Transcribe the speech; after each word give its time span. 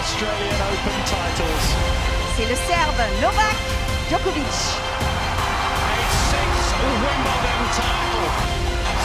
Australian 0.00 0.56
Open 0.72 1.00
titles. 1.04 1.68
C'est 2.34 2.48
le 2.48 2.56
Serbe 2.56 3.04
Novak 3.20 3.58
Djokovic. 4.08 4.40
A 4.40 6.00
sixth 6.30 6.72
Wimbledon 6.80 7.60
title. 7.76 8.28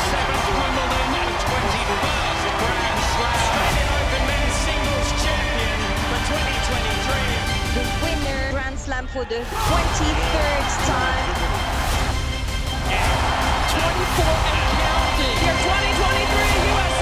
Seventh 0.08 0.48
Wimbledon 0.56 1.10
and 1.20 1.36
21st 1.52 2.48
Grand 2.64 3.00
Slam. 3.12 3.36
Australian 3.36 3.90
Open 4.00 4.24
men's 4.32 4.56
singles 4.64 5.10
champion 5.20 5.80
for 6.08 6.20
2023. 6.32 7.76
The 7.76 7.84
winner 8.00 8.44
Grand 8.56 8.80
Slam 8.80 9.06
for 9.12 9.26
the 9.28 9.44
23rd 9.44 10.68
time. 10.88 11.36
24 13.68 14.32
and 14.56 14.72
counting. 14.80 15.38
Your 15.44 15.58
2023 15.60 16.72
US 16.72 16.95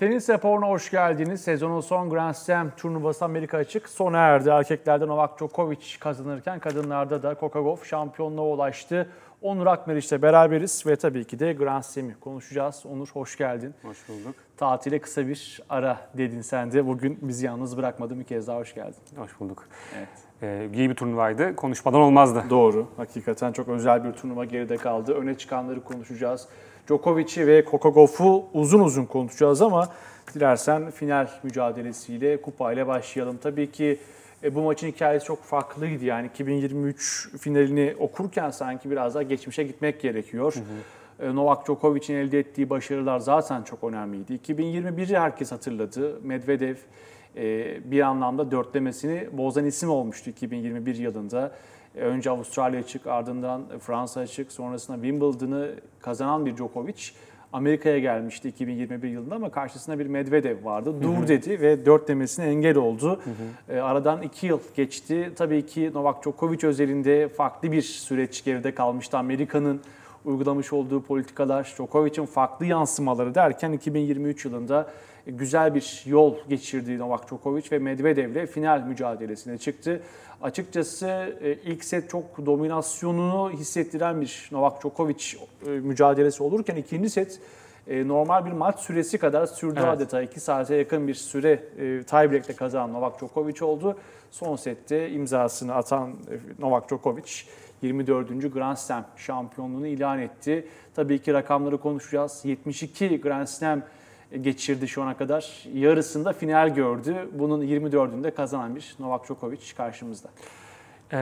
Tenis 0.00 0.30
raporuna 0.30 0.68
hoş 0.68 0.90
geldiniz. 0.90 1.40
Sezonun 1.40 1.80
son 1.80 2.10
Grand 2.10 2.34
Slam 2.34 2.70
turnuvası 2.76 3.24
Amerika 3.24 3.58
açık 3.58 3.88
sona 3.88 4.18
erdi. 4.18 4.48
Erkeklerde 4.48 5.06
Novak 5.06 5.38
Djokovic 5.38 5.98
kazanırken 6.00 6.58
kadınlarda 6.58 7.22
da 7.22 7.34
Kokagov 7.34 7.76
şampiyonluğa 7.84 8.44
ulaştı. 8.44 9.10
Onur 9.42 9.66
Akmeriç'le 9.66 10.22
beraberiz 10.22 10.86
ve 10.86 10.96
tabii 10.96 11.24
ki 11.24 11.38
de 11.38 11.52
Grand 11.52 11.82
Slam'i 11.82 12.14
konuşacağız. 12.20 12.86
Onur 12.86 13.08
hoş 13.12 13.36
geldin. 13.36 13.74
Hoş 13.82 14.08
bulduk. 14.08 14.34
Tatile 14.56 14.98
kısa 14.98 15.26
bir 15.26 15.60
ara 15.68 15.98
dedin 16.14 16.40
sen 16.40 16.72
de. 16.72 16.86
Bugün 16.86 17.18
bizi 17.22 17.46
yalnız 17.46 17.76
bırakmadın. 17.76 18.20
Bir 18.20 18.24
kez 18.24 18.46
daha 18.48 18.58
hoş 18.58 18.74
geldin. 18.74 19.02
Hoş 19.16 19.40
bulduk. 19.40 19.68
Evet. 19.98 20.08
Ee, 20.42 20.68
iyi 20.74 20.90
bir 20.90 20.94
turnuvaydı. 20.94 21.56
Konuşmadan 21.56 22.00
olmazdı. 22.00 22.44
Doğru. 22.50 22.86
Hakikaten 22.96 23.52
çok 23.52 23.68
özel 23.68 24.04
bir 24.04 24.12
turnuva 24.12 24.44
geride 24.44 24.76
kaldı. 24.76 25.14
Öne 25.14 25.38
çıkanları 25.38 25.84
konuşacağız. 25.84 26.48
Djokovic'i 26.90 27.46
ve 27.46 27.64
Kokagov'u 27.64 28.44
uzun 28.54 28.80
uzun 28.80 29.04
konuşacağız 29.04 29.62
ama 29.62 29.88
dilersen 30.34 30.90
final 30.90 31.28
mücadelesiyle, 31.42 32.42
kupayla 32.42 32.86
başlayalım. 32.86 33.38
Tabii 33.42 33.72
ki 33.72 33.98
e, 34.42 34.54
bu 34.54 34.62
maçın 34.62 34.86
hikayesi 34.86 35.26
çok 35.26 35.42
farklıydı. 35.42 36.04
Yani 36.04 36.26
2023 36.26 37.28
finalini 37.38 37.94
okurken 37.98 38.50
sanki 38.50 38.90
biraz 38.90 39.14
daha 39.14 39.22
geçmişe 39.22 39.62
gitmek 39.62 40.00
gerekiyor. 40.00 40.54
E, 41.20 41.34
Novak 41.34 41.66
Djokovic'in 41.66 42.14
elde 42.14 42.38
ettiği 42.38 42.70
başarılar 42.70 43.18
zaten 43.18 43.62
çok 43.62 43.84
önemliydi. 43.84 44.34
2021'i 44.46 45.18
herkes 45.18 45.52
hatırladı. 45.52 46.20
Medvedev 46.22 46.76
e, 47.36 47.90
bir 47.90 48.00
anlamda 48.00 48.50
dörtlemesini 48.50 49.28
bozan 49.32 49.64
isim 49.64 49.90
olmuştu 49.90 50.30
2021 50.30 50.94
yılında. 50.94 51.52
E, 51.94 52.00
Önce 52.00 52.30
Avustralya 52.30 52.80
açık, 52.80 53.06
ardından 53.06 53.62
Fransa 53.80 54.20
açık, 54.20 54.52
sonrasında 54.52 54.96
Wimbledon'ı 54.96 55.70
kazanan 56.00 56.46
bir 56.46 56.56
Djokovic 56.56 57.02
Amerika'ya 57.52 57.98
gelmişti 57.98 58.48
2021 58.48 59.08
yılında 59.08 59.34
ama 59.34 59.50
karşısında 59.50 59.98
bir 59.98 60.06
Medvedev 60.06 60.64
vardı. 60.64 60.94
Dur 61.02 61.28
dedi 61.28 61.60
ve 61.60 61.86
dörtlemesine 61.86 62.46
engel 62.46 62.76
oldu. 62.76 63.20
E, 63.68 63.78
Aradan 63.78 64.22
iki 64.22 64.46
yıl 64.46 64.60
geçti. 64.76 65.32
Tabii 65.36 65.66
ki 65.66 65.90
Novak 65.94 66.22
Djokovic 66.22 66.66
özelinde 66.66 67.28
farklı 67.28 67.72
bir 67.72 67.82
süreç 67.82 68.44
geride 68.44 68.74
kalmıştı. 68.74 69.18
Amerika'nın 69.18 69.80
uygulamış 70.24 70.72
olduğu 70.72 71.02
politikalar, 71.02 71.74
Djokovic'in 71.76 72.26
farklı 72.26 72.66
yansımaları 72.66 73.34
derken 73.34 73.72
2023 73.72 74.44
yılında 74.44 74.90
güzel 75.26 75.74
bir 75.74 76.02
yol 76.06 76.34
geçirdi 76.48 76.98
Novak 76.98 77.28
Djokovic 77.28 77.64
ve 77.72 77.78
Medvedev'le 77.78 78.46
final 78.46 78.80
mücadelesine 78.80 79.58
çıktı. 79.58 80.00
Açıkçası 80.42 81.36
e, 81.42 81.52
ilk 81.52 81.84
set 81.84 82.10
çok 82.10 82.46
dominasyonunu 82.46 83.50
hissettiren 83.50 84.20
bir 84.20 84.48
Novak 84.52 84.82
Djokovic 84.82 85.24
e, 85.66 85.70
mücadelesi 85.70 86.42
olurken 86.42 86.76
ikinci 86.76 87.10
set 87.10 87.40
e, 87.88 88.08
normal 88.08 88.46
bir 88.46 88.52
maç 88.52 88.78
süresi 88.78 89.18
kadar 89.18 89.46
sürdü 89.46 89.80
Evet. 89.82 89.88
adeta. 89.88 90.22
2 90.22 90.40
saate 90.40 90.74
yakın 90.74 91.08
bir 91.08 91.14
süre 91.14 91.62
tiebreak'te 92.02 92.52
kazanan 92.52 92.92
Novak 92.92 93.18
Djokovic 93.20 93.64
oldu. 93.64 93.96
Son 94.30 94.56
sette 94.56 95.10
imzasını 95.10 95.74
atan 95.74 96.12
Novak 96.58 96.88
Djokovic 96.88 97.30
24. 97.82 98.52
Grand 98.54 98.76
Slam 98.76 99.04
şampiyonluğunu 99.16 99.86
ilan 99.86 100.18
etti. 100.18 100.68
Tabii 100.94 101.18
ki 101.18 101.32
rakamları 101.32 101.78
konuşacağız. 101.78 102.40
72 102.44 103.20
Grand 103.20 103.46
Slam 103.46 103.82
geçirdi 104.40 104.88
şu 104.88 105.02
ana 105.02 105.16
kadar. 105.16 105.64
Yarısında 105.74 106.32
final 106.32 106.74
gördü. 106.74 107.28
Bunun 107.32 107.62
24'ünde 107.62 108.30
kazanan 108.30 108.76
bir 108.76 108.96
Novak 108.98 109.24
Djokovic 109.24 109.74
karşımızda. 109.76 110.28
Ee, 111.12 111.16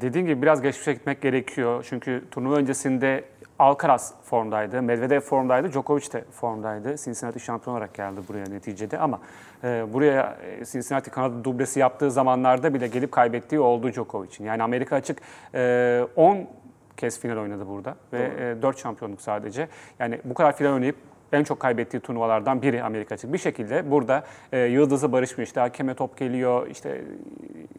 dediğim 0.00 0.26
gibi 0.26 0.42
biraz 0.42 0.62
geçmişe 0.62 0.92
gitmek 0.92 1.22
gerekiyor. 1.22 1.86
Çünkü 1.88 2.24
turnuva 2.30 2.56
öncesinde 2.56 3.24
Alcaraz 3.58 4.14
formdaydı, 4.24 4.82
Medvedev 4.82 5.20
formdaydı, 5.20 5.72
Djokovic 5.72 6.12
de 6.12 6.24
formdaydı. 6.32 6.96
Cincinnati 6.96 7.40
şampiyon 7.40 7.76
olarak 7.76 7.94
geldi 7.94 8.20
buraya 8.28 8.46
neticede 8.46 8.98
ama 8.98 9.20
e, 9.64 9.92
buraya 9.92 10.38
e, 10.42 10.64
Cincinnati 10.64 11.10
Kanada 11.10 11.44
dublesi 11.44 11.80
yaptığı 11.80 12.10
zamanlarda 12.10 12.74
bile 12.74 12.86
gelip 12.86 13.12
kaybettiği 13.12 13.60
oldu 13.60 13.92
Djokovic'in. 13.92 14.44
Yani 14.44 14.62
Amerika 14.62 14.96
açık 14.96 15.18
e, 15.54 16.06
10 16.16 16.46
kez 16.96 17.20
final 17.20 17.36
oynadı 17.36 17.68
burada 17.68 17.96
ve 18.12 18.30
e, 18.58 18.62
4 18.62 18.78
şampiyonluk 18.78 19.20
sadece. 19.20 19.68
Yani 19.98 20.20
bu 20.24 20.34
kadar 20.34 20.56
final 20.56 20.72
oynayıp 20.72 20.96
en 21.34 21.44
çok 21.44 21.60
kaybettiği 21.60 22.00
turnuvalardan 22.00 22.62
biri 22.62 22.82
Amerika 22.82 23.14
açık. 23.14 23.32
Bir 23.32 23.38
şekilde 23.38 23.90
burada 23.90 24.24
e, 24.52 24.58
yıldızı 24.58 25.12
barışmıyor. 25.12 25.46
İşte 25.46 25.60
hakeme 25.60 25.94
top 25.94 26.18
geliyor, 26.18 26.66
işte 26.70 27.00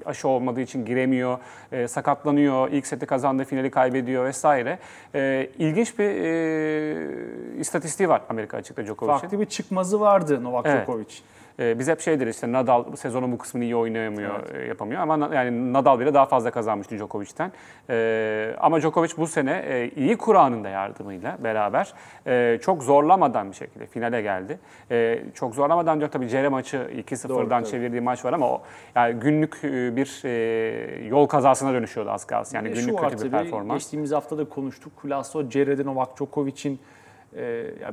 aşı 0.05 0.27
olmadığı 0.27 0.61
için 0.61 0.85
giremiyor, 0.85 1.37
e, 1.71 1.87
sakatlanıyor, 1.87 2.71
ilk 2.71 2.87
seti 2.87 3.05
kazandığı 3.05 3.43
finali 3.43 3.71
kaybediyor 3.71 4.25
vesaire. 4.25 4.79
E, 5.15 5.49
ilginç 5.59 5.99
bir 5.99 6.09
e, 6.09 7.59
istatistiği 7.59 8.09
var 8.09 8.21
Amerika 8.29 8.57
açıkta 8.57 8.85
Djokovic'in. 8.85 9.17
Farklı 9.17 9.39
bir 9.39 9.45
çıkmazı 9.45 9.99
vardı 9.99 10.43
Novak 10.43 10.65
Evet. 10.65 10.87
Djokovic. 10.87 11.21
E, 11.59 11.79
biz 11.79 11.87
hep 11.87 12.01
şey 12.01 12.19
deriz 12.19 12.35
işte 12.35 12.51
Nadal 12.51 12.91
bu 12.91 12.97
sezonun 12.97 13.31
bu 13.31 13.37
kısmını 13.37 13.63
iyi 13.63 13.75
oynayamıyor, 13.75 14.53
e, 14.55 14.67
yapamıyor 14.67 15.01
ama 15.01 15.35
yani 15.35 15.73
Nadal 15.73 15.99
bile 15.99 16.13
daha 16.13 16.25
fazla 16.25 16.51
kazanmıştı 16.51 16.95
Djokovic'ten. 16.97 17.51
E, 17.89 18.55
ama 18.59 18.81
Djokovic 18.81 19.09
bu 19.17 19.27
sene 19.27 19.63
e, 19.67 19.89
iyi 19.95 20.17
Kur'an'ın 20.17 20.63
da 20.63 20.69
yardımıyla 20.69 21.37
beraber 21.43 21.93
e, 22.27 22.59
çok 22.61 22.83
zorlamadan 22.83 23.51
bir 23.51 23.55
şekilde 23.55 23.85
finale 23.85 24.21
geldi. 24.21 24.59
E, 24.91 25.19
çok 25.33 25.55
zorlamadan 25.55 25.99
diyor 25.99 26.11
tabii 26.11 26.29
Cere 26.29 26.49
maçı 26.49 26.77
2-0'dan 26.77 27.61
tabii. 27.61 27.71
çevirdiği 27.71 28.01
maç 28.01 28.25
var 28.25 28.33
ama 28.33 28.49
o 28.49 28.61
yani 28.95 29.13
günlük 29.13 29.63
bir 29.95 30.21
e, 30.25 31.07
yol 31.07 31.27
kazasına 31.27 31.73
dönüşüyordu 31.73 32.11
az 32.11 32.25
kalsın. 32.25 32.55
Yani 32.55 32.69
günlük 32.69 32.99
kötü 32.99 33.25
bir 33.25 33.31
performans. 33.31 33.79
Geçtiğimiz 33.79 34.11
hafta 34.11 34.37
da 34.37 34.45
konuştuk. 34.49 34.93
Laszlo 35.05 35.49
Cere'de 35.49 35.85
Novak 35.85 36.17
Djokovic'in 36.17 36.79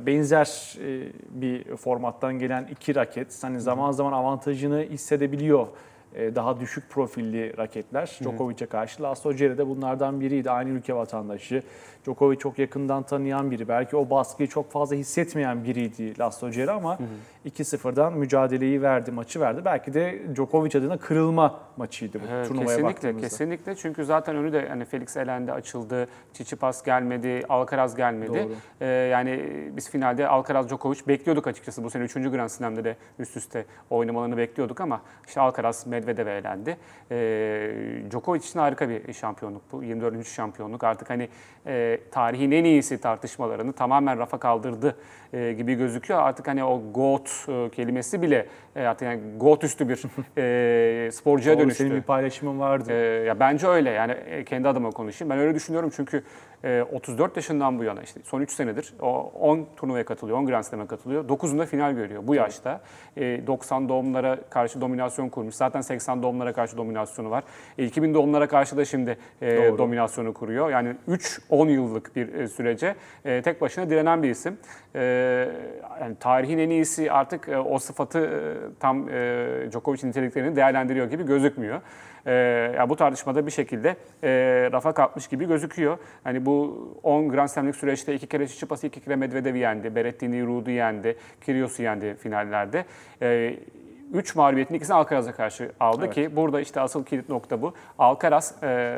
benzer 0.05 0.73
e, 0.81 1.11
bir 1.29 1.75
formattan 1.77 2.39
gelen 2.39 2.67
iki 2.71 2.95
raket. 2.95 3.43
Hani 3.43 3.61
zaman 3.61 3.91
zaman 3.91 4.13
avantajını 4.13 4.85
hissedebiliyor 4.89 5.67
daha 6.15 6.59
düşük 6.59 6.89
profilli 6.89 7.57
raketler 7.57 8.19
Djokovic'e 8.21 8.65
karşı. 8.65 9.03
Laszlo 9.03 9.33
Cere 9.33 9.57
de 9.57 9.67
bunlardan 9.67 10.21
biriydi. 10.21 10.51
Aynı 10.51 10.69
ülke 10.69 10.95
vatandaşı. 10.95 11.63
Djokovic 12.05 12.37
çok 12.37 12.59
yakından 12.59 13.03
tanıyan 13.03 13.51
biri. 13.51 13.67
Belki 13.67 13.95
o 13.95 14.09
baskıyı 14.09 14.49
çok 14.49 14.71
fazla 14.71 14.95
hissetmeyen 14.95 15.63
biriydi 15.63 16.19
Laszlo 16.19 16.51
Cere 16.51 16.71
ama 16.71 16.97
2-0'dan 17.45 18.13
mücadeleyi 18.13 18.81
verdi, 18.81 19.11
maçı 19.11 19.39
verdi. 19.39 19.61
Belki 19.65 19.93
de 19.93 20.21
Djokovic 20.35 20.79
adına 20.79 20.97
kırılma 20.97 21.59
maçıydı 21.77 22.19
bu 22.21 22.23
Evet, 22.31 22.47
turnuvaya 22.47 22.67
kesinlikle, 22.67 22.93
baktığımızda. 22.93 23.27
kesinlikle. 23.27 23.75
Çünkü 23.75 24.05
zaten 24.05 24.35
önü 24.35 24.53
de 24.53 24.67
hani 24.69 24.85
Felix 24.85 25.17
elendi, 25.17 25.51
açıldı. 25.51 26.07
Tsitsipas 26.33 26.83
gelmedi, 26.83 27.43
Alcaraz 27.49 27.95
gelmedi. 27.95 28.33
Doğru. 28.43 28.51
Ee, 28.81 28.85
yani 28.85 29.49
biz 29.77 29.89
finalde 29.89 30.27
Alcaraz 30.27 30.69
Djokovic 30.69 30.99
bekliyorduk 31.07 31.47
açıkçası. 31.47 31.83
Bu 31.83 31.89
sene 31.89 32.03
3. 32.03 32.13
Grand 32.13 32.49
Slam'de 32.49 32.83
de 32.83 32.95
üst 33.19 33.37
üste 33.37 33.65
oynamalarını 33.89 34.37
bekliyorduk 34.37 34.81
ama 34.81 35.01
işte 35.27 35.41
Alcaraz 35.41 35.85
Medvedev'e 36.03 36.31
elendi. 36.31 36.77
Ee, 37.11 37.71
Djokovic 38.11 38.39
için 38.39 38.59
harika 38.59 38.89
bir 38.89 39.13
şampiyonluk 39.13 39.61
bu. 39.71 39.83
24. 39.83 40.27
şampiyonluk. 40.27 40.83
Artık 40.83 41.09
hani 41.09 41.29
e, 41.67 41.99
tarihin 42.11 42.51
en 42.51 42.63
iyisi 42.63 43.01
tartışmalarını 43.01 43.73
tamamen 43.73 44.19
rafa 44.19 44.39
kaldırdı 44.39 44.95
e, 45.33 45.53
gibi 45.53 45.75
gözüküyor. 45.75 46.21
Artık 46.21 46.47
hani 46.47 46.63
o 46.63 46.81
GOAT 46.93 47.29
e, 47.47 47.69
kelimesi 47.69 48.21
bile 48.21 48.47
e, 48.75 48.81
artık 48.81 49.05
yani 49.05 49.21
GOAT 49.37 49.63
üstü 49.63 49.89
bir 49.89 50.03
e, 50.37 51.11
sporcuya 51.11 51.55
Doğru, 51.55 51.63
dönüştü. 51.63 51.83
Senin 51.83 51.95
bir 51.95 52.01
paylaşımın 52.01 52.59
vardı. 52.59 52.91
Ee, 52.91 53.25
ya 53.25 53.39
bence 53.39 53.67
öyle 53.67 53.89
yani 53.89 54.11
e, 54.11 54.43
kendi 54.45 54.67
adıma 54.67 54.91
konuşayım. 54.91 55.29
Ben 55.29 55.39
öyle 55.39 55.55
düşünüyorum 55.55 55.91
çünkü 55.95 56.23
e, 56.63 56.83
34 56.91 57.35
yaşından 57.35 57.79
bu 57.79 57.83
yana 57.83 58.01
işte 58.01 58.19
son 58.23 58.41
3 58.41 58.51
senedir 58.51 58.93
o 59.01 59.31
10 59.39 59.67
turnuvaya 59.77 60.05
katılıyor, 60.05 60.37
10 60.37 60.45
Grand 60.45 60.63
Slam'e 60.63 60.87
katılıyor. 60.87 61.29
9'unda 61.29 61.65
final 61.65 61.93
görüyor 61.93 62.27
bu 62.27 62.35
yaşta. 62.35 62.81
E, 63.17 63.47
90 63.47 63.89
doğumlara 63.89 64.39
karşı 64.49 64.81
dominasyon 64.81 65.29
kurmuş. 65.29 65.55
Zaten 65.55 65.81
80 65.93 66.23
doğumlara 66.23 66.53
karşı 66.53 66.77
dominasyonu 66.77 67.29
var. 67.31 67.43
E, 67.77 67.85
2000 67.85 68.13
doğumlara 68.13 68.47
karşı 68.47 68.77
da 68.77 68.85
şimdi 68.85 69.17
e, 69.41 69.57
Doğru. 69.57 69.77
dominasyonu 69.77 70.33
kuruyor. 70.33 70.69
Yani 70.69 70.95
3-10 71.09 71.69
yıllık 71.71 72.15
bir 72.15 72.33
e, 72.33 72.47
sürece 72.47 72.95
e, 73.25 73.41
tek 73.41 73.61
başına 73.61 73.89
direnen 73.89 74.23
bir 74.23 74.29
isim. 74.29 74.57
E, 74.95 75.01
yani 76.01 76.15
tarihin 76.19 76.57
en 76.57 76.69
iyisi 76.69 77.11
artık 77.11 77.49
e, 77.49 77.57
o 77.57 77.79
sıfatı 77.79 78.19
e, 78.19 78.79
tam 78.79 79.09
e, 79.09 79.67
Djokovic 79.71 80.07
niteliklerini 80.07 80.55
değerlendiriyor 80.55 81.09
gibi 81.09 81.25
gözükmüyor. 81.25 81.81
E, 82.25 82.33
ya 82.77 82.89
bu 82.89 82.95
tartışmada 82.95 83.45
bir 83.45 83.51
şekilde 83.51 83.95
e, 84.23 84.29
rafa 84.71 84.93
kalkmış 84.93 85.27
gibi 85.27 85.47
gözüküyor. 85.47 85.97
Hani 86.23 86.45
bu 86.45 86.77
10 87.03 87.29
Grand 87.29 87.47
Slam'lik 87.47 87.75
süreçte 87.75 88.15
iki 88.15 88.27
kere 88.27 88.45
Tsitsipas'ı 88.45 88.87
iki 88.87 89.01
kere 89.01 89.15
Medvedev'i 89.15 89.59
yendi. 89.59 89.95
Berrettini, 89.95 90.45
Ruud'u 90.45 90.71
yendi. 90.71 91.17
Kyrgios'u 91.41 91.83
yendi 91.83 92.15
finallerde. 92.15 92.85
E, 93.21 93.55
Üç 94.13 94.35
mağlubiyetin 94.35 94.75
ikisini 94.75 94.95
Alcaraz'a 94.95 95.31
karşı 95.31 95.71
aldı 95.79 96.09
ki 96.09 96.35
burada 96.35 96.61
işte 96.61 96.81
asıl 96.81 97.03
kilit 97.03 97.29
nokta 97.29 97.61
bu. 97.61 97.73
Alcaraz 97.99 98.55
e, 98.63 98.97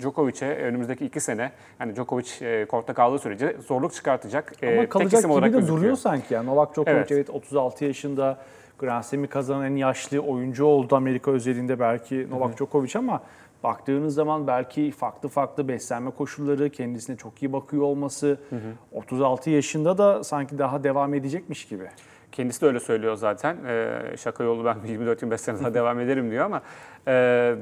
Djokovic'e 0.00 0.46
önümüzdeki 0.54 1.06
iki 1.06 1.20
sene 1.20 1.52
yani 1.80 1.96
Djokovic 1.96 2.30
e, 2.40 2.64
kortta 2.64 2.94
kaldığı 2.94 3.18
sürece 3.18 3.56
zorluk 3.66 3.92
çıkartacak. 3.94 4.52
e, 4.62 4.72
Ama 4.72 4.80
tek 4.80 4.90
kalacak 4.90 5.12
isim 5.12 5.22
gibi 5.22 5.32
olarak 5.32 5.52
de 5.52 5.56
gözüküyor. 5.56 5.78
duruyor 5.78 5.96
sanki. 5.96 6.34
Yani 6.34 6.46
Novak 6.46 6.74
Djokovic 6.74 6.96
evet. 6.96 7.12
Evet. 7.12 7.30
36 7.30 7.84
yaşında 7.84 8.38
Grand 8.78 9.02
Slam'i 9.02 9.26
kazanan 9.26 9.64
en 9.64 9.76
yaşlı 9.76 10.18
oyuncu 10.20 10.64
oldu 10.64 10.96
Amerika 10.96 11.30
özelinde 11.30 11.80
belki 11.80 12.26
Novak 12.30 12.56
Djokovic 12.58 12.92
ama 12.98 13.22
baktığınız 13.62 14.14
zaman 14.14 14.46
belki 14.46 14.90
farklı 14.90 15.28
farklı 15.28 15.68
beslenme 15.68 16.10
koşulları, 16.10 16.70
kendisine 16.70 17.16
çok 17.16 17.42
iyi 17.42 17.52
bakıyor 17.52 17.82
olması 17.82 18.40
36 18.92 19.50
yaşında 19.50 19.98
da 19.98 20.24
sanki 20.24 20.58
daha 20.58 20.84
devam 20.84 21.14
edecekmiş 21.14 21.64
gibi. 21.68 21.88
Kendisi 22.32 22.60
de 22.60 22.66
öyle 22.66 22.80
söylüyor 22.80 23.14
zaten. 23.16 23.56
Ee, 23.66 24.14
şaka 24.18 24.44
yolu 24.44 24.64
ben 24.64 24.76
24-25 24.86 25.38
sene 25.38 25.60
daha 25.60 25.74
devam 25.74 26.00
ederim 26.00 26.30
diyor 26.30 26.44
ama 26.44 26.62
e, 27.08 27.12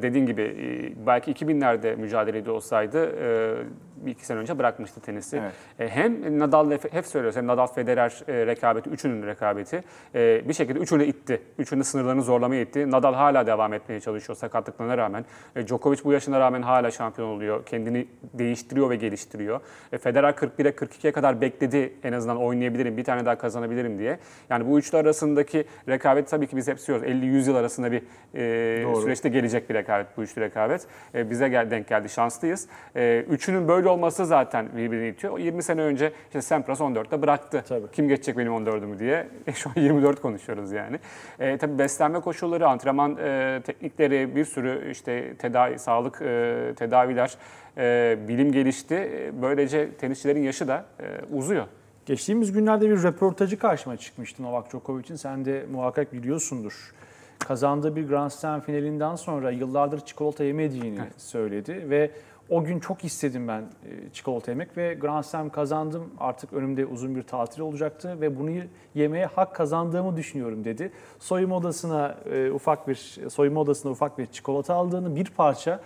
dediğin 0.03 0.27
gibi 0.27 0.43
e, 0.43 1.07
belki 1.07 1.33
2000'lerde 1.33 1.97
mücadele 1.97 2.39
ediyor 2.39 2.57
olsaydı 2.57 3.13
e, 3.21 3.55
bir 3.97 4.11
iki 4.11 4.27
sene 4.27 4.39
önce 4.39 4.59
bırakmıştı 4.59 5.01
tenisi. 5.01 5.37
Evet. 5.37 5.91
E, 5.91 5.95
hem 5.95 6.39
Nadal 6.39 6.71
hep 6.91 7.07
söylüyoruz 7.07 7.37
hem 7.37 7.47
Nadal 7.47 7.67
Federer 7.67 8.23
e, 8.29 8.47
rekabeti, 8.47 8.91
üçünün 8.91 9.27
rekabeti 9.27 9.85
e, 10.15 10.49
bir 10.49 10.55
şekilde 10.55 10.79
üçünü 10.79 11.05
itti. 11.05 11.43
Üçünü 11.59 11.85
sınırlarını 11.85 12.23
zorlamaya 12.23 12.61
itti. 12.61 12.91
Nadal 12.91 13.15
hala 13.15 13.47
devam 13.47 13.73
etmeye 13.73 14.01
çalışıyor 14.01 14.37
sakatlıklarına 14.37 14.99
rağmen. 14.99 15.25
E, 15.57 15.67
Djokovic 15.67 15.99
bu 16.05 16.13
yaşına 16.13 16.41
rağmen 16.41 16.63
hala 16.63 16.91
şampiyon 16.91 17.29
oluyor. 17.29 17.67
Kendini 17.67 18.07
değiştiriyor 18.35 18.91
ve 18.91 18.97
geliştiriyor. 18.97 19.61
E, 19.93 19.99
Federer 19.99 20.33
41'e 20.33 20.71
42'ye 20.71 21.13
kadar 21.13 21.41
bekledi 21.41 21.93
en 22.03 22.13
azından 22.13 22.37
oynayabilirim, 22.37 22.97
bir 22.97 23.05
tane 23.05 23.27
daha 23.27 23.39
kazanabilirim 23.39 23.99
diye. 23.99 24.19
Yani 24.51 24.67
bu 24.67 24.79
üçlü 24.79 24.99
arasındaki 24.99 25.65
rekabet 25.89 26.29
tabii 26.29 26.47
ki 26.47 26.57
biz 26.57 26.69
hep 26.69 26.79
istiyoruz. 26.79 27.05
50-100 27.07 27.49
yıl 27.49 27.57
arasında 27.57 27.93
bir 27.93 28.03
e, 28.35 28.85
Doğru. 28.85 29.03
süreçte 29.03 29.29
gelecek 29.37 29.71
bir 29.71 29.75
rekabet, 29.75 30.07
bu 30.17 30.23
üçlü 30.23 30.43
rekabet. 30.43 30.87
E, 31.15 31.31
bize 31.31 31.49
gel, 31.49 31.71
denk 31.71 31.89
geldi, 31.89 32.09
şanslıyız. 32.09 32.69
E, 32.97 33.25
üçünün 33.31 33.69
böyle 33.69 33.89
olması 33.89 34.27
zaten 34.27 34.69
birbirini 34.77 35.09
itiyor. 35.09 35.33
O 35.33 35.39
20 35.39 35.63
sene 35.63 35.81
önce 35.81 36.13
işte 36.27 36.43
Sampras 36.43 36.81
14'te 36.81 37.23
bıraktı. 37.23 37.65
Tabii. 37.69 37.87
Kim 37.93 38.09
geçecek 38.09 38.39
benim 38.39 38.53
14'ümü 38.53 38.99
diye. 38.99 39.29
E, 39.47 39.53
şu 39.53 39.71
an 39.71 39.81
24 39.81 40.21
konuşuyoruz 40.21 40.73
yani. 40.73 40.99
E, 41.39 41.59
tabii 41.59 41.79
beslenme 41.79 42.21
koşulları, 42.21 42.69
antrenman 42.69 43.17
e, 43.17 43.61
teknikleri, 43.65 44.37
bir 44.37 44.45
sürü 44.45 44.91
işte 44.91 45.35
tedavi, 45.37 45.79
sağlık 45.79 46.23
e, 46.23 46.73
tedaviler, 46.77 47.37
e, 47.79 48.19
bilim 48.29 48.53
gelişti. 48.53 48.95
E, 48.95 49.43
Böylece 49.43 49.91
tenisçilerin 49.91 50.43
yaşı 50.43 50.69
da 50.69 50.85
e, 51.01 51.35
uzuyor. 51.37 51.67
Geçtiğimiz 52.07 52.53
günlerde 52.53 52.91
bir 52.91 53.03
röportajı 53.03 53.59
karşıma 53.59 53.97
çıkmıştı 53.97 54.43
Novak 54.43 54.71
Djokovic'in. 54.71 55.17
Sen 55.17 55.45
de 55.45 55.65
muhakkak 55.73 56.13
biliyorsundur. 56.13 56.93
Kazandığı 57.39 57.97
bir 57.97 58.09
Grand 58.09 58.31
Slam 58.31 58.61
finalinden 58.61 59.17
sonra 59.17 59.51
yıllardır 59.51 60.01
çikolata 60.01 60.45
yemediğini 60.45 60.99
söyledi 61.17 61.91
ve 61.91 62.11
o 62.51 62.65
gün 62.65 62.81
çok 62.81 63.05
istedim 63.05 63.49
ben 63.49 63.61
e, 63.61 64.11
çikolata 64.13 64.51
yemek 64.51 64.77
ve 64.77 64.95
Grand 64.95 65.25
Slam 65.25 65.51
kazandım. 65.51 66.11
Artık 66.19 66.53
önümde 66.53 66.87
uzun 66.87 67.17
bir 67.17 67.23
tatil 67.23 67.61
olacaktı 67.61 68.21
ve 68.21 68.39
bunu 68.39 68.51
yemeye 68.95 69.27
hak 69.27 69.55
kazandığımı 69.55 70.17
düşünüyorum 70.17 70.65
dedi. 70.65 70.93
Soyunma 71.19 71.57
odasına 71.57 72.15
e, 72.33 72.51
ufak 72.51 72.89
bir 72.89 73.19
soyunma 73.31 73.61
odasına 73.61 73.93
ufak 73.93 74.19
bir 74.19 74.27
çikolata 74.27 74.75
aldığını, 74.75 75.17
bir 75.17 75.25
parça 75.25 75.81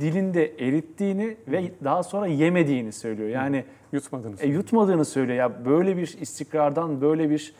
dilinde 0.00 0.46
erittiğini 0.58 1.36
ve 1.48 1.70
daha 1.84 2.02
sonra 2.02 2.26
yemediğini 2.26 2.92
söylüyor. 2.92 3.28
Yani 3.28 3.64
Yutmadınız. 3.92 4.42
e, 4.42 4.46
yutmadığını 4.46 5.04
söylüyor. 5.04 5.38
Ya 5.38 5.64
böyle 5.64 5.96
bir 5.96 6.16
istikrardan, 6.20 7.00
böyle 7.00 7.30
bir 7.30 7.54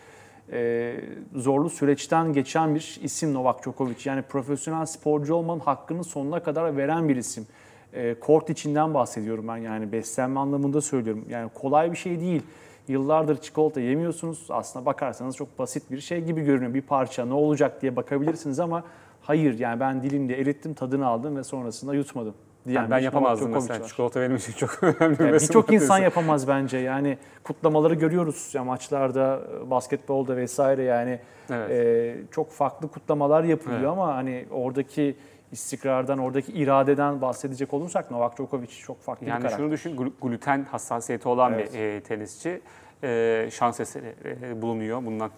e, 0.52 0.94
zorlu 1.34 1.70
süreçten 1.70 2.32
geçen 2.32 2.74
bir 2.74 3.00
isim 3.02 3.34
Novak 3.34 3.62
Djokovic. 3.62 3.96
Yani 4.04 4.22
profesyonel 4.22 4.86
sporcu 4.86 5.34
olmanın 5.34 5.60
hakkını 5.60 6.04
sonuna 6.04 6.42
kadar 6.42 6.76
veren 6.76 7.08
bir 7.08 7.16
isim. 7.16 7.46
E, 7.92 8.14
kort 8.14 8.50
içinden 8.50 8.94
bahsediyorum 8.94 9.48
ben 9.48 9.56
yani 9.56 9.92
beslenme 9.92 10.40
anlamında 10.40 10.80
söylüyorum. 10.80 11.24
Yani 11.28 11.50
kolay 11.54 11.92
bir 11.92 11.96
şey 11.96 12.20
değil. 12.20 12.42
Yıllardır 12.88 13.36
çikolata 13.36 13.80
yemiyorsunuz. 13.80 14.46
Aslına 14.50 14.86
bakarsanız 14.86 15.36
çok 15.36 15.58
basit 15.58 15.90
bir 15.90 16.00
şey 16.00 16.24
gibi 16.24 16.40
görünüyor. 16.40 16.74
Bir 16.74 16.82
parça 16.82 17.26
ne 17.26 17.34
olacak 17.34 17.82
diye 17.82 17.96
bakabilirsiniz 17.96 18.60
ama 18.60 18.84
hayır 19.20 19.58
yani 19.58 19.80
ben 19.80 20.02
dilimde 20.02 20.40
erittim, 20.40 20.74
tadını 20.74 21.06
aldım 21.06 21.36
ve 21.36 21.44
sonrasında 21.44 21.94
yutmadım. 21.94 22.34
Diyen 22.68 22.80
Yani 22.82 22.90
ben 22.90 22.98
bir 22.98 23.04
yapamazdım 23.04 23.50
mesela. 23.52 23.80
var. 23.80 23.88
Çikolata 23.88 24.20
benim 24.20 24.36
için 24.36 24.52
çok 24.52 24.82
önemli 24.82 25.18
bir 25.18 25.24
Yani 25.24 25.34
Birçok 25.34 25.72
insan 25.72 25.98
yapamaz 25.98 26.48
bence. 26.48 26.78
Yani 26.78 27.18
kutlamaları 27.44 27.94
görüyoruz 27.94 28.50
ya 28.54 28.64
maçlarda, 28.64 29.40
basketbolda 29.70 30.36
vesaire 30.36 30.82
yani 30.82 31.18
Evet. 31.50 31.70
e, 31.70 32.14
çok 32.30 32.50
farklı 32.52 32.88
kutlamalar 32.90 33.44
yapılıyor 33.44 33.80
Evet. 33.80 33.90
ama 33.90 34.14
hani 34.14 34.44
oradaki 34.50 35.16
istikrardan, 35.52 36.18
oradaki 36.18 36.52
iradeden 36.52 37.20
bahsedecek 37.20 37.74
olursak 37.74 38.10
Novak 38.10 38.36
Djokovic 38.38 38.66
çok 38.68 39.00
farklı 39.02 39.26
bir 39.26 39.30
Yani 39.30 39.38
karakter. 39.42 39.58
şunu 39.58 39.70
düşün, 39.70 39.96
glu- 39.96 40.12
gluten 40.22 40.64
hassasiyeti 40.70 41.28
olan 41.28 41.52
Evet. 41.52 41.74
bir 41.74 41.78
e, 41.78 42.00
tenisçi. 42.00 42.60
E, 43.04 43.48
şans 43.52 43.80
eseri 43.80 44.14
e, 44.42 44.62
bulunuyor 44.62 45.04
bundan 45.04 45.30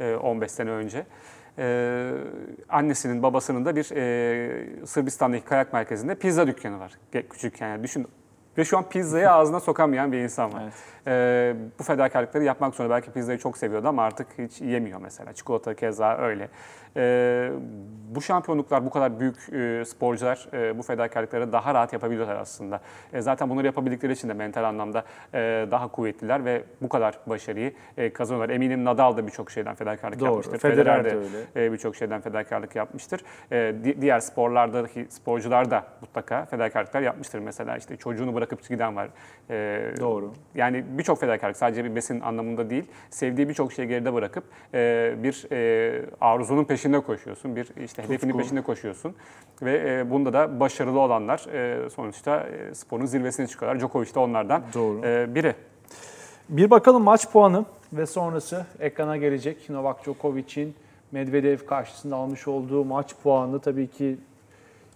e, 0.00 0.14
15 0.14 0.50
sene 0.50 0.70
önce. 0.70 1.06
E, 1.58 2.10
annesinin, 2.68 3.22
babasının 3.22 3.64
da 3.64 3.76
bir 3.76 3.90
e, 3.96 4.86
Sırbistan'daki 4.86 5.44
kayak 5.44 5.72
merkezinde 5.72 6.14
pizza 6.14 6.46
dükkanı 6.46 6.78
var. 6.80 6.92
Küçükken 7.30 7.68
yani 7.68 7.82
düşün 7.82 8.06
Ve 8.58 8.64
şu 8.64 8.78
an 8.78 8.88
pizzayı 8.88 9.30
ağzına 9.32 9.60
sokamayan 9.60 10.12
bir 10.12 10.18
insan 10.18 10.52
var. 10.52 10.62
Evet. 10.62 10.74
Ee, 11.06 11.56
bu 11.78 11.82
fedakarlıkları 11.82 12.44
yapmak 12.44 12.74
zorunda. 12.74 12.94
Belki 12.94 13.10
pizzayı 13.10 13.38
çok 13.38 13.58
seviyordu 13.58 13.88
ama 13.88 14.02
artık 14.02 14.26
hiç 14.38 14.60
yemiyor 14.60 15.00
mesela. 15.00 15.32
Çikolata 15.32 15.74
keza 15.74 16.16
öyle. 16.16 16.48
Ee, 16.96 17.50
bu 18.14 18.22
şampiyonluklar, 18.22 18.86
bu 18.86 18.90
kadar 18.90 19.20
büyük 19.20 19.36
e, 19.52 19.84
sporcular 19.84 20.48
e, 20.52 20.78
bu 20.78 20.82
fedakarlıkları 20.82 21.52
daha 21.52 21.74
rahat 21.74 21.92
yapabiliyorlar 21.92 22.36
aslında. 22.36 22.80
E, 23.12 23.20
zaten 23.20 23.50
bunları 23.50 23.66
yapabildikleri 23.66 24.12
için 24.12 24.28
de 24.28 24.32
mental 24.32 24.64
anlamda 24.64 25.04
e, 25.34 25.66
daha 25.70 25.88
kuvvetliler 25.88 26.44
ve 26.44 26.62
bu 26.82 26.88
kadar 26.88 27.18
başarıyı 27.26 27.72
e, 27.96 28.12
kazanıyorlar. 28.12 28.54
Eminim 28.54 28.84
Nadal 28.84 29.16
da 29.16 29.26
birçok 29.26 29.50
şeyden 29.50 29.74
fedakarlık 29.74 30.20
Doğru. 30.20 30.28
yapmıştır. 30.28 30.58
Federer 30.58 31.04
de 31.04 31.16
e, 31.56 31.72
birçok 31.72 31.96
şeyden 31.96 32.20
fedakarlık 32.20 32.76
yapmıştır. 32.76 33.20
E, 33.52 33.74
di- 33.84 34.00
diğer 34.02 34.20
sporlardaki 34.20 35.06
sporcular 35.10 35.70
da 35.70 35.84
mutlaka 36.00 36.44
fedakarlıklar 36.44 37.00
yapmıştır. 37.00 37.38
Mesela 37.38 37.76
işte 37.76 37.96
çocuğunu 37.96 38.34
bırakıp 38.34 38.68
giden 38.68 38.96
var. 38.96 39.08
E, 39.50 39.80
Doğru. 40.00 40.34
Yani 40.54 40.84
birçok 40.88 41.20
fedakarlık 41.20 41.56
sadece 41.56 41.84
bir 41.84 41.94
besin 41.94 42.20
anlamında 42.20 42.70
değil. 42.70 42.84
Sevdiği 43.10 43.48
birçok 43.48 43.72
şeyi 43.72 43.88
geride 43.88 44.14
bırakıp 44.14 44.44
e, 44.74 45.14
bir 45.22 45.46
e, 45.52 46.02
arzunun 46.20 46.64
peşinde 46.64 47.00
koşuyorsun. 47.00 47.56
Bir 47.56 47.68
işte 47.84 47.97
hedefinin 48.02 48.32
Tutku. 48.32 48.38
peşinde 48.38 48.62
koşuyorsun. 48.62 49.14
Ve 49.62 50.00
e, 50.00 50.10
bunda 50.10 50.32
da 50.32 50.60
başarılı 50.60 51.00
olanlar 51.00 51.46
e, 51.52 51.90
sonuçta 51.90 52.40
e, 52.40 52.74
sporun 52.74 53.06
zirvesine 53.06 53.46
çıkıyorlar. 53.46 53.80
Djokovic 53.80 54.14
de 54.14 54.18
onlardan 54.18 54.62
Doğru. 54.74 55.06
e, 55.06 55.34
biri. 55.34 55.54
Bir 56.48 56.70
bakalım 56.70 57.02
maç 57.02 57.30
puanı 57.32 57.64
ve 57.92 58.06
sonrası 58.06 58.66
ekrana 58.80 59.16
gelecek. 59.16 59.70
Novak 59.70 60.04
Djokovic'in 60.04 60.74
Medvedev 61.12 61.66
karşısında 61.66 62.16
almış 62.16 62.48
olduğu 62.48 62.84
maç 62.84 63.14
puanı 63.22 63.60
tabii 63.60 63.86
ki 63.86 64.16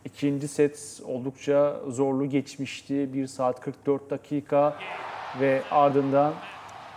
ikinci 0.05 0.49
set 0.49 1.01
oldukça 1.07 1.81
zorlu 1.89 2.27
geçmişti. 2.27 3.15
1 3.15 3.27
saat 3.27 3.61
44 3.61 4.11
dakika 4.11 4.77
ve 5.41 5.63
ardından 5.71 6.33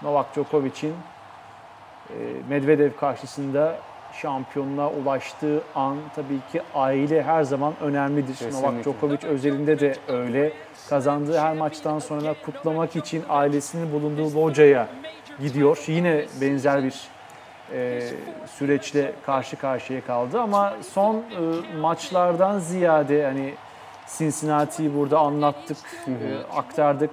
Novak 0.02 0.36
Djokovic'in 0.36 0.94
e, 2.10 2.14
Medvedev 2.50 2.92
karşısında 3.00 3.78
şampiyonluğa 4.22 4.90
ulaştığı 4.90 5.62
an 5.76 5.98
tabii 6.16 6.40
ki 6.52 6.62
aile 6.76 7.24
her 7.24 7.44
zaman 7.44 7.74
önemlidir. 7.82 8.36
Kesinlikle. 8.36 8.62
Novak 8.62 8.84
Djokovic 8.84 9.28
özelinde 9.28 9.80
de 9.80 9.96
öyle. 10.08 10.54
Kazandığı 10.90 11.40
her 11.40 11.54
maçtan 11.58 12.00
sonra 12.00 12.36
kutlamak 12.46 12.96
için 12.96 13.24
ailesinin 13.30 13.92
bulunduğu 13.92 14.42
locaya 14.42 14.88
gidiyor. 15.40 15.84
Yine 15.88 16.26
benzer 16.42 16.84
bir 16.84 16.96
e, 17.74 18.02
süreçle 18.58 19.12
karşı 19.26 19.56
karşıya 19.56 20.06
kaldı 20.06 20.42
ama 20.42 20.74
son 20.94 21.16
e, 21.16 21.78
maçlardan 21.78 22.60
ziyade 22.60 23.26
hani 23.26 23.54
Cincinnati'yi 24.18 24.96
burada 24.96 25.20
anlattık, 25.20 25.78
e, 26.08 26.58
aktardık. 26.58 27.10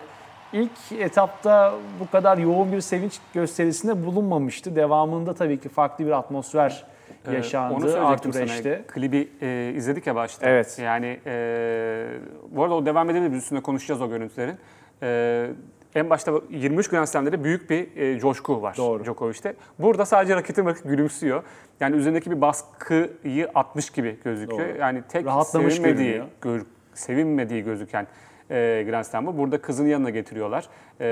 İlk 0.53 0.93
etapta 0.99 1.75
bu 2.01 2.11
kadar 2.11 2.39
yoğun 2.39 2.73
bir 2.73 2.81
sevinç 2.81 3.21
gösterisinde 3.35 4.07
bulunmamıştı. 4.07 4.77
Devamında 4.77 5.35
tabii 5.35 5.61
ki 5.61 5.69
farklı 5.69 6.07
bir 6.07 6.11
atmosfer 6.11 6.85
Ee, 7.29 7.35
yaşandı 7.35 7.75
Onu 7.75 7.89
söyleyecektim 7.89 8.33
sana. 8.33 8.83
Klibi 8.87 9.29
e, 9.43 9.73
izledik 9.77 10.07
ya 10.07 10.15
başta. 10.15 10.49
Evet. 10.51 10.79
Yani 10.83 11.21
e, 11.27 12.07
bu 12.51 12.63
arada 12.63 12.75
o 12.75 12.87
devam 12.87 13.11
edebilir. 13.11 13.33
Biz 13.33 13.39
üstünde 13.39 13.61
konuşacağız 13.63 14.01
o 14.01 14.09
görüntülerin. 14.09 14.55
E, 15.03 15.51
en 15.95 16.11
başta 16.11 16.33
23 16.51 16.89
Grand 16.89 17.07
Slam'de 17.07 17.45
büyük 17.45 17.71
bir 17.71 17.97
e, 17.97 18.19
coşku 18.19 18.63
var 18.63 18.77
Doğru. 18.77 19.05
Djokovic'te. 19.05 19.55
Burada 19.79 20.07
sadece 20.07 20.37
raketin 20.37 20.67
bakıp 20.67 20.85
gülümsüyor. 20.85 21.43
Yani 21.81 21.97
üzerindeki 21.97 22.31
bir 22.31 22.41
baskıyı 22.41 23.49
atmış 23.55 23.91
gibi 23.91 24.19
gözüküyor. 24.25 24.69
Doğru. 24.69 24.79
Yani 24.79 25.03
tek 25.09 25.27
Rahatlamış 25.27 25.75
sevinmediği, 25.75 26.23
gör- 26.41 26.67
sevinmediği 26.95 27.65
gözüken 27.65 28.07
e, 28.53 28.85
Grand 28.91 29.05
Slam 29.05 29.27
bu. 29.27 29.39
Burada 29.39 29.61
kızını 29.63 29.89
yanına 29.89 30.11
getiriyorlar. 30.11 30.65
E, 31.01 31.07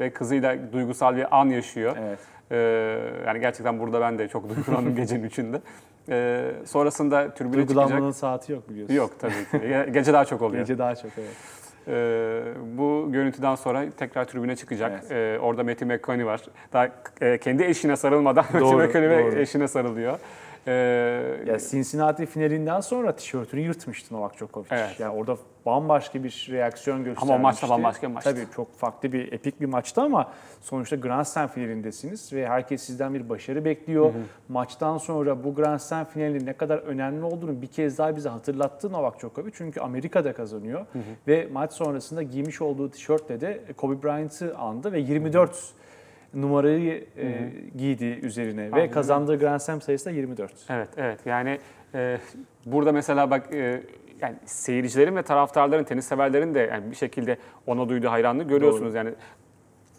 ve 0.00 0.10
kızıyla 0.14 0.56
duygusal 0.72 1.16
bir 1.16 1.40
an 1.40 1.46
yaşıyor. 1.46 1.96
Evet. 2.00 2.18
Ee, 2.50 2.98
yani 3.26 3.40
gerçekten 3.40 3.78
burada 3.80 4.00
ben 4.00 4.18
de 4.18 4.28
çok 4.28 4.48
duygulandım 4.56 4.94
gecenin 4.96 5.22
üçünde. 5.24 5.60
Ee, 6.08 6.50
sonrasında 6.64 7.34
tribüne 7.34 7.52
Duygulanmanın 7.68 7.96
çıkacak. 8.00 8.14
saati 8.16 8.52
yok 8.52 8.68
biliyorsun. 8.70 8.94
Yok 8.94 9.10
tabii 9.20 9.32
ki. 9.32 9.56
Ge- 9.68 9.90
Gece 9.90 10.12
daha 10.12 10.24
çok 10.24 10.42
oluyor. 10.42 10.62
Gece 10.62 10.78
daha 10.78 10.94
çok 10.94 11.10
evet. 11.18 11.30
Ee, 11.88 12.42
bu 12.78 13.08
görüntüden 13.12 13.54
sonra 13.54 13.84
tekrar 13.96 14.24
tribüne 14.24 14.56
çıkacak. 14.56 14.92
Evet. 14.92 15.12
Ee, 15.12 15.38
orada 15.42 15.64
Matthew 15.64 15.86
McConaughey 15.94 16.26
var. 16.26 16.40
Daha 16.72 16.88
e, 17.20 17.38
kendi 17.38 17.64
eşine 17.64 17.96
sarılmadan 17.96 18.44
Matthew 18.52 18.60
Doğru, 18.60 18.86
McConaughey 18.86 19.32
doğru. 19.32 19.38
eşine 19.40 19.68
sarılıyor. 19.68 20.18
Ee, 20.66 20.72
Ya 21.46 21.58
Cincinnati 21.58 22.26
finalinden 22.26 22.80
sonra 22.80 23.16
tişörtünü 23.16 23.60
yırtmıştı 23.60 24.14
Novak 24.14 24.36
Djokovic. 24.36 24.66
Evet. 24.70 25.00
Yani 25.00 25.14
orada 25.14 25.36
bambaşka 25.66 26.24
bir 26.24 26.48
reaksiyon 26.50 26.98
göstermişti. 26.98 27.32
Ama 27.32 27.34
o 27.34 27.38
maç 27.38 27.62
da 27.62 27.68
bambaşka 27.68 28.08
bir 28.08 28.12
maçtı. 28.12 28.30
Tabii 28.30 28.46
çok 28.56 28.78
farklı 28.78 29.12
bir 29.12 29.32
epik 29.32 29.60
bir 29.60 29.66
maçtı 29.66 30.00
ama 30.02 30.32
sonuçta 30.60 30.96
Grand 30.96 31.24
Slam 31.24 31.48
finalindesiniz 31.48 32.32
ve 32.32 32.46
herkes 32.46 32.82
sizden 32.82 33.14
bir 33.14 33.28
başarı 33.28 33.64
bekliyor. 33.64 34.12
Maçtan 34.48 34.98
sonra 34.98 35.44
bu 35.44 35.54
Grand 35.54 35.78
Slam 35.80 36.04
finalinin 36.04 36.46
ne 36.46 36.52
kadar 36.52 36.78
önemli 36.78 37.24
olduğunu 37.24 37.62
bir 37.62 37.66
kez 37.66 37.98
daha 37.98 38.16
bize 38.16 38.28
hatırlattı 38.28 38.92
Novak 38.92 39.18
Djokovic. 39.20 39.52
Çünkü 39.54 39.80
Amerika'da 39.80 40.32
kazanıyor 40.32 40.86
ve 41.28 41.48
maç 41.52 41.72
sonrasında 41.72 42.22
giymiş 42.22 42.62
olduğu 42.62 42.90
tişörtle 42.90 43.40
de 43.40 43.60
Kobe 43.76 44.02
Bryant'ı 44.02 44.56
andı 44.56 44.92
ve 44.92 45.00
24 45.00 45.72
numarayı 46.34 47.04
e, 47.16 47.50
giydi 47.76 48.04
üzerine 48.22 48.72
ve 48.72 48.76
Aynen. 48.76 48.90
kazandığı 48.90 49.38
Grand 49.38 49.60
Slam 49.60 49.80
sayısı 49.80 50.06
da 50.06 50.10
24. 50.10 50.52
Evet, 50.68 50.88
evet. 50.96 51.20
Yani 51.26 51.58
e, 51.94 52.18
burada 52.66 52.92
mesela 52.92 53.30
bak 53.30 53.54
e, 53.54 53.82
yani 54.20 54.36
seyircilerin 54.44 55.16
ve 55.16 55.22
taraftarların, 55.22 55.84
tenis 55.84 56.06
severlerin 56.06 56.54
de 56.54 56.60
yani 56.60 56.90
bir 56.90 56.96
şekilde 56.96 57.36
ona 57.66 57.88
duyduğu 57.88 58.10
hayranlığı 58.10 58.42
görüyorsunuz. 58.42 58.94
Yani 58.94 59.10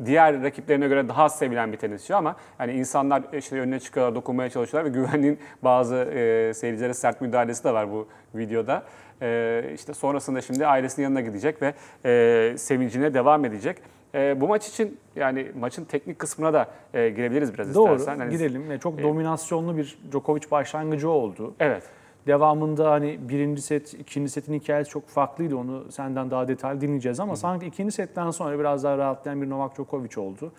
diğer 0.05 0.43
rakiplerine 0.43 0.87
göre 0.87 1.09
daha 1.09 1.29
sevilen 1.29 1.71
bir 1.71 1.77
tenisçi 1.77 2.15
ama 2.15 2.35
yani 2.59 2.73
insanlar 2.73 3.23
işte 3.33 3.59
önüne 3.59 3.79
çıkıyorlar, 3.79 4.15
dokunmaya 4.15 4.49
çalışıyorlar 4.49 4.93
ve 4.93 4.99
güvenliğin 4.99 5.39
bazı 5.61 5.95
e, 5.95 6.53
seyircilere 6.53 6.93
sert 6.93 7.21
müdahalesi 7.21 7.63
de 7.63 7.73
var 7.73 7.91
bu 7.91 8.07
videoda. 8.35 8.83
E, 9.21 9.63
işte 9.73 9.93
sonrasında 9.93 10.41
şimdi 10.41 10.67
ailesinin 10.67 11.03
yanına 11.03 11.21
gidecek 11.21 11.61
ve 11.61 11.73
e, 12.05 12.57
sevincine 12.57 13.13
devam 13.13 13.45
edecek. 13.45 13.77
E, 14.15 14.41
bu 14.41 14.47
maç 14.47 14.67
için 14.67 14.97
yani 15.15 15.51
maçın 15.59 15.85
teknik 15.85 16.19
kısmına 16.19 16.53
da 16.53 16.67
e, 16.93 17.09
girebiliriz 17.09 17.53
biraz 17.53 17.75
Doğru, 17.75 17.95
istersen. 17.95 18.19
Hani- 18.19 18.31
gidelim. 18.31 18.71
Yani 18.71 18.79
çok 18.79 19.03
dominasyonlu 19.03 19.77
bir 19.77 19.97
Djokovic 20.11 20.51
başlangıcı 20.51 21.09
oldu. 21.09 21.53
Evet. 21.59 21.83
Devamında 22.27 22.91
hani 22.91 23.19
birinci 23.29 23.61
set, 23.61 23.93
ikinci 23.93 24.31
setin 24.31 24.53
hikayesi 24.53 24.91
çok 24.91 25.07
farklıydı. 25.07 25.55
Onu 25.57 25.91
senden 25.91 26.31
daha 26.31 26.47
detaylı 26.47 26.81
dinleyeceğiz 26.81 27.19
ama 27.19 27.35
sanki 27.35 27.65
ikinci 27.65 27.91
setten 27.91 28.31
sonra 28.31 28.59
biraz 28.59 28.83
daha 28.83 28.97
rahatlayan 28.97 29.41
bir 29.41 29.49
Novak 29.49 29.75
Djokovic 29.75 30.17
oldu. 30.21 30.51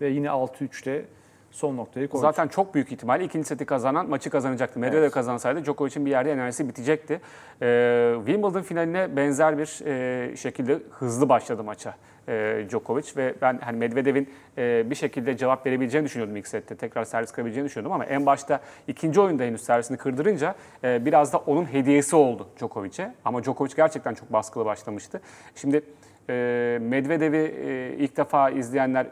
Ve 0.00 0.08
yine 0.08 0.26
6-3'te 0.26 1.04
son 1.50 1.76
noktayı 1.76 2.08
koydu. 2.08 2.22
Zaten 2.22 2.48
çok 2.48 2.74
büyük 2.74 2.92
ihtimalle 2.92 3.24
ikinci 3.24 3.48
seti 3.48 3.64
kazanan 3.66 4.08
maçı 4.08 4.30
kazanacaktı. 4.30 4.78
Medvedev 4.80 5.02
Evet. 5.02 5.12
kazansaydı 5.12 5.64
Djokovic'in 5.64 6.06
bir 6.06 6.10
yerde 6.10 6.32
enerjisi 6.32 6.68
bitecekti. 6.68 7.20
Ee, 7.62 8.14
Wimbledon 8.26 8.62
finaline 8.62 9.16
benzer 9.16 9.58
bir 9.58 9.86
e, 9.86 10.36
şekilde 10.36 10.78
hızlı 10.90 11.28
başladı 11.28 11.64
maça 11.64 11.94
e, 12.28 12.64
Djokovic 12.68 13.16
ve 13.16 13.34
ben 13.42 13.58
hani 13.58 13.76
Medvedev'in 13.76 14.30
e, 14.58 14.90
bir 14.90 14.94
şekilde 14.94 15.36
cevap 15.36 15.66
verebileceğini 15.66 16.04
düşünüyordum 16.04 16.36
ilk 16.36 16.46
sette. 16.46 16.76
Tekrar 16.76 17.04
servis 17.04 17.32
kırabileceğini 17.32 17.66
düşünüyordum 17.66 17.92
ama 17.92 18.04
en 18.04 18.26
başta 18.26 18.60
ikinci 18.86 19.20
oyunda 19.20 19.42
henüz 19.42 19.60
servisini 19.60 19.96
kırdırınca 19.96 20.54
e, 20.84 21.04
biraz 21.04 21.32
da 21.32 21.38
onun 21.38 21.64
hediyesi 21.64 22.16
oldu 22.16 22.48
Djokovic'e. 22.58 23.14
Ama 23.24 23.42
Djokovic 23.42 23.72
gerçekten 23.76 24.14
çok 24.14 24.32
baskılı 24.32 24.64
başlamıştı. 24.64 25.20
Şimdi 25.54 25.82
e, 26.30 26.78
Medvedev'i 26.80 27.36
e, 27.36 27.94
ilk 27.96 28.16
defa 28.16 28.50
izleyenler 28.50 29.06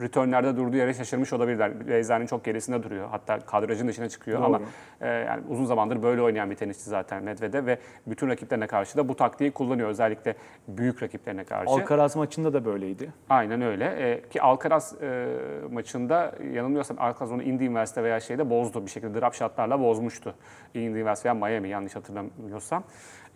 returnlerde 0.00 0.56
durduğu 0.56 0.76
yere 0.76 0.94
şaşırmış 0.94 1.32
olabilirler. 1.32 1.88
Beyza'nın 1.88 2.26
çok 2.26 2.44
gerisinde 2.44 2.82
duruyor. 2.82 3.08
Hatta 3.10 3.38
kadrajın 3.38 3.88
dışına 3.88 4.08
çıkıyor 4.08 4.38
Doğru. 4.38 4.46
ama 4.46 4.60
e, 5.00 5.08
yani 5.08 5.42
uzun 5.48 5.64
zamandır 5.64 6.02
böyle 6.02 6.22
oynayan 6.22 6.50
bir 6.50 6.56
tenisçi 6.56 6.90
zaten 6.90 7.22
Medvedev 7.22 7.66
ve 7.66 7.78
bütün 8.06 8.28
rakiplerine 8.28 8.66
karşı 8.66 8.96
da 8.96 9.08
bu 9.08 9.16
taktiği 9.16 9.50
kullanıyor. 9.50 9.88
Özellikle 9.88 10.34
büyük 10.68 11.02
rakiplerine 11.02 11.44
karşı. 11.44 11.70
Alcaraz 11.70 12.16
maçında 12.16 12.52
da 12.52 12.64
böyleydi. 12.64 13.12
Aynen 13.28 13.62
öyle. 13.62 13.84
E, 13.84 14.28
ki 14.28 14.42
Alcaraz 14.42 15.02
e, 15.02 15.26
maçında 15.70 16.34
yanılmıyorsam 16.52 16.96
Alcaraz 17.00 17.32
onu 17.32 17.42
Indy 17.42 17.66
West'te 17.66 18.02
veya 18.04 18.20
şeyde 18.20 18.50
bozdu. 18.50 18.86
Bir 18.86 18.90
şekilde 18.90 19.20
drop 19.20 19.34
shotlarla 19.34 19.80
bozmuştu. 19.80 20.34
Indy 20.74 20.98
West 20.98 21.24
veya 21.24 21.34
Miami 21.34 21.68
yanlış 21.68 21.96
hatırlamıyorsam. 21.96 22.84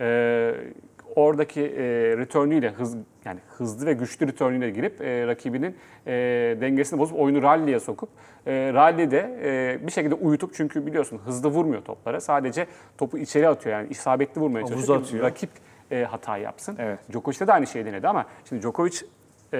E, 0.00 0.54
oradaki 1.16 1.60
e, 1.60 1.82
return'üyle 2.16 2.70
hız 2.70 2.96
yani 3.24 3.40
hızlı 3.48 3.86
ve 3.86 3.92
güçlü 3.92 4.28
return'üyle 4.28 4.70
girip 4.70 5.00
e, 5.00 5.26
rakibinin 5.26 5.76
e, 6.06 6.12
dengesini 6.60 6.98
bozup 6.98 7.18
oyunu 7.18 7.42
rally'ye 7.42 7.80
sokup 7.80 8.08
e, 8.46 8.72
rally'de 8.74 9.40
e, 9.44 9.86
bir 9.86 9.92
şekilde 9.92 10.14
uyutup 10.14 10.54
çünkü 10.54 10.86
biliyorsun 10.86 11.20
hızlı 11.24 11.48
vurmuyor 11.48 11.82
toplara. 11.82 12.20
Sadece 12.20 12.66
topu 12.98 13.18
içeri 13.18 13.48
atıyor 13.48 13.76
yani 13.76 13.88
isabetli 13.90 14.40
vurmaya 14.40 14.66
çalışıyor. 14.66 15.24
Rakip 15.24 15.50
e, 15.90 16.04
hata 16.04 16.36
yapsın. 16.36 16.76
Evet. 16.78 16.98
Djokovic'te 17.12 17.46
de 17.46 17.52
aynı 17.52 17.66
şeyi 17.66 17.84
denedi 17.84 18.08
ama 18.08 18.26
şimdi 18.48 18.62
Djokovic 18.62 18.96
e, 19.52 19.58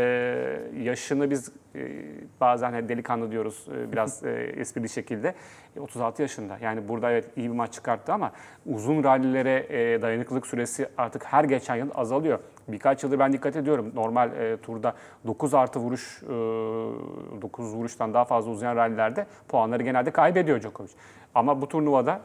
yaşını 0.83 1.31
biz 1.31 1.53
e, 1.75 1.81
bazen 2.41 2.73
hani 2.73 2.89
delikanlı 2.89 3.31
diyoruz 3.31 3.67
e, 3.77 3.93
biraz 3.93 4.25
e, 4.25 4.31
esprili 4.57 4.89
şekilde. 4.89 5.35
E, 5.77 5.81
36 5.81 6.23
yaşında. 6.23 6.59
Yani 6.63 6.89
burada 6.89 7.11
evet 7.11 7.25
iyi 7.37 7.49
bir 7.49 7.55
maç 7.55 7.73
çıkarttı 7.73 8.13
ama 8.13 8.33
uzun 8.67 9.05
rallilere 9.05 9.67
e, 9.69 10.03
dayanıklılık 10.03 10.47
süresi 10.47 10.89
artık 10.99 11.25
her 11.25 11.45
geçen 11.45 11.77
yıl 11.77 11.91
azalıyor. 11.95 12.39
Birkaç 12.69 13.03
yıldır 13.03 13.19
ben 13.19 13.33
dikkat 13.33 13.57
ediyorum. 13.57 13.93
Normal 13.95 14.33
e, 14.33 14.57
turda 14.57 14.95
9 15.27 15.55
artı 15.55 15.81
vuruş, 15.81 16.23
e, 16.23 16.29
9 16.29 17.75
vuruştan 17.75 18.15
daha 18.15 18.25
fazla 18.25 18.51
uzayan 18.51 18.77
rallilerde 18.77 19.27
puanları 19.49 19.83
genelde 19.83 20.11
kaybediyor 20.11 20.61
Djokovic. 20.61 20.91
Ama 21.35 21.63
bu 21.63 21.69
turnuvada 21.69 22.21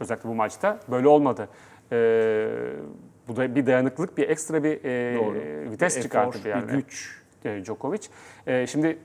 özellikle 0.00 0.28
bu 0.28 0.34
maçta 0.34 0.78
böyle 0.90 1.08
olmadı. 1.08 1.48
E, 1.92 1.96
bu 3.28 3.36
da 3.36 3.54
bir 3.54 3.66
dayanıklılık, 3.66 4.18
bir 4.18 4.28
ekstra 4.28 4.64
bir 4.64 4.84
e, 4.84 5.16
Doğru. 5.16 5.34
vites 5.72 5.96
Bir 5.96 6.02
çıkarttı 6.02 6.38
efor, 6.38 6.44
bir 6.44 6.48
yerde. 6.50 6.68
bir 6.72 6.74
güç. 6.78 7.22
e, 7.44 7.64
Djokovic. 7.64 8.00
E, 8.46 8.66
şimdi 8.66 8.98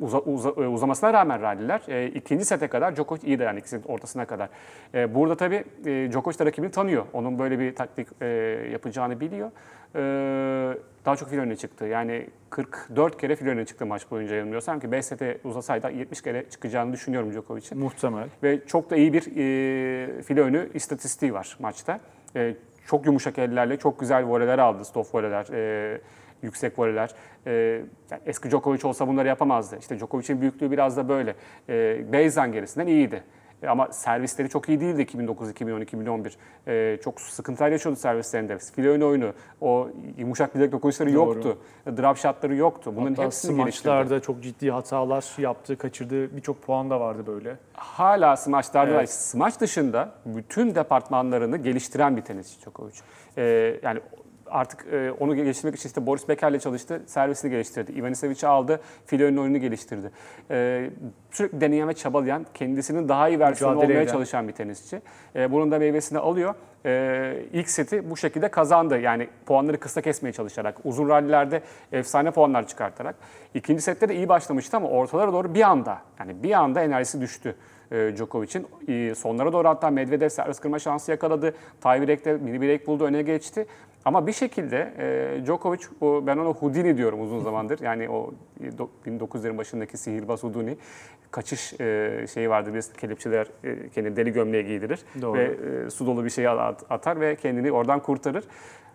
uza, 0.00 0.18
uza- 0.18 0.64
e, 0.64 0.66
uzamasına 0.68 1.12
rağmen 1.12 1.42
ralliler 1.42 1.82
e, 1.88 2.06
ikinci 2.08 2.44
sete 2.44 2.68
kadar 2.68 2.96
Djokovic 2.96 3.20
iyi 3.26 3.38
dayandı 3.38 3.60
ikisinin 3.60 3.82
ortasına 3.82 4.24
kadar. 4.26 4.48
E, 4.94 5.14
burada 5.14 5.36
tabii 5.36 5.64
e, 5.86 6.08
Djokovic 6.12 6.38
de 6.38 6.46
rakibini 6.46 6.70
tanıyor. 6.70 7.04
Onun 7.12 7.38
böyle 7.38 7.58
bir 7.58 7.74
taktik 7.74 8.08
e, 8.20 8.26
yapacağını 8.72 9.20
biliyor. 9.20 9.50
E, 9.94 10.00
daha 11.04 11.16
çok 11.16 11.28
fil 11.30 11.38
önüne 11.38 11.56
çıktı. 11.56 11.84
Yani 11.84 12.26
44 12.50 13.20
kere 13.20 13.36
fil 13.36 13.46
önüne 13.46 13.64
çıktı 13.64 13.86
maç 13.86 14.10
boyunca 14.10 14.34
yanılmıyorsam 14.34 14.80
ki 14.80 14.92
5 14.92 15.04
sete 15.04 15.38
uzasaydı 15.44 15.90
70 15.90 16.22
kere 16.22 16.44
çıkacağını 16.50 16.92
düşünüyorum 16.92 17.32
Djokovic'in. 17.32 17.78
Muhtemel. 17.78 18.28
Ve 18.42 18.66
çok 18.66 18.90
da 18.90 18.96
iyi 18.96 19.12
bir 19.12 19.22
e, 19.22 20.22
file 20.22 20.40
önü 20.40 20.68
istatistiği 20.74 21.34
var 21.34 21.56
maçta. 21.60 22.00
E, 22.36 22.54
çok 22.90 23.06
yumuşak 23.06 23.38
ellerle 23.38 23.76
çok 23.76 24.00
güzel 24.00 24.24
voleler 24.24 24.58
aldı, 24.58 24.84
stop 24.84 25.14
voleler, 25.14 25.46
e, 25.52 26.00
yüksek 26.42 26.78
voleler. 26.78 27.14
E, 27.46 27.52
yani 28.10 28.22
eski 28.26 28.50
Djokovic 28.50 28.88
olsa 28.88 29.08
bunları 29.08 29.28
yapamazdı. 29.28 29.76
İşte 29.78 29.98
Djokovic'in 29.98 30.40
büyüklüğü 30.40 30.70
biraz 30.70 30.96
da 30.96 31.08
böyle. 31.08 31.34
E, 31.68 32.12
baseline 32.12 32.52
gerisinden 32.52 32.86
iyiydi. 32.86 33.22
E, 33.62 33.68
ama 33.68 33.92
servisleri 33.92 34.48
çok 34.48 34.68
iyi 34.68 34.80
değildi 34.80 35.02
2009, 35.02 35.50
2010, 35.50 35.80
2011. 35.80 36.36
E, 36.66 36.98
çok 37.04 37.20
sıkıntılar 37.20 37.70
yaşıyordu 37.70 37.98
servislerinde. 37.98 38.58
File 38.58 38.88
önü 38.88 39.04
oyunu, 39.04 39.32
o 39.60 39.88
yumuşak 40.18 40.54
bilek 40.54 40.72
dokunuşları 40.72 41.14
Doğru. 41.14 41.34
yoktu. 41.34 41.58
Drop 41.86 42.16
shotları 42.16 42.54
yoktu. 42.54 42.92
Bunların 42.96 43.10
Hatta 43.14 43.24
hepsini 43.24 43.56
geliştirdi. 43.56 43.88
maçlarda 43.88 44.20
çok 44.20 44.42
ciddi 44.42 44.70
hatalar 44.70 45.24
yaptı, 45.38 45.78
kaçırdığı 45.78 46.36
birçok 46.36 46.62
puan 46.62 46.90
da 46.90 47.00
vardı 47.00 47.22
böyle. 47.26 47.56
hala 47.74 48.36
smaçlarda 48.36 48.92
var. 48.92 48.98
Evet. 48.98 49.10
Smaç 49.12 49.60
dışında 49.60 50.12
bütün 50.26 50.74
departmanlarını 50.74 51.56
geliştiren 51.56 52.16
bir 52.16 52.22
tenisçi 52.22 52.60
Djokovic. 52.60 52.94
Ee, 53.38 53.80
yani 53.82 54.00
artık 54.50 54.86
e, 54.92 55.12
onu 55.12 55.34
geliştirmek 55.36 55.76
için 55.76 55.88
işte 55.88 56.06
Boris 56.06 56.28
Beker'le 56.28 56.58
çalıştı, 56.58 57.02
servisini 57.06 57.50
geliştirdi. 57.50 57.92
Ivanisevic'i 57.92 58.46
aldı, 58.46 58.80
önü 59.12 59.40
oyununu 59.40 59.58
geliştirdi. 59.58 60.10
Ee, 60.50 60.90
sürekli 61.30 61.60
deneyen 61.60 61.88
ve 61.88 61.94
çabalayan, 61.94 62.46
kendisinin 62.54 63.08
daha 63.08 63.28
iyi 63.28 63.40
versiyonu 63.40 63.74
Mücadele 63.74 63.92
olmaya 63.92 64.02
eden. 64.02 64.12
çalışan 64.12 64.48
bir 64.48 64.52
tenisçi. 64.52 65.02
Ee, 65.36 65.52
bunun 65.52 65.70
da 65.70 65.78
meyvesini 65.78 66.18
alıyor. 66.18 66.54
Ee, 66.86 67.44
ilk 67.52 67.70
seti 67.70 68.10
bu 68.10 68.16
şekilde 68.16 68.48
kazandı. 68.48 68.98
Yani 68.98 69.28
puanları 69.46 69.80
kısa 69.80 70.00
kesmeye 70.00 70.32
çalışarak, 70.32 70.76
uzun 70.84 71.08
rallilerde 71.08 71.62
efsane 71.92 72.30
puanlar 72.30 72.66
çıkartarak. 72.66 73.14
İkinci 73.54 73.82
sette 73.82 74.08
de 74.08 74.14
iyi 74.14 74.28
başlamıştı 74.28 74.76
ama 74.76 74.88
ortalara 74.88 75.32
doğru 75.32 75.54
bir 75.54 75.62
anda, 75.62 75.98
yani 76.18 76.42
bir 76.42 76.52
anda 76.52 76.82
enerjisi 76.82 77.20
düştü 77.20 77.56
e, 77.92 78.16
Djokovic'in. 78.16 78.66
E, 78.88 79.14
sonlara 79.14 79.52
doğru 79.52 79.68
hatta 79.68 79.90
Medvedev 79.90 80.28
servis 80.28 80.58
kırma 80.58 80.78
şansı 80.78 81.10
yakaladı. 81.10 81.54
Tiebreak'te 81.80 82.32
mini 82.32 82.60
break 82.60 82.86
buldu, 82.86 83.04
öne 83.04 83.22
geçti. 83.22 83.66
Ama 84.04 84.26
bir 84.26 84.32
şekilde 84.32 84.94
e, 84.98 85.44
Djokovic, 85.46 85.80
o, 86.00 86.26
ben 86.26 86.36
ona 86.36 86.48
Houdini 86.48 86.96
diyorum 86.96 87.20
uzun 87.22 87.40
zamandır. 87.40 87.80
Yani 87.90 88.08
o 88.08 88.30
e, 88.60 88.68
do- 88.68 88.88
1900'lerin 89.06 89.58
başındaki 89.58 89.96
sihirbaz 89.96 90.42
Houdini. 90.42 90.76
Kaçış 91.30 91.80
e, 91.80 92.26
şeyi 92.34 92.50
vardır, 92.50 92.74
bir 92.74 92.82
kelepçeler 93.00 93.46
e, 93.64 93.88
kendini 93.88 94.16
deli 94.16 94.32
gömleğe 94.32 94.62
giydirir. 94.62 95.00
Doğru. 95.22 95.38
Ve 95.38 95.44
e, 95.86 95.90
su 95.90 96.06
dolu 96.06 96.24
bir 96.24 96.30
şey 96.30 96.48
at- 96.48 96.84
atar 96.90 97.20
ve 97.20 97.36
kendini 97.36 97.72
oradan 97.72 98.00
kurtarır. 98.00 98.44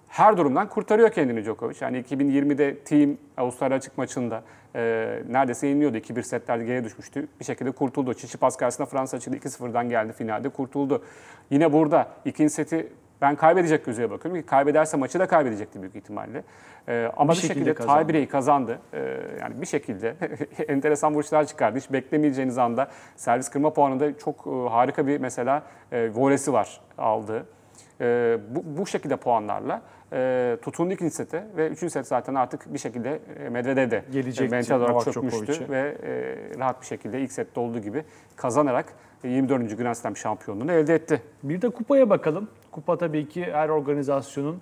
Her 0.08 0.38
durumdan 0.38 0.70
kurtarıyor 0.70 1.10
kendini 1.10 1.44
Djokovic. 1.44 1.76
Yani 1.82 2.02
2020'de 2.02 2.80
Team 2.80 3.18
Avustralya 3.38 3.78
açık 3.78 3.98
maçında 3.98 4.44
e, 4.76 4.82
neredeyse 5.30 5.68
yeniliyordu. 5.68 5.98
2-1 5.98 6.24
setlerde 6.24 6.64
geriye 6.64 6.84
düşmüştü. 6.84 7.28
Bir 7.40 7.46
şekilde 7.46 7.72
kurtuldu. 7.72 8.14
Çiçipas 8.14 8.58
karşısında 8.58 8.86
Fransa 8.88 9.18
açıldı. 9.18 9.38
2-0'dan 9.38 9.90
geldi 9.90 10.14
finalde 10.14 10.50
kurtuldu. 10.50 11.04
Yine 11.50 11.74
burada 11.74 12.08
ikinci 12.26 12.54
seti 12.54 12.88
ben 13.22 13.36
kaybedecek 13.36 13.86
gözüyle 13.86 14.12
bakıyorum. 14.12 14.42
ki 14.42 14.48
Kaybederse 14.48 14.98
maçı 14.98 15.20
da 15.20 15.28
kaybedecekti 15.28 15.82
büyük 15.82 15.96
ihtimalle. 15.96 16.44
E, 16.88 17.12
ama 17.18 17.32
bir, 17.32 17.38
şekilde 17.38 17.54
şekilde, 17.54 17.74
kazandı. 17.74 18.00
tiebreak'i 18.00 18.28
kazandı. 18.28 18.80
E, 18.94 19.00
yani 19.42 19.62
bir 19.62 19.66
şekilde 19.66 20.16
enteresan 20.68 21.14
vuruşlar 21.14 21.46
çıkardı. 21.46 21.78
Hiç 21.80 21.92
beklemeyeceğiniz 21.92 22.58
anda 22.58 22.88
servis 23.16 23.50
kırma 23.50 23.74
puanında 23.74 24.18
çok 24.18 24.48
e, 24.48 24.70
harika 24.70 25.08
bir 25.08 25.20
mesela 25.20 25.64
e, 25.92 26.10
volesi 26.14 26.54
var 26.54 26.82
aldığı. 26.98 27.46
E, 28.02 28.38
bu, 28.50 28.64
bu 28.78 28.88
şekilde 28.88 29.16
puanlarla 29.16 29.82
e, 30.14 30.58
tutundu 30.62 30.94
ikinci 30.94 31.16
sete 31.16 31.48
ve 31.58 31.68
üçüncü 31.68 31.92
set 31.92 32.08
zaten 32.08 32.36
artık 32.36 32.74
bir 32.74 32.80
şekilde 32.80 33.20
e, 33.46 33.50
Medvedev'de 33.50 34.04
Gelecekti 34.12 34.44
e, 34.44 34.48
mental 34.48 34.76
olarak 34.76 34.92
Novak 34.92 35.14
çökmüştü 35.14 35.46
Djokovic'e. 35.46 35.70
ve 35.70 35.98
e, 36.04 36.60
rahat 36.60 36.82
bir 36.82 36.86
şekilde 36.86 37.22
ilk 37.22 37.32
sette 37.32 37.60
olduğu 37.60 37.80
gibi 37.80 38.04
kazanarak 38.36 38.94
e, 39.24 39.30
24. 39.30 39.78
Grand 39.78 39.96
Slam 39.96 40.18
şampiyonluğunu 40.18 40.72
elde 40.72 40.96
etti. 40.96 41.22
Bir 41.44 41.62
de 41.62 41.70
kupaya 41.70 42.10
bakalım. 42.10 42.48
Kupa 42.72 42.98
tabii 42.98 43.28
ki 43.30 43.46
her 43.52 43.70
organizasyonun 43.70 44.62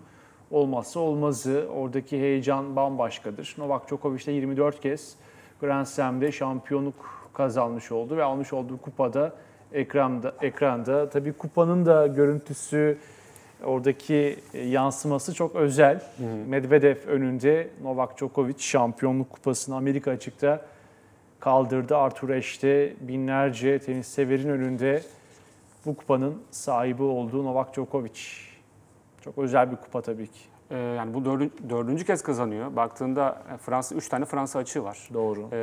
olmazsa 0.51 0.99
olmazı. 0.99 1.67
Oradaki 1.75 2.19
heyecan 2.19 2.75
bambaşkadır. 2.75 3.55
Novak 3.57 3.87
Djokovic 3.87 4.25
de 4.25 4.31
24 4.31 4.81
kez 4.81 5.15
Grand 5.61 5.85
Slam'de 5.85 6.31
şampiyonluk 6.31 7.29
kazanmış 7.33 7.91
oldu 7.91 8.17
ve 8.17 8.23
almış 8.23 8.53
olduğu 8.53 8.77
kupada 8.77 9.33
ekranda 9.73 10.33
ekranda 10.41 11.09
tabii 11.09 11.33
kupanın 11.33 11.85
da 11.85 12.07
görüntüsü 12.07 12.97
oradaki 13.63 14.39
yansıması 14.65 15.33
çok 15.33 15.55
özel. 15.55 16.01
Medvedev 16.47 16.97
önünde 17.07 17.69
Novak 17.83 18.17
Djokovic 18.17 18.59
şampiyonluk 18.59 19.29
kupasını 19.29 19.75
Amerika 19.75 20.11
açıkta 20.11 20.65
kaldırdı. 21.39 21.97
Arthur 21.97 22.29
Ashe 22.29 22.93
binlerce 23.01 23.79
tenis 23.79 24.07
severin 24.07 24.49
önünde 24.49 25.01
bu 25.85 25.95
kupanın 25.95 26.41
sahibi 26.51 27.03
olduğu 27.03 27.45
Novak 27.45 27.73
Djokovic. 27.73 28.19
Çok 29.21 29.37
özel 29.37 29.71
bir 29.71 29.75
kupa 29.75 30.01
tabii 30.01 30.27
ki. 30.27 30.39
E, 30.71 30.77
yani 30.77 31.13
bu 31.13 31.25
dördüncü, 31.25 31.69
dördüncü 31.69 32.05
kez 32.05 32.23
kazanıyor. 32.23 32.75
Baktığında 32.75 33.41
e, 33.53 33.57
Fransa 33.57 33.95
3 33.95 34.09
tane 34.09 34.25
Fransa 34.25 34.59
açığı 34.59 34.83
var. 34.83 35.09
Doğru. 35.13 35.47
E, 35.51 35.57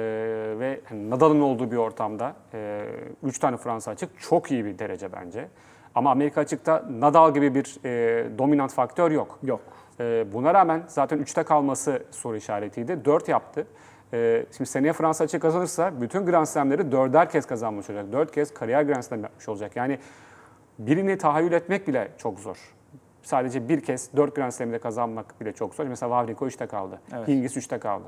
ve 0.58 0.80
hani 0.84 1.10
Nadal'ın 1.10 1.40
olduğu 1.40 1.70
bir 1.70 1.76
ortamda 1.76 2.36
3 3.22 3.38
tane 3.38 3.56
Fransa 3.56 3.90
açık 3.90 4.20
çok 4.20 4.50
iyi 4.50 4.64
bir 4.64 4.78
derece 4.78 5.12
bence. 5.12 5.48
Ama 5.94 6.10
Amerika 6.10 6.40
açıkta 6.40 6.84
Nadal 6.90 7.34
gibi 7.34 7.54
bir 7.54 7.76
e, 7.84 8.38
dominant 8.38 8.72
faktör 8.72 9.10
yok. 9.10 9.38
Yok. 9.42 9.60
Ee, 10.00 10.26
buna 10.32 10.54
rağmen 10.54 10.82
zaten 10.86 11.18
3'te 11.18 11.42
kalması 11.42 12.02
soru 12.10 12.36
işaretiydi. 12.36 13.04
4 13.04 13.28
yaptı. 13.28 13.66
Ee, 14.12 14.46
şimdi 14.56 14.70
seneye 14.70 14.92
Fransa 14.92 15.24
açık 15.24 15.42
kazanırsa 15.42 16.00
bütün 16.00 16.26
Grand 16.26 16.46
Slam'leri 16.46 16.82
4'er 16.82 17.30
kez 17.30 17.46
kazanmış 17.46 17.90
olacak. 17.90 18.12
4 18.12 18.32
kez 18.32 18.54
kariyer 18.54 18.82
Grand 18.82 19.02
Slam 19.02 19.22
yapmış 19.22 19.48
olacak. 19.48 19.76
Yani 19.76 19.98
birini 20.78 21.18
tahayyül 21.18 21.52
etmek 21.52 21.88
bile 21.88 22.08
çok 22.18 22.40
zor. 22.40 22.56
Sadece 23.22 23.68
bir 23.68 23.80
kez 23.80 24.16
4 24.16 24.36
Grand 24.36 24.50
Slam'de 24.52 24.78
kazanmak 24.78 25.40
bile 25.40 25.52
çok 25.52 25.74
zor. 25.74 25.86
Mesela 25.86 26.10
Wawrinka 26.10 26.44
3'te 26.44 26.66
kaldı. 26.66 27.00
Evet. 27.16 27.28
Hingis 27.28 27.56
3'te 27.56 27.78
kaldı. 27.78 28.06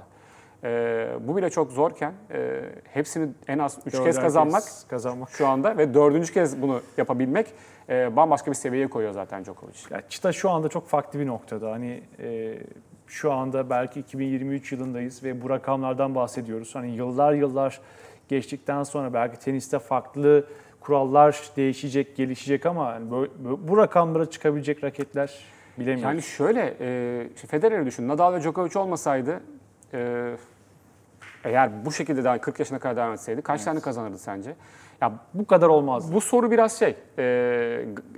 Ee, 0.65 1.09
bu 1.21 1.37
bile 1.37 1.51
çok 1.51 1.73
zorken 1.73 2.13
e, 2.31 2.61
hepsini 2.85 3.29
en 3.49 3.59
az 3.59 3.79
3 3.87 3.95
Dörder 3.95 4.05
kez 4.07 4.21
kazanmak 4.21 4.63
kazanmak. 4.89 5.31
şu 5.31 5.47
anda 5.47 5.79
ve 5.79 5.95
dördüncü 5.95 6.33
kez 6.33 6.63
bunu 6.63 6.81
yapabilmek 6.97 7.47
e, 7.89 8.17
bambaşka 8.17 8.51
bir 8.51 8.57
seviyeye 8.57 8.89
koyuyor 8.89 9.13
zaten 9.13 9.45
Djokovic. 9.45 9.75
Ya 9.91 10.09
çıta 10.09 10.33
şu 10.33 10.51
anda 10.51 10.69
çok 10.69 10.89
farklı 10.89 11.19
bir 11.21 11.27
noktada. 11.27 11.71
Hani 11.73 12.03
e, 12.19 12.59
şu 13.07 13.33
anda 13.33 13.71
belki 13.71 14.01
2023 14.01 14.73
yılındayız 14.73 15.25
ve 15.25 15.43
bu 15.43 15.51
rakamlardan 15.51 16.15
bahsediyoruz. 16.15 16.75
Hani 16.75 16.91
yıllar 16.91 17.33
yıllar 17.33 17.81
geçtikten 18.29 18.83
sonra 18.83 19.15
belki 19.15 19.39
teniste 19.39 19.79
farklı 19.79 20.47
kurallar 20.81 21.43
değişecek, 21.57 22.17
gelişecek 22.17 22.67
ama 22.67 22.87
hani 22.87 23.11
böyle- 23.11 23.31
böyle- 23.45 23.69
bu 23.69 23.77
rakamlara 23.77 24.31
çıkabilecek 24.31 24.85
raketler 24.85 25.39
bilemiyoruz. 25.79 26.05
Yani 26.05 26.23
şöyle, 26.23 26.75
e, 26.81 27.29
Federer'i 27.49 27.87
düşün. 27.87 28.09
Nadal 28.09 28.33
ve 28.35 28.41
Djokovic 28.41 28.79
olmasaydı, 28.79 29.41
e, 29.95 30.33
eğer 31.45 31.85
bu 31.85 31.93
şekilde 31.93 32.25
daha 32.25 32.41
40 32.41 32.59
yaşına 32.59 32.79
kadar 32.79 32.97
devam 32.97 33.13
etseydi 33.13 33.43
kaç 33.43 33.65
tane 33.65 33.81
kazanırdı 33.81 34.19
sence? 34.19 34.55
Ya 35.01 35.13
bu 35.35 35.47
kadar 35.47 35.69
olmaz. 35.69 36.15
bu 36.15 36.21
soru 36.21 36.51
biraz 36.51 36.79
şey, 36.79 36.97
e, 37.19 37.25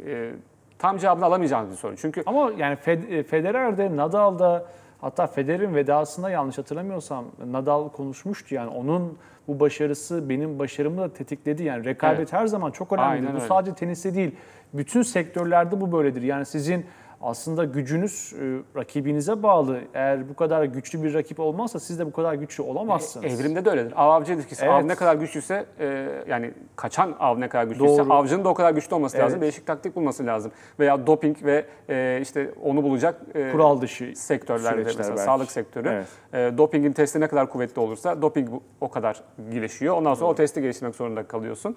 e, 0.06 0.30
tam 0.78 0.98
cevabını 0.98 1.24
alamayacağımız 1.24 1.70
bir 1.70 1.76
soru. 1.76 1.96
Çünkü 1.96 2.22
Ama 2.26 2.50
yani 2.58 2.74
Fed- 2.74 3.22
Federer'de, 3.22 3.96
Nadal'da 3.96 4.66
hatta 5.00 5.26
Federer'in 5.26 5.74
vedasında 5.74 6.30
yanlış 6.30 6.58
hatırlamıyorsam 6.58 7.24
Nadal 7.46 7.88
konuşmuştu 7.88 8.54
yani 8.54 8.70
onun 8.70 9.18
bu 9.48 9.60
başarısı 9.60 10.28
benim 10.28 10.58
başarımı 10.58 11.00
da 11.00 11.12
tetikledi. 11.12 11.62
Yani 11.62 11.84
rekabet 11.84 12.18
Evet. 12.18 12.32
her 12.32 12.46
zaman 12.46 12.70
çok. 12.70 12.98
Aynen 12.98 13.36
bu 13.36 13.40
sadece 13.40 13.74
teniste 13.74 14.14
değil, 14.14 14.36
bütün 14.74 15.02
sektörlerde 15.02 15.80
bu 15.80 15.92
böyledir. 15.92 16.22
Yani 16.22 16.46
sizin 16.46 16.86
aslında 17.24 17.64
gücünüz 17.64 18.32
e, 18.40 18.78
rakibinize 18.78 19.42
bağlı. 19.42 19.80
Eğer 19.94 20.28
bu 20.28 20.34
kadar 20.36 20.64
güçlü 20.64 21.02
bir 21.02 21.14
rakip 21.14 21.40
olmazsa 21.40 21.80
siz 21.80 21.98
de 21.98 22.06
bu 22.06 22.12
kadar 22.12 22.34
güçlü 22.34 22.62
olamazsınız. 22.62 23.26
Evrimde 23.40 23.64
de 23.64 23.70
öyledir. 23.70 23.92
Av 23.96 24.10
avcı 24.10 24.32
ilişkisi. 24.32 24.64
Evet. 24.64 24.74
Av 24.74 24.88
ne 24.88 24.94
kadar 24.94 25.14
güçlüyse 25.14 25.66
e, 25.80 26.08
yani 26.28 26.50
kaçan 26.76 27.16
av 27.20 27.40
ne 27.40 27.48
kadar 27.48 27.64
güçlüyse 27.64 28.04
Doğru. 28.04 28.12
avcının 28.12 28.44
da 28.44 28.48
o 28.48 28.54
kadar 28.54 28.70
güçlü 28.70 28.94
olması 28.94 29.18
lazım. 29.18 29.30
Evet. 29.32 29.42
Değişik 29.42 29.66
taktik 29.66 29.96
bulması 29.96 30.26
lazım. 30.26 30.52
Veya 30.80 31.06
doping 31.06 31.36
ve 31.44 31.64
e, 31.88 32.18
işte 32.22 32.50
onu 32.62 32.82
bulacak 32.82 33.20
e, 33.34 33.50
Kural 33.52 33.80
dışı 33.80 34.12
sektörlerde 34.16 34.82
mesela 34.84 35.08
belki. 35.08 35.22
sağlık 35.22 35.50
sektörü. 35.50 35.88
Evet. 35.88 36.06
E, 36.54 36.58
dopingin 36.58 36.92
testi 36.92 37.20
ne 37.20 37.28
kadar 37.28 37.50
kuvvetli 37.50 37.80
olursa 37.80 38.22
doping 38.22 38.48
o 38.80 38.90
kadar 38.90 39.22
gelişiyor. 39.50 39.96
Ondan 39.96 40.14
sonra 40.14 40.30
o 40.30 40.34
testi 40.34 40.62
geliştirmek 40.62 40.94
zorunda 40.94 41.22
kalıyorsun. 41.22 41.76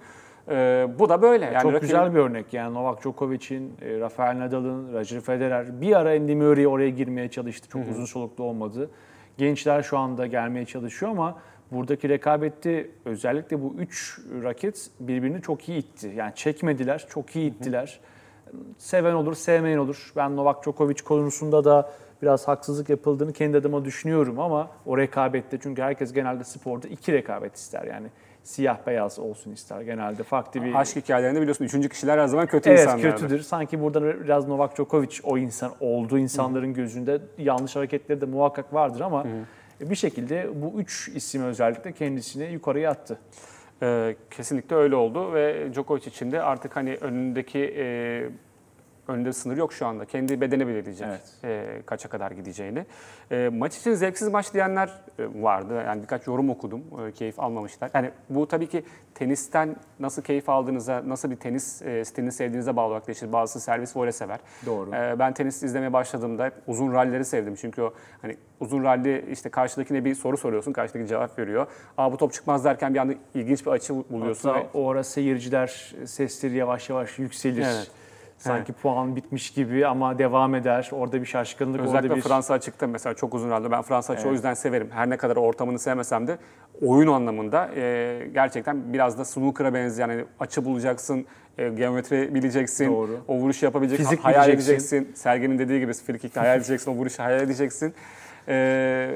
E, 0.50 0.88
bu 1.00 1.10
da 1.10 1.22
böyle. 1.22 1.46
Yani 1.46 1.62
Çok 1.62 1.72
rakibin- 1.74 1.80
güzel 1.82 2.14
bir 2.16 2.20
örnek. 2.20 2.54
Yani 2.54 2.74
Novak 2.74 3.02
Djokovic'in, 3.02 3.74
e, 3.82 4.00
Rafael 4.00 4.40
Nadal'ın, 4.40 4.94
Roger 4.94 5.22
Federer 5.22 5.82
bir 5.82 5.96
ara 6.00 6.10
Andy 6.12 6.36
Murray 6.36 6.68
oraya 6.68 6.90
girmeye 6.90 7.30
çalıştı. 7.30 7.70
Çok 7.70 7.88
uzun 7.92 8.06
soluklu 8.06 8.44
olmadı. 8.44 8.90
Gençler 9.38 9.82
şu 9.84 9.98
anda 9.98 10.28
gelmeye 10.28 10.66
çalışıyor 10.66 11.12
ama 11.12 11.38
buradaki 11.72 12.10
rekabette 12.10 12.90
özellikle 13.06 13.62
bu 13.62 13.76
üç 13.78 14.20
raket 14.44 14.90
birbirini 15.00 15.42
çok 15.42 15.70
iyi 15.70 15.80
itti. 15.80 16.14
Yani 16.16 16.32
çekmediler, 16.36 17.06
çok 17.10 17.36
iyi 17.36 17.52
ittiler. 17.52 18.00
Seven 18.78 19.14
olur, 19.14 19.34
sevmeyen 19.36 19.78
olur. 19.78 20.12
Ben 20.16 20.36
Novak 20.36 20.64
Djokovic 20.64 21.04
konusunda 21.06 21.66
da 21.66 21.92
biraz 22.22 22.48
haksızlık 22.48 22.90
yapıldığını 22.90 23.34
kendi 23.34 23.58
adıma 23.58 23.86
düşünüyorum 23.86 24.40
ama 24.40 24.70
o 24.86 24.98
rekabette 24.98 25.58
çünkü 25.64 25.82
herkes 25.82 26.14
genelde 26.14 26.44
sporda 26.44 26.88
iki 26.88 27.14
rekabet 27.14 27.56
ister 27.56 27.84
yani 27.84 28.08
siyah 28.44 28.78
beyaz 28.88 29.20
olsun 29.20 29.52
ister 29.52 29.82
genelde 29.82 30.24
farklı 30.24 30.64
bir 30.64 30.76
Aşk 30.76 30.96
hikayelerinde 30.96 31.42
biliyorsun 31.42 31.66
üçüncü 31.66 31.90
kişiler 31.90 32.18
her 32.18 32.28
zaman 32.28 32.48
kötü 32.48 32.70
Evet 32.70 32.80
insanlardır. 32.80 33.12
kötüdür. 33.12 33.40
Sanki 33.42 33.82
burada 33.82 34.24
biraz 34.24 34.48
Novak 34.48 34.76
Djokovic 34.78 35.20
o 35.24 35.38
insan 35.38 35.72
olduğu 35.80 36.18
insanların 36.20 36.74
gözünde 36.74 37.22
yanlış 37.38 37.76
hareketleri 37.76 38.22
de 38.22 38.26
muhakkak 38.26 38.74
vardır 38.74 39.02
ama 39.02 39.26
bir 39.82 39.96
şekilde 39.96 40.50
bu 40.62 40.80
üç 40.82 41.10
isim 41.16 41.44
özellikle 41.44 41.92
kendisini 41.92 42.54
yukarıya 42.54 42.92
attı. 42.92 43.18
Ee, 43.82 44.16
kesinlikle 44.32 44.76
öyle 44.76 44.96
oldu 44.96 45.34
ve 45.34 45.74
Djokovic 45.74 46.02
için 46.08 46.32
de 46.32 46.42
artık 46.42 46.76
hani 46.76 46.96
önündeki 46.96 47.76
e, 47.78 48.30
önünde 49.10 49.34
sınır 49.34 49.58
yok 49.58 49.74
şu 49.74 49.86
anda. 49.88 50.06
Kendi 50.06 50.42
bedeni 50.42 50.68
belirleyecek 50.68 51.08
Evet. 51.08 51.22
e, 51.44 51.82
kaça 51.86 52.10
kadar 52.10 52.32
gideceğini. 52.32 52.86
E, 53.32 53.50
maç 53.54 53.78
için 53.78 53.94
zevksiz 53.94 54.28
maç 54.28 54.54
diyenler 54.54 54.88
e, 55.20 55.44
vardı. 55.44 55.84
Yani 55.88 56.02
birkaç 56.02 56.28
yorum 56.28 56.50
okudum. 56.50 56.84
E, 57.08 57.12
keyif 57.12 57.40
almamışlar. 57.40 57.92
Yani 57.94 58.12
bu 58.30 58.48
tabii 58.48 58.68
ki 58.68 58.84
tenisten 59.16 59.76
nasıl 60.00 60.22
keyif 60.22 60.50
aldığınıza, 60.50 61.04
nasıl 61.08 61.32
bir 61.32 61.36
tenis 61.36 61.82
e, 61.82 62.06
stilini 62.06 62.32
sevdiğinize 62.32 62.76
bağlı 62.76 62.88
olarak 62.88 63.08
değişir. 63.08 63.34
Bazısı 63.34 63.60
servis 63.60 63.98
voley 63.98 64.12
sever. 64.12 64.40
Doğru. 64.66 64.96
E, 64.96 65.20
ben 65.20 65.34
tenis 65.34 65.64
izlemeye 65.64 65.94
başladığımda 65.94 66.46
hep 66.46 66.54
uzun 66.68 66.94
rallileri 66.94 67.26
sevdim. 67.26 67.56
Çünkü 67.56 67.82
o 67.82 67.94
hani 68.22 68.38
uzun 68.60 68.84
ralli 68.84 69.26
işte 69.32 69.50
karşıdakine 69.50 70.06
bir 70.06 70.16
soru 70.16 70.38
soruyorsun, 70.38 70.74
karşıdaki 70.74 71.08
cevap 71.08 71.40
veriyor. 71.40 71.68
Aa 71.98 72.12
bu 72.12 72.18
top 72.18 72.34
çıkmaz 72.34 72.66
derken 72.66 72.94
bir 72.94 73.00
anda 73.00 73.14
ilginç 73.34 73.66
bir 73.66 73.72
açı 73.72 73.94
buluyorsun. 74.10 74.50
Hatta 74.50 74.62
ve- 74.62 74.68
o 74.74 74.90
ara 74.92 75.04
seyirciler 75.04 75.96
sesleri 76.06 76.56
yavaş 76.56 76.90
yavaş 76.90 77.20
yükselir. 77.20 77.66
Evet. 77.66 77.92
Sanki 78.38 78.74
puan 78.74 79.16
bitmiş 79.16 79.52
gibi 79.52 79.88
ama 79.88 80.20
devam 80.20 80.56
eder. 80.56 80.90
Orada 80.92 81.22
bir 81.22 81.26
şaşkınlık, 81.26 81.82
Özellikle 81.82 82.08
orada 82.08 82.16
bir... 82.16 82.22
Fransa 82.22 82.54
açıkta 82.54 82.88
mesela 82.88 83.14
çok 83.14 83.34
uzun 83.34 83.50
ralli. 83.50 83.72
Ben 83.72 83.82
Fransa 83.82 84.14
açığı 84.14 84.30
o 84.30 84.32
yüzden 84.32 84.54
severim. 84.54 84.90
Her 84.92 85.10
ne 85.10 85.18
kadar 85.18 85.36
ortamını 85.36 85.80
sevmesem 85.80 86.28
de 86.28 86.38
oyun 86.82 87.08
anlamında 87.08 87.70
e, 87.76 88.28
gerçekten 88.34 88.94
biraz 88.94 89.18
da 89.18 89.26
snooker'a 89.26 89.74
benzeyen 89.74 90.10
yani 90.10 90.26
açı 90.40 90.66
bulacaksın, 90.66 91.26
e, 91.58 91.70
geometri 91.70 92.36
bileceksin, 92.36 92.88
Doğru. 92.94 93.20
o 93.28 93.36
vuruşu 93.36 93.66
yapabileceksin, 93.66 94.06
Fizik 94.06 94.26
hayal 94.26 94.48
bileceksin. 94.48 94.74
edeceksin. 94.74 95.14
Sergen'in 95.16 95.60
dediği 95.60 95.80
gibi 95.80 95.94
free 95.94 96.18
kick'te 96.18 96.40
hayal 96.40 96.58
edeceksin, 96.58 96.92
o 96.92 96.94
vuruşu 96.96 97.24
hayal 97.24 97.42
edeceksin. 97.42 97.94
E, 98.48 99.10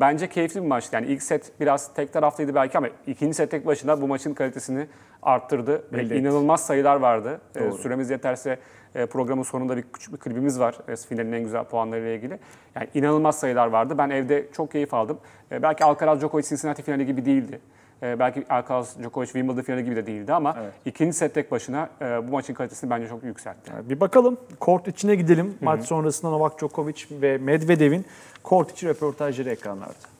bence 0.00 0.28
keyifli 0.28 0.62
bir 0.62 0.66
maçtı. 0.66 0.96
Yani 0.96 1.06
ilk 1.06 1.22
set 1.22 1.52
biraz 1.60 1.94
tek 1.94 2.12
taraflıydı 2.12 2.54
belki 2.54 2.78
ama 2.78 2.88
ikinci 3.06 3.34
set 3.34 3.50
tek 3.50 3.66
başına 3.66 4.00
bu 4.00 4.06
maçın 4.06 4.34
kalitesini 4.34 4.86
arttırdı. 5.22 5.84
Belli 5.92 6.04
etti. 6.04 6.14
inanılmaz 6.14 6.66
sayılar 6.66 6.96
vardı. 6.96 7.40
E, 7.56 7.72
süremiz 7.72 8.10
yeterse 8.10 8.58
e, 8.94 9.06
programın 9.06 9.42
sonunda 9.42 9.76
bir 9.76 9.82
küçük 9.92 10.12
bir 10.12 10.18
klibimiz 10.18 10.60
var 10.60 10.78
e, 10.88 10.96
finalin 10.96 11.32
en 11.32 11.42
güzel 11.42 11.64
puanlarıyla 11.64 12.10
ilgili. 12.10 12.38
Yani 12.74 12.88
inanılmaz 12.94 13.38
sayılar 13.38 13.66
vardı. 13.66 13.94
Ben 13.98 14.10
evde 14.10 14.46
çok 14.52 14.70
keyif 14.70 14.94
aldım. 14.94 15.18
E, 15.52 15.62
belki 15.62 15.84
Alcaraz 15.84 16.20
Djokovic 16.20 16.44
Cincinnati 16.44 16.82
finali 16.82 17.06
gibi 17.06 17.24
değildi. 17.24 17.60
E, 18.02 18.18
belki 18.18 18.44
Alcaraz 18.50 18.96
Djokovic 19.02 19.26
Wimbledon 19.26 19.62
finali 19.62 19.84
gibi 19.84 19.96
de 19.96 20.06
değildi 20.06 20.32
ama 20.32 20.56
ikinci 20.84 21.16
set 21.16 21.34
tek 21.34 21.50
başına 21.50 21.88
e, 22.00 22.28
bu 22.28 22.32
maçın 22.32 22.54
kalitesini 22.54 22.90
bence 22.90 23.08
çok 23.08 23.24
yükseltti. 23.24 23.72
Bir 23.82 24.00
bakalım. 24.00 24.38
Kort 24.60 24.88
içine 24.88 25.14
gidelim. 25.14 25.58
Maç 25.60 25.84
sonrasında 25.84 26.30
Novak 26.30 26.58
Djokovic 26.58 27.04
ve 27.10 27.38
Medvedev'in 27.38 28.06
kort 28.42 28.70
içi 28.70 28.88
röportajları 28.88 29.50
ekranlarda. 29.50 30.12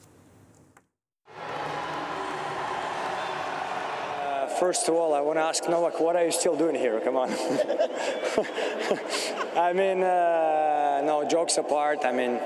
First 4.59 4.89
of 4.89 4.95
all, 4.95 5.13
I 5.13 5.19
want 5.19 5.35
to 5.35 5.41
ask 5.41 5.69
Novak, 5.69 5.93
what 5.93 6.15
are 6.15 6.23
you 6.23 6.31
still 6.31 6.59
doing 6.59 6.75
here? 6.75 6.99
Come 7.05 7.17
on. 7.17 7.29
I 9.69 9.73
mean, 9.73 10.01
uh, 10.01 11.05
no, 11.05 11.29
jokes 11.29 11.57
apart, 11.57 12.05
I 12.05 12.11
mean, 12.11 12.39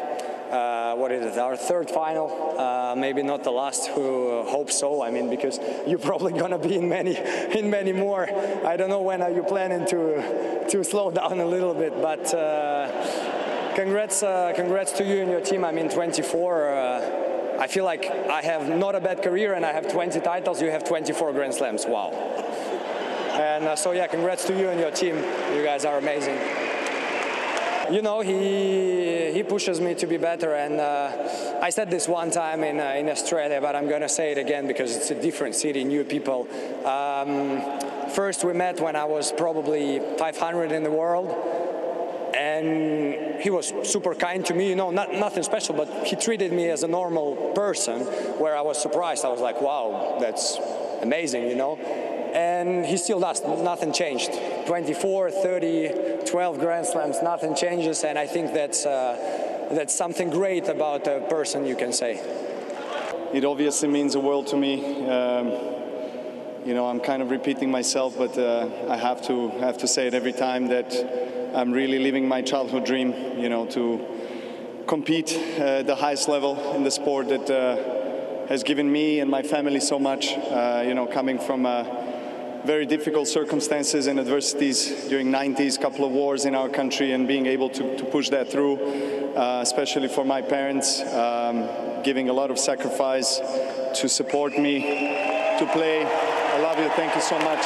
uh, 0.52 0.96
what 0.96 1.12
is 1.12 1.26
it, 1.26 1.38
our 1.38 1.58
third 1.58 1.90
final? 1.90 2.56
Uh, 2.58 2.96
maybe 2.98 3.22
not 3.22 3.44
the 3.44 3.52
last, 3.52 3.88
who 3.88 4.40
uh, 4.40 4.44
hope 4.46 4.72
so. 4.72 5.04
I 5.04 5.12
mean, 5.12 5.30
because 5.30 5.60
you're 5.88 6.00
probably 6.00 6.34
to 6.34 6.58
be 6.58 6.76
in 6.76 6.90
many, 6.90 7.18
in 7.58 7.70
many 7.70 7.94
more. 7.94 8.28
I 8.66 8.78
don't 8.78 8.90
know 8.90 9.02
when 9.02 9.22
are 9.22 9.32
you 9.32 9.44
planning 9.44 9.86
to, 9.88 10.68
to 10.70 10.84
slow 10.84 11.12
down 11.22 11.40
a 11.40 11.46
little 11.46 11.74
bit, 11.74 12.02
but 12.02 12.34
uh, 12.34 13.76
congrats, 13.76 14.24
uh, 14.24 14.54
congrats 14.56 14.92
to 14.94 15.04
you 15.04 15.22
and 15.22 15.32
your 15.32 15.42
team. 15.42 15.66
I 15.66 15.72
mean, 15.72 15.90
24. 15.90 16.70
Uh, 16.70 17.58
I 17.60 17.68
feel 17.68 17.86
like 17.86 18.06
I 18.06 18.42
have 18.44 18.70
not 18.70 18.96
a 18.96 19.02
bad 19.02 19.24
career 19.24 19.54
and 19.54 19.66
I 19.66 19.74
have 19.74 19.92
20 19.92 20.20
titles. 20.22 20.62
You 20.62 20.70
have 20.70 20.84
24 20.84 21.34
Grand 21.34 21.54
Slams. 21.54 21.86
Wow. 21.88 22.12
And 23.34 23.66
uh, 23.66 23.76
so, 23.76 23.92
yeah, 23.92 24.08
congrats 24.08 24.46
to 24.46 24.58
you 24.58 24.70
and 24.70 24.80
your 24.80 24.92
team. 24.92 25.16
You 25.16 25.64
guys 25.64 25.86
are 25.86 25.98
amazing. 25.98 26.67
You 27.90 28.02
know, 28.02 28.20
he 28.20 29.32
he 29.32 29.44
pushes 29.44 29.80
me 29.80 29.96
to 29.96 30.08
be 30.08 30.18
better, 30.18 30.54
and 30.54 30.80
uh, 30.80 31.60
I 31.62 31.70
said 31.70 31.90
this 31.90 32.06
one 32.06 32.32
time 32.32 32.66
in 32.66 32.82
uh, 32.82 33.00
in 33.00 33.08
Australia, 33.08 33.62
but 33.62 33.78
I'm 33.78 33.88
gonna 33.88 34.10
say 34.10 34.34
it 34.34 34.38
again 34.38 34.68
because 34.68 34.96
it's 34.98 35.10
a 35.12 35.16
different 35.16 35.56
city, 35.56 35.86
new 35.86 36.04
people. 36.04 36.50
Um, 36.86 37.62
first, 38.10 38.44
we 38.44 38.52
met 38.52 38.82
when 38.82 38.98
I 38.98 39.06
was 39.06 39.32
probably 39.32 40.02
500 40.18 40.74
in 40.74 40.84
the 40.84 40.92
world, 40.92 41.32
and 42.36 43.42
he 43.42 43.50
was 43.50 43.72
super 43.84 44.14
kind 44.14 44.46
to 44.48 44.54
me. 44.54 44.68
You 44.68 44.76
know, 44.76 44.92
not 44.92 45.14
nothing 45.14 45.44
special, 45.44 45.74
but 45.74 46.08
he 46.08 46.18
treated 46.18 46.52
me 46.52 46.70
as 46.70 46.84
a 46.84 46.90
normal 46.90 47.54
person. 47.56 48.02
Where 48.38 48.58
I 48.58 48.62
was 48.62 48.82
surprised, 48.82 49.24
I 49.24 49.30
was 49.30 49.40
like, 49.40 49.62
wow, 49.62 50.18
that's 50.20 50.58
amazing, 51.02 51.48
you 51.48 51.56
know. 51.56 51.78
And 51.78 52.86
he 52.86 52.98
still 52.98 53.22
does. 53.22 53.42
Nothing 53.44 53.94
changed. 53.94 54.32
24, 54.68 55.32
30, 55.32 56.26
12 56.26 56.60
Grand 56.60 56.86
Slams. 56.86 57.22
Nothing 57.24 57.56
changes, 57.56 58.04
and 58.04 58.20
I 58.20 58.28
think 58.28 58.54
that's 58.54 58.86
uh, 58.86 59.70
that's 59.72 59.96
something 59.96 60.30
great 60.30 60.68
about 60.68 61.08
a 61.08 61.22
person. 61.30 61.66
You 61.66 61.78
can 61.78 61.94
say. 61.94 62.20
It 63.34 63.46
obviously 63.46 63.88
means 63.88 64.12
the 64.12 64.20
world 64.20 64.48
to 64.48 64.58
me. 64.58 65.08
Um, 65.08 65.48
you 66.66 66.74
know, 66.74 66.86
I'm 66.86 67.00
kind 67.00 67.22
of 67.22 67.32
repeating 67.32 67.72
myself, 67.72 68.18
but 68.18 68.38
uh, 68.38 68.68
I 68.90 68.98
have 68.98 69.22
to 69.28 69.50
have 69.52 69.78
to 69.78 69.88
say 69.88 70.08
it 70.08 70.14
every 70.14 70.34
time 70.34 70.68
that 70.68 70.94
I'm 71.56 71.72
really 71.72 72.00
living 72.00 72.28
my 72.28 72.42
childhood 72.42 72.84
dream. 72.84 73.14
You 73.40 73.48
know, 73.48 73.68
to 73.68 74.84
compete 74.86 75.32
uh, 75.34 75.80
at 75.80 75.88
the 75.88 75.96
highest 75.96 76.28
level 76.28 76.76
in 76.76 76.84
the 76.84 76.92
sport 76.92 77.30
that 77.30 77.50
uh, 77.50 78.48
has 78.50 78.64
given 78.64 78.92
me 78.92 79.22
and 79.22 79.32
my 79.32 79.44
family 79.44 79.80
so 79.80 79.98
much. 79.98 80.34
Uh, 80.34 80.84
you 80.86 80.94
know, 80.94 81.08
coming 81.08 81.40
from 81.40 81.66
uh, 81.66 81.86
very 82.68 82.86
difficult 82.86 83.30
circumstances 83.30 84.08
and 84.08 84.20
adversities 84.20 85.08
during 85.08 85.32
90s, 85.32 85.80
couple 85.80 86.04
of 86.04 86.12
wars 86.12 86.44
in 86.44 86.54
our 86.54 86.68
country, 86.68 87.14
and 87.14 87.26
being 87.26 87.46
able 87.46 87.70
to, 87.70 87.96
to 87.96 88.04
push 88.04 88.28
that 88.28 88.52
through, 88.52 88.76
uh, 89.38 89.62
especially 89.62 90.10
for 90.10 90.26
my 90.26 90.42
parents, 90.42 91.02
um, 91.14 91.66
giving 92.04 92.28
a 92.28 92.34
lot 92.34 92.52
of 92.52 92.60
sacrifice 92.60 93.40
to 93.96 94.10
support 94.10 94.60
me 94.60 94.82
to 94.82 95.70
play. 95.72 96.04
I 96.04 96.60
love 96.60 96.78
you. 96.78 96.90
Thank 96.90 97.16
you 97.16 97.22
so 97.22 97.40
much. 97.40 97.64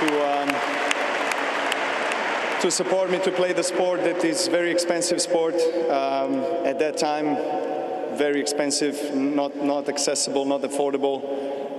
to 0.00 0.08
um, 0.32 0.48
to 2.62 2.70
support 2.70 3.10
me 3.10 3.18
to 3.18 3.30
play 3.32 3.52
the 3.52 3.62
sport 3.62 4.02
that 4.02 4.24
is 4.24 4.48
very 4.48 4.70
expensive 4.70 5.20
sport 5.20 5.54
um, 5.90 6.40
at 6.64 6.78
that 6.78 6.96
time 6.96 7.36
very 8.16 8.40
expensive 8.40 9.14
not 9.14 9.54
not 9.56 9.88
accessible 9.88 10.44
not 10.44 10.62
affordable 10.62 11.22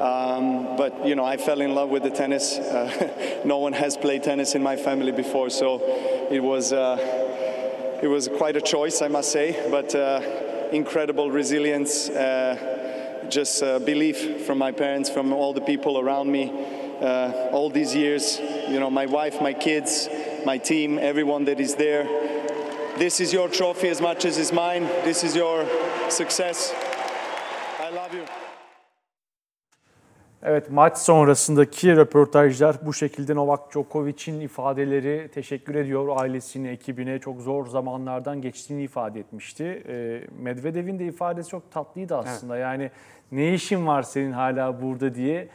um, 0.02 0.78
but 0.78 1.06
you 1.06 1.16
know 1.16 1.26
I 1.26 1.38
fell 1.38 1.62
in 1.62 1.74
love 1.74 1.90
with 1.90 2.04
the 2.04 2.10
tennis 2.10 2.58
uh, 2.58 3.42
no 3.46 3.58
one 3.58 3.74
has 3.74 3.98
played 3.98 4.24
tennis 4.24 4.56
in 4.56 4.64
my 4.64 4.76
family 4.76 5.12
before 5.12 5.50
so 5.50 5.82
it 6.32 6.42
was 6.42 6.74
uh, 6.74 8.00
it 8.02 8.08
was 8.08 8.28
quite 8.28 8.56
a 8.56 8.62
choice 8.62 9.02
I 9.02 9.08
must 9.08 9.32
say 9.32 9.70
but 9.70 9.94
uh, 9.96 10.22
incredible 10.72 11.32
resilience 11.32 12.10
uh, 12.10 13.28
just 13.30 13.62
uh, 13.62 13.80
belief 13.80 14.46
from 14.46 14.58
my 14.58 14.72
parents 14.72 15.10
from 15.10 15.34
all 15.34 15.54
the 15.54 15.62
people 15.62 16.00
around 16.00 16.32
me 16.32 16.52
uh, 17.02 17.50
all 17.52 17.70
these 17.70 17.96
years. 17.96 18.40
You 18.40 18.80
know, 18.80 18.90
my 18.90 19.06
wife, 19.06 19.42
my 19.42 19.54
kids, 19.54 20.10
my 20.46 20.58
team, 20.58 20.98
everyone 21.00 21.46
that 21.46 21.60
is 21.60 21.76
there. 21.76 22.06
This 22.98 23.20
is 23.20 23.32
your 23.32 23.48
trophy 23.48 23.90
as 23.90 24.02
much 24.02 24.26
as 24.26 24.38
it's 24.38 24.52
mine. 24.52 24.84
This 25.04 25.24
is 25.24 25.36
your 25.36 25.64
success. 26.12 26.74
I 27.80 27.96
love 27.96 28.18
you. 28.18 28.26
Evet 30.44 30.72
maç 30.72 30.98
sonrasındaki 30.98 31.96
röportajlar 31.96 32.76
bu 32.86 32.94
şekilde 32.94 33.36
Novak 33.36 33.72
Djokovic'in 33.72 34.40
ifadeleri 34.40 35.30
teşekkür 35.34 35.76
ediyor 35.76 36.08
ailesine, 36.22 36.70
ekibine 36.70 37.20
çok 37.20 37.42
zor 37.42 37.68
zamanlardan 37.68 38.42
geçtiğini 38.42 38.84
ifade 38.84 39.20
etmişti. 39.20 39.84
Ee, 39.88 40.22
Medvedev'in 40.40 41.00
de 41.00 41.06
ifadesi 41.06 41.50
çok 41.50 41.72
tatlıydı 41.72 42.18
aslında. 42.18 42.58
Yani 42.58 42.92
ne 43.32 43.54
işin 43.54 43.88
var 43.88 44.04
senin 44.04 44.32
hala 44.32 44.82
burada 44.82 45.16
diye. 45.16 45.48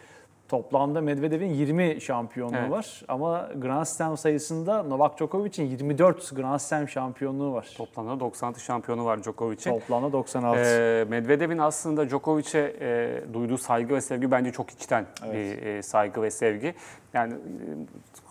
Toplamda 0.52 1.00
Medvedev'in 1.00 1.54
20 1.54 2.00
şampiyonluğu 2.00 2.56
Evet. 2.56 2.70
var 2.70 3.02
ama 3.08 3.48
Grand 3.56 3.84
Slam 3.84 4.16
sayısında 4.16 4.82
Novak 4.82 5.18
Djokovic'in 5.18 5.66
24 5.66 6.36
Grand 6.36 6.58
Slam 6.58 6.88
şampiyonluğu 6.88 7.52
var. 7.52 7.68
Toplamda 7.76 8.20
96 8.20 8.60
şampiyonu 8.60 9.04
var 9.04 9.22
Djokovic'in. 9.22 9.70
Toplamda 9.70 10.12
96. 10.12 10.60
Ee, 10.60 11.04
Medvedev'in 11.08 11.58
aslında 11.58 12.08
Djokovic'e 12.08 12.76
e, 12.80 13.34
duyduğu 13.34 13.58
saygı 13.58 13.94
ve 13.94 14.00
sevgi 14.00 14.30
bence 14.30 14.52
çok 14.52 14.70
içten 14.70 15.06
bir 15.32 15.62
e, 15.62 15.82
saygı 15.82 16.22
ve 16.22 16.30
sevgi. 16.30 16.74
Yani 17.14 17.34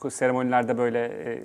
e, 0.06 0.10
seremonilerde 0.10 0.78
böyle 0.78 1.06
e, 1.06 1.44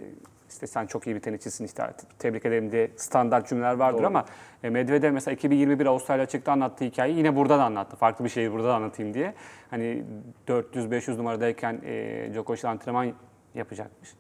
işte 0.57 0.66
sen 0.66 0.87
çok 0.87 1.07
iyi 1.07 1.14
bir 1.16 1.21
tenisçisin 1.21 1.64
işte 1.64 1.92
tebrik 2.19 2.47
ederim 2.47 2.73
diye 2.73 2.90
standart 2.97 3.49
cümleler 3.49 3.75
vardır 3.75 3.99
Doğru. 3.99 4.07
ama 4.07 4.25
e, 4.62 4.71
Medvedev 4.71 5.12
mesela 5.12 5.35
2021 5.35 5.87
Avustralya 5.87 6.25
açıkta 6.25 6.53
anlattığı 6.53 6.85
hikayeyi 6.85 7.19
yine 7.19 7.37
burada 7.37 7.59
da 7.59 7.64
anlattı. 7.64 7.97
Farklı 7.97 8.25
bir 8.25 8.31
şeyi 8.31 8.53
burada 8.53 8.69
da 8.69 8.75
anlatayım 8.75 9.14
diye. 9.14 9.35
Hani 9.71 10.03
400-500 10.49 11.19
numaradayken 11.19 11.81
e, 11.85 12.29
Djokovic 12.33 12.69
antrenman 12.69 13.12
yapacakmış. 13.55 14.14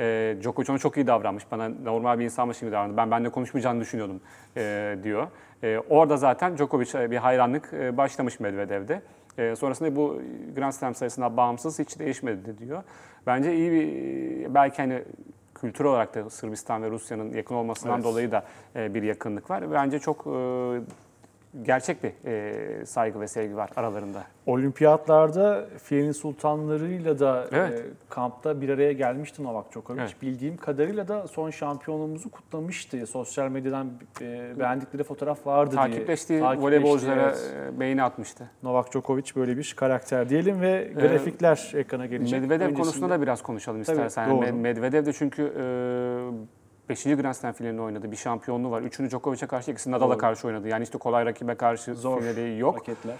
E, 0.00 0.36
Djokovic 0.40 0.72
ona 0.72 0.78
çok 0.78 0.96
iyi 0.96 1.06
davranmış. 1.06 1.50
Bana 1.50 1.68
normal 1.68 2.18
bir 2.18 2.24
insanmış 2.24 2.60
gibi 2.60 2.72
davrandı. 2.72 2.96
Ben 2.96 3.10
benimle 3.10 3.30
konuşmayacağını 3.30 3.80
düşünüyordum 3.80 4.20
e, 4.56 4.96
diyor. 5.02 5.26
E, 5.62 5.78
orada 5.78 6.16
zaten 6.16 6.56
Djokovic'e 6.56 7.10
bir 7.10 7.16
hayranlık 7.16 7.72
e, 7.72 7.96
başlamış 7.96 8.40
Medvedev'de. 8.40 9.02
E, 9.38 9.56
sonrasında 9.56 9.96
bu 9.96 10.22
Grand 10.56 10.72
Slam 10.72 10.94
sayısından 10.94 11.36
bağımsız 11.36 11.78
hiç 11.78 11.98
değişmedi 11.98 12.58
diyor. 12.58 12.82
Bence 13.26 13.54
iyi 13.54 13.72
bir 13.72 14.54
belki 14.54 14.76
hani 14.76 15.02
kültür 15.62 15.84
olarak 15.84 16.14
da 16.14 16.30
Sırbistan 16.30 16.82
ve 16.82 16.90
Rusya'nın 16.90 17.32
yakın 17.32 17.54
olmasından 17.54 17.94
Evet. 17.94 18.04
dolayı 18.04 18.30
da 18.30 18.44
e, 18.76 18.94
bir 18.94 19.02
yakınlık 19.02 19.50
var. 19.50 19.72
Bence 19.72 19.98
çok 19.98 20.26
e, 20.26 20.30
gerçek 21.62 22.02
bir 22.04 22.12
e, 22.26 22.86
saygı 22.86 23.20
ve 23.20 23.28
sevgi 23.28 23.56
var 23.56 23.70
aralarında. 23.76 24.24
Olimpiyatlarda 24.46 25.66
Fiyenin 25.82 26.12
Sultanlarıyla 26.12 27.18
da 27.18 27.46
Evet. 27.52 27.80
e, 27.80 27.82
kampta 28.08 28.60
bir 28.60 28.68
araya 28.68 28.92
gelmişti 28.92 29.42
Novak 29.44 29.72
Djokovic. 29.72 30.00
Evet. 30.00 30.16
Bildiğim 30.22 30.56
kadarıyla 30.56 31.08
da 31.08 31.28
son 31.28 31.50
şampiyonluğumuzu 31.50 32.30
kutlamıştı. 32.30 33.06
Sosyal 33.06 33.48
medyadan 33.48 33.90
e, 34.20 34.58
beğendikleri 34.58 35.02
fotoğraf 35.04 35.46
vardı 35.46 35.70
diye. 35.70 35.82
Takipleştiği 35.82 36.40
Takipleştiği, 36.40 36.66
voleybolculara 36.66 37.22
evet. 37.22 37.54
e, 37.76 37.80
beğeni 37.80 38.02
atmıştı. 38.02 38.50
Novak 38.62 38.92
Djokovic 38.92 39.24
böyle 39.36 39.56
bir 39.56 39.74
karakter 39.76 40.28
diyelim 40.28 40.60
ve 40.60 40.92
grafikler 41.00 41.72
ekrana 41.74 42.06
gelecek. 42.06 42.40
Medvedev 42.40 42.64
Öncesinde- 42.66 42.74
konusunda 42.82 43.10
da 43.10 43.22
biraz 43.22 43.42
konuşalım 43.42 43.82
Tabii, 43.82 43.96
istersen. 43.96 44.30
doğru. 44.30 44.44
Med- 44.46 44.52
Medvedev 44.52 45.06
de 45.06 45.12
çünkü 45.12 45.52
5. 46.88 47.04
Grand 47.04 47.34
Slam 47.34 47.52
finalini 47.52 47.80
oynadı. 47.80 48.10
Bir 48.12 48.16
şampiyonluğu 48.16 48.70
var. 48.70 48.82
Üçünü 48.82 49.10
Djokovic'e 49.10 49.46
karşı, 49.46 49.70
ikisini 49.70 49.92
Nadal'a 49.92 50.18
karşı 50.18 50.48
oynadı. 50.48 50.68
Yani 50.68 50.82
işte 50.82 50.98
kolay 50.98 51.26
rakibe 51.26 51.54
karşı 51.54 51.94
Zor 51.94 52.20
finali 52.20 52.58
yok. 52.58 52.74
paketler. 52.78 53.14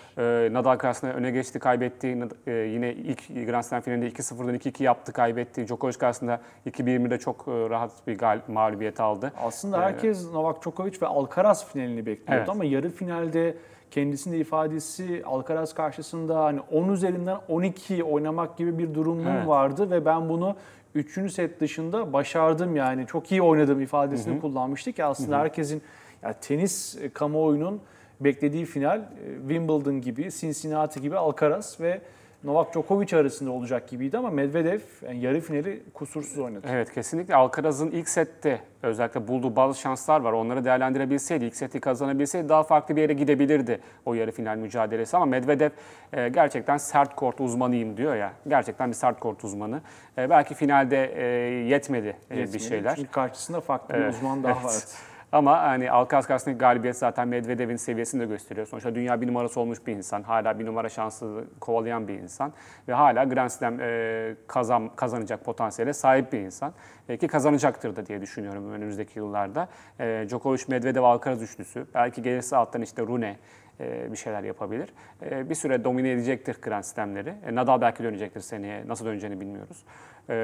Ee, 0.46 0.52
Nadal 0.52 0.76
karşısında 0.76 1.12
öne 1.12 1.30
geçti, 1.30 1.58
kaybetti. 1.58 2.06
Nad- 2.06 2.50
e, 2.50 2.52
yine 2.68 2.92
ilk 2.92 3.28
Grand 3.48 3.62
Slam 3.62 3.80
finalinde 3.80 4.08
2-0'dan 4.08 4.54
2-2 4.54 4.82
yaptı, 4.82 5.12
kaybetti. 5.12 5.66
Djokovic 5.66 5.98
karşısında 5.98 6.40
2-1'de 6.66 7.18
çok 7.18 7.48
e, 7.48 7.50
rahat 7.70 7.90
bir 8.06 8.18
gal- 8.18 8.40
mağlubiyet 8.52 9.00
aldı. 9.00 9.32
Aslında 9.44 9.80
herkes 9.80 10.32
Novak 10.32 10.62
Djokovic 10.62 10.98
ve 11.02 11.06
Alcaraz 11.06 11.66
finalini 11.68 12.06
bekliyordu 12.06 12.36
Evet. 12.38 12.48
ama 12.48 12.64
yarı 12.64 12.90
finalde 12.90 13.56
kendisinin 13.90 14.34
de 14.34 14.38
ifadesi 14.40 15.22
Alcaraz 15.26 15.74
karşısında 15.74 16.44
hani 16.44 16.60
10 16.70 16.88
üzerinden 16.88 17.36
12 17.48 18.04
oynamak 18.04 18.56
gibi 18.56 18.78
bir 18.78 18.94
durumum 18.94 19.26
Evet. 19.26 19.46
vardı 19.48 19.90
ve 19.90 20.04
ben 20.04 20.28
bunu 20.28 20.56
3. 20.94 21.32
set 21.32 21.60
dışında 21.60 22.12
başardım 22.12 22.76
yani. 22.76 23.06
Çok 23.06 23.32
iyi 23.32 23.42
oynadım 23.42 23.80
ifadesini 23.80 24.40
kullanmıştı 24.40 24.92
ki 24.92 25.04
aslında 25.04 25.38
herkesin 25.38 25.82
ya 26.22 26.32
tenis 26.32 26.96
e, 26.96 27.08
kamuoyunun 27.08 27.80
beklediği 28.20 28.64
final 28.64 28.98
e, 28.98 29.04
Wimbledon 29.48 30.00
gibi, 30.00 30.30
Cincinnati 30.30 31.00
gibi 31.00 31.16
Alcaraz 31.16 31.80
ve 31.80 32.00
Novak 32.44 32.72
Djokovic 32.72 33.16
arasında 33.16 33.50
olacak 33.50 33.88
gibiydi 33.88 34.18
ama 34.18 34.30
Medvedev 34.30 34.80
yani 35.02 35.20
yarı 35.20 35.40
finali 35.40 35.82
kusursuz 35.94 36.38
oynadı. 36.38 36.66
Evet 36.70 36.94
kesinlikle 36.94 37.34
Alcaraz'ın 37.34 37.90
ilk 37.90 38.08
sette 38.08 38.60
özellikle 38.82 39.28
bulduğu 39.28 39.56
bazı 39.56 39.80
şanslar 39.80 40.20
var. 40.20 40.32
Onları 40.32 40.64
değerlendirebilseydi, 40.64 41.44
ilk 41.44 41.56
seti 41.56 41.80
kazanabilseydi 41.80 42.48
daha 42.48 42.62
farklı 42.62 42.96
bir 42.96 43.02
yere 43.02 43.12
gidebilirdi 43.12 43.80
o 44.06 44.14
yarı 44.14 44.32
final 44.32 44.56
mücadelesi. 44.56 45.16
Ama 45.16 45.26
Medvedev 45.26 45.70
e, 46.12 46.28
gerçekten 46.28 46.76
sert 46.76 47.16
kort 47.16 47.40
uzmanıyım 47.40 47.96
diyor 47.96 48.16
ya. 48.16 48.32
Gerçekten 48.48 48.88
bir 48.88 48.94
sert 48.94 49.20
kort 49.20 49.44
uzmanı. 49.44 49.80
E, 50.18 50.30
belki 50.30 50.54
finalde 50.54 51.12
e, 51.16 51.24
yetmedi, 51.68 52.16
e, 52.30 52.52
bir 52.52 52.58
şeyler. 52.58 52.96
Çünkü 52.96 53.10
karşısında 53.10 53.60
farklı 53.60 53.94
bir 53.94 54.06
uzman 54.06 54.42
daha 54.42 54.52
evet. 54.52 54.64
var. 54.64 55.11
Ama 55.32 55.62
hani 55.62 55.90
Alcaraz 55.90 56.26
karşısındaki 56.26 56.58
galibiyet 56.58 56.96
zaten 56.96 57.28
Medvedev'in 57.28 57.76
seviyesini 57.76 58.20
de 58.20 58.26
gösteriyor. 58.26 58.66
Sonuçta 58.66 58.94
dünya 58.94 59.20
bir 59.20 59.26
numarası 59.26 59.60
olmuş 59.60 59.86
bir 59.86 59.96
insan. 59.96 60.22
Hala 60.22 60.58
bir 60.58 60.66
numara 60.66 60.88
şansı 60.88 61.44
kovalayan 61.60 62.08
bir 62.08 62.14
insan. 62.14 62.52
Ve 62.88 62.92
hala 62.92 63.24
Grand 63.24 63.50
Slam 63.50 63.80
e, 63.80 64.34
kazan, 64.46 64.88
kazanacak 64.96 65.44
potansiyele 65.44 65.92
sahip 65.92 66.32
bir 66.32 66.38
insan. 66.38 66.72
E, 67.08 67.16
ki 67.16 67.28
kazanacaktır 67.28 67.96
da 67.96 68.06
diye 68.06 68.20
düşünüyorum 68.20 68.72
önümüzdeki 68.72 69.18
yıllarda. 69.18 69.68
E, 70.00 70.24
Djokovic, 70.28 70.62
Medvedev, 70.68 71.02
Alcaraz 71.02 71.42
üçlüsü. 71.42 71.86
Belki 71.94 72.22
gelirse 72.22 72.56
alttan 72.56 72.82
işte 72.82 73.02
Rune 73.02 73.36
e, 73.80 74.12
bir 74.12 74.16
şeyler 74.16 74.42
yapabilir. 74.42 74.88
E, 75.22 75.50
bir 75.50 75.54
süre 75.54 75.84
domine 75.84 76.10
edecektir 76.10 76.56
Grand 76.62 76.84
Slam'leri. 76.84 77.34
E, 77.46 77.54
Nadal 77.54 77.80
belki 77.80 78.02
dönecektir 78.02 78.40
seneye. 78.40 78.88
Nasıl 78.88 79.06
döneceğini 79.06 79.40
bilmiyoruz. 79.40 79.84
E, 80.30 80.34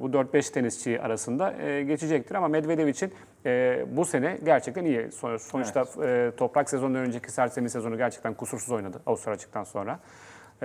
bu 0.00 0.06
4-5 0.08 0.52
tenisçi 0.52 1.00
arasında 1.02 1.52
e, 1.62 1.82
geçecektir 1.82 2.34
ama 2.34 2.48
Medvedev 2.48 2.86
için 2.86 3.12
e, 3.46 3.84
bu 3.90 4.04
sene 4.04 4.38
gerçekten 4.44 4.84
iyi. 4.84 5.12
Son- 5.12 5.36
Sonuçta 5.36 5.84
e, 6.04 6.30
toprak 6.36 6.70
sezonundan 6.70 7.02
önceki 7.02 7.32
sersemi 7.32 7.70
sezonu 7.70 7.96
gerçekten 7.96 8.34
kusursuz 8.34 8.70
oynadı 8.72 9.00
Avustralya 9.06 9.34
açıktan 9.34 9.64
sonra. 9.64 9.98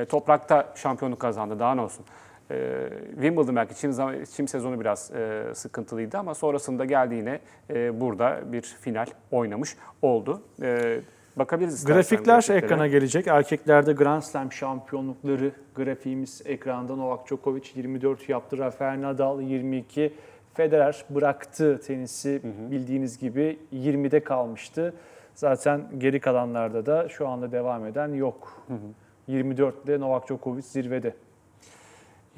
Toprakta 0.09 0.73
şampiyonluk 0.75 1.19
kazandı 1.19 1.59
daha 1.59 1.75
ne 1.75 1.81
olsun. 1.81 2.05
E, 2.51 2.89
Wimbledon 3.13 3.55
belki 3.55 3.75
çim, 3.75 3.91
çim 4.25 4.47
sezonu 4.47 4.79
biraz 4.79 5.11
e, 5.11 5.43
sıkıntılıydı 5.53 6.17
ama 6.17 6.35
sonrasında 6.35 6.85
geldi 6.85 7.15
yine 7.15 7.39
e, 7.69 8.01
burada 8.01 8.39
bir 8.51 8.61
final 8.61 9.05
oynamış 9.31 9.77
oldu. 10.01 10.41
E, 10.61 10.99
bakabiliriz 11.35 11.85
Grafikler 11.85 12.33
grafiklere. 12.33 12.57
ekrana 12.57 12.87
gelecek. 12.87 13.27
Erkeklerde 13.27 13.93
Grand 13.93 14.21
Slam 14.21 14.51
şampiyonlukları 14.51 15.51
grafiğimiz 15.75 16.41
ekranda. 16.45 16.95
Novak 16.95 17.27
Djokovic 17.27 17.63
24 17.75 18.29
yaptı, 18.29 18.57
Rafael 18.57 19.01
Nadal 19.01 19.41
22. 19.41 20.13
Federer 20.53 21.05
bıraktı 21.09 21.81
tenisi 21.85 22.41
bildiğiniz 22.71 23.17
gibi 23.19 23.59
20'de 23.73 24.19
kalmıştı. 24.19 24.93
Zaten 25.35 25.81
geri 25.97 26.19
kalanlarda 26.19 26.85
da 26.85 27.09
şu 27.09 27.27
anda 27.27 27.51
devam 27.51 27.85
eden 27.85 28.13
yok. 28.13 28.65
24 29.27 29.85
ile 29.85 29.99
Novak 29.99 30.27
Djokovic 30.27 30.61
zirvede. 30.61 31.13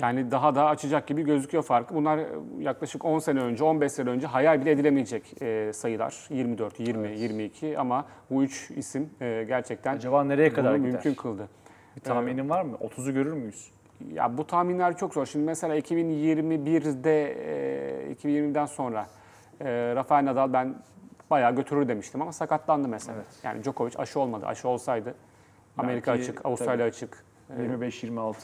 Yani 0.02 0.32
daha 0.32 0.56
da 0.56 0.66
açacak 0.66 1.08
gibi 1.08 1.24
gözüküyor 1.24 1.64
farkı. 1.64 1.96
Bunlar 1.96 2.20
yaklaşık 2.60 3.06
10 3.06 3.20
sene 3.20 3.40
önce, 3.40 3.64
15 3.64 3.92
sene 3.92 4.10
önce 4.10 4.28
hayal 4.28 4.62
bile 4.62 4.72
edilemeyecek 4.72 5.42
e, 5.42 5.74
sayılar. 5.74 6.28
24, 6.30 6.80
20, 6.80 7.20
22 7.20 7.80
ama 7.80 8.06
bu 8.32 8.44
üç 8.44 8.72
isim 8.72 9.10
e, 9.22 9.46
gerçekten 9.48 9.96
Acaba 9.96 10.24
nereye 10.24 10.54
kadar 10.54 10.72
bunu 10.74 10.78
gider? 10.78 10.92
mümkün 10.92 11.14
kıldı. 11.14 11.50
Bir 11.96 12.02
tahminin 12.02 12.50
var 12.50 12.62
mı? 12.62 12.78
30'u 12.78 13.14
görür 13.14 13.34
müyüz? 13.34 13.72
Ya 14.14 14.38
bu 14.38 14.48
tahminler 14.48 14.98
çok 14.98 15.14
zor. 15.14 15.26
Şimdi 15.26 15.46
mesela 15.46 15.78
2021'de, 15.78 17.24
e, 18.10 18.14
2020'den 18.14 18.66
sonra 18.66 19.08
e, 19.62 19.96
Rafael 19.96 20.26
Nadal 20.26 20.54
ben 20.54 20.76
bayağı 21.30 21.56
götürür 21.56 21.88
demiştim 21.88 22.22
ama 22.22 22.32
sakatlandı 22.32 22.88
mesela. 22.88 23.18
Yani 23.44 23.64
Djokovic 23.64 23.94
aşı 23.98 24.20
olmadı. 24.20 24.46
Aşı 24.46 24.68
olsaydı 24.68 25.16
Amerika 25.78 26.12
Belki, 26.14 26.24
açık, 26.24 26.46
Avustralya 26.46 26.86
açık. 26.86 27.24
e, 27.58 27.62
25-26. 27.62 28.36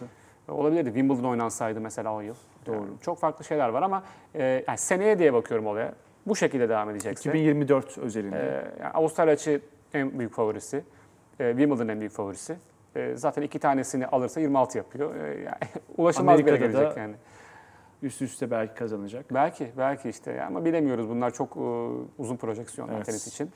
Olabilirdi. 0.48 0.86
Wimbledon 0.86 1.24
oynansaydı 1.24 1.82
mesela 1.82 2.14
o 2.16 2.22
yıl. 2.22 2.36
Doğru. 2.66 2.88
çok 3.02 3.20
farklı 3.20 3.46
şeyler 3.46 3.70
var 3.70 3.82
ama 3.82 4.04
e, 4.36 4.64
yani 4.68 4.78
seneye 4.78 5.20
diye 5.20 5.34
bakıyorum 5.34 5.68
olaya. 5.68 5.94
Bu 6.28 6.36
şekilde 6.36 6.70
devam 6.70 6.90
edecekse. 6.90 7.30
2024 7.30 7.98
özelinde. 7.98 8.38
e, 8.38 8.82
yani 8.84 8.94
Avustralya 8.94 9.34
açığı 9.34 9.62
en 9.94 10.20
büyük 10.20 10.34
favorisi. 10.34 10.84
E, 11.40 11.50
Wimbledon 11.52 11.88
en 11.88 12.00
büyük 12.00 12.14
favorisi. 12.14 12.58
E, 12.96 13.16
zaten 13.16 13.42
iki 13.42 13.60
tanesini 13.60 14.08
alırsa 14.08 14.40
26 14.42 14.78
yapıyor. 14.78 15.16
E, 15.16 15.28
yani 15.28 15.58
ulaşılmaz 15.98 16.40
bir 16.40 16.46
yere 16.46 16.58
gelecek 16.58 16.98
yani. 16.98 17.16
Üst 18.04 18.22
üste 18.22 18.52
belki 18.52 18.74
kazanacak. 18.74 19.26
Belki, 19.34 19.72
belki 19.78 20.10
işte 20.10 20.44
ama 20.44 20.66
bilemiyoruz. 20.66 21.10
Bunlar 21.10 21.32
çok 21.32 21.58
e, 21.58 21.60
uzun 22.18 22.38
projeksiyonlar 22.38 22.96
Evet. 22.96 23.06
tenis 23.06 23.28
için. 23.28 23.52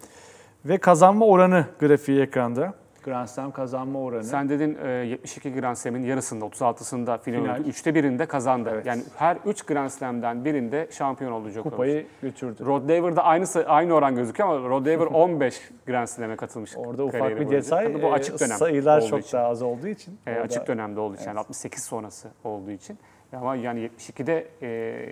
Ve 0.65 0.77
kazanma 0.77 1.25
oranı 1.25 1.65
grafiği 1.79 2.21
ekranda. 2.21 2.73
Grand 3.05 3.27
Slam 3.27 3.51
kazanma 3.51 3.99
oranı. 3.99 4.23
Sen 4.23 4.49
dedin 4.49 4.77
e, 4.83 4.87
72 4.89 5.53
Grand 5.53 5.75
Slam'in 5.75 6.03
yarısında, 6.03 6.45
36'sında 6.45 7.05
final, 7.05 7.19
Final. 7.39 7.41
oynadı. 7.53 7.69
Üçte 7.69 7.95
birinde 7.95 8.25
kazandı. 8.25 8.69
Evet. 8.73 8.85
Yani 8.85 9.03
her 9.17 9.37
3 9.45 9.61
Grand 9.63 9.89
Slam'den 9.89 10.45
birinde 10.45 10.87
şampiyon 10.91 11.31
oldu 11.31 11.49
Djokovic. 11.49 11.69
kupayı 11.71 12.05
götürdü. 12.21 12.65
Rod 12.65 12.89
Laver'da 12.89 13.23
aynı, 13.23 13.45
aynı 13.67 13.93
oran 13.93 14.15
gözüküyor 14.15 14.49
ama 14.49 14.69
Rod 14.69 14.85
Laver 14.85 15.05
15 15.05 15.61
Grand 15.87 16.07
Slam'e 16.07 16.35
katılmış. 16.35 16.77
Orada 16.77 17.03
ufak 17.03 17.29
bir 17.31 17.37
boyunca. 17.37 17.51
detay. 17.57 17.85
Tabii 17.93 18.03
bu 18.03 18.07
e, 18.07 18.11
açık 18.11 18.39
dönem 18.39 18.57
sayılar 18.57 19.01
çok 19.07 19.19
için. 19.25 19.37
daha 19.37 19.47
az 19.47 19.61
olduğu 19.61 19.87
için. 19.87 20.19
E, 20.27 20.31
orada- 20.31 20.41
açık 20.43 20.67
dönemde 20.67 20.99
olduğu 20.99 21.15
için 21.15 21.27
yani 21.27 21.39
68 21.39 21.83
sonrası 21.83 22.27
olduğu 22.43 22.71
için. 22.71 22.97
Ama 23.33 23.55
yani 23.55 23.79
72'de 23.99 24.47
e, 24.61 24.67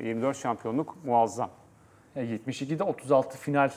24 0.07 0.37
şampiyonluk 0.37 0.95
muazzam. 1.05 1.49
Ya 2.15 2.23
72'de 2.23 2.83
36 2.83 3.37
final 3.37 3.69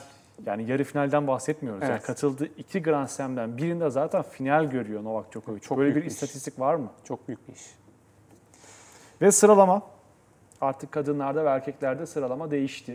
yani 0.45 0.71
yarı 0.71 0.83
finalden 0.83 1.27
bahsetmiyoruz. 1.27 1.81
Yani 1.83 1.91
Evet. 1.91 2.03
katıldığı 2.03 2.45
iki 2.57 2.83
Grand 2.83 3.07
Slam'den 3.07 3.57
birinde 3.57 3.89
zaten 3.89 4.21
final 4.21 4.65
görüyor 4.69 5.03
Novak 5.03 5.31
Djokovic. 5.31 5.59
Çok 5.59 5.77
Böyle 5.77 5.95
bir 5.95 6.01
iş. 6.01 6.07
istatistik 6.13 6.59
var 6.59 6.75
mı? 6.75 6.87
Çok 7.03 7.27
büyük 7.27 7.47
bir 7.47 7.53
iş. 7.53 7.61
Ve 9.21 9.31
sıralama. 9.31 9.81
Artık 10.61 10.91
kadınlarda 10.91 11.45
ve 11.45 11.49
erkeklerde 11.49 12.05
sıralama 12.05 12.51
değişti. 12.51 12.91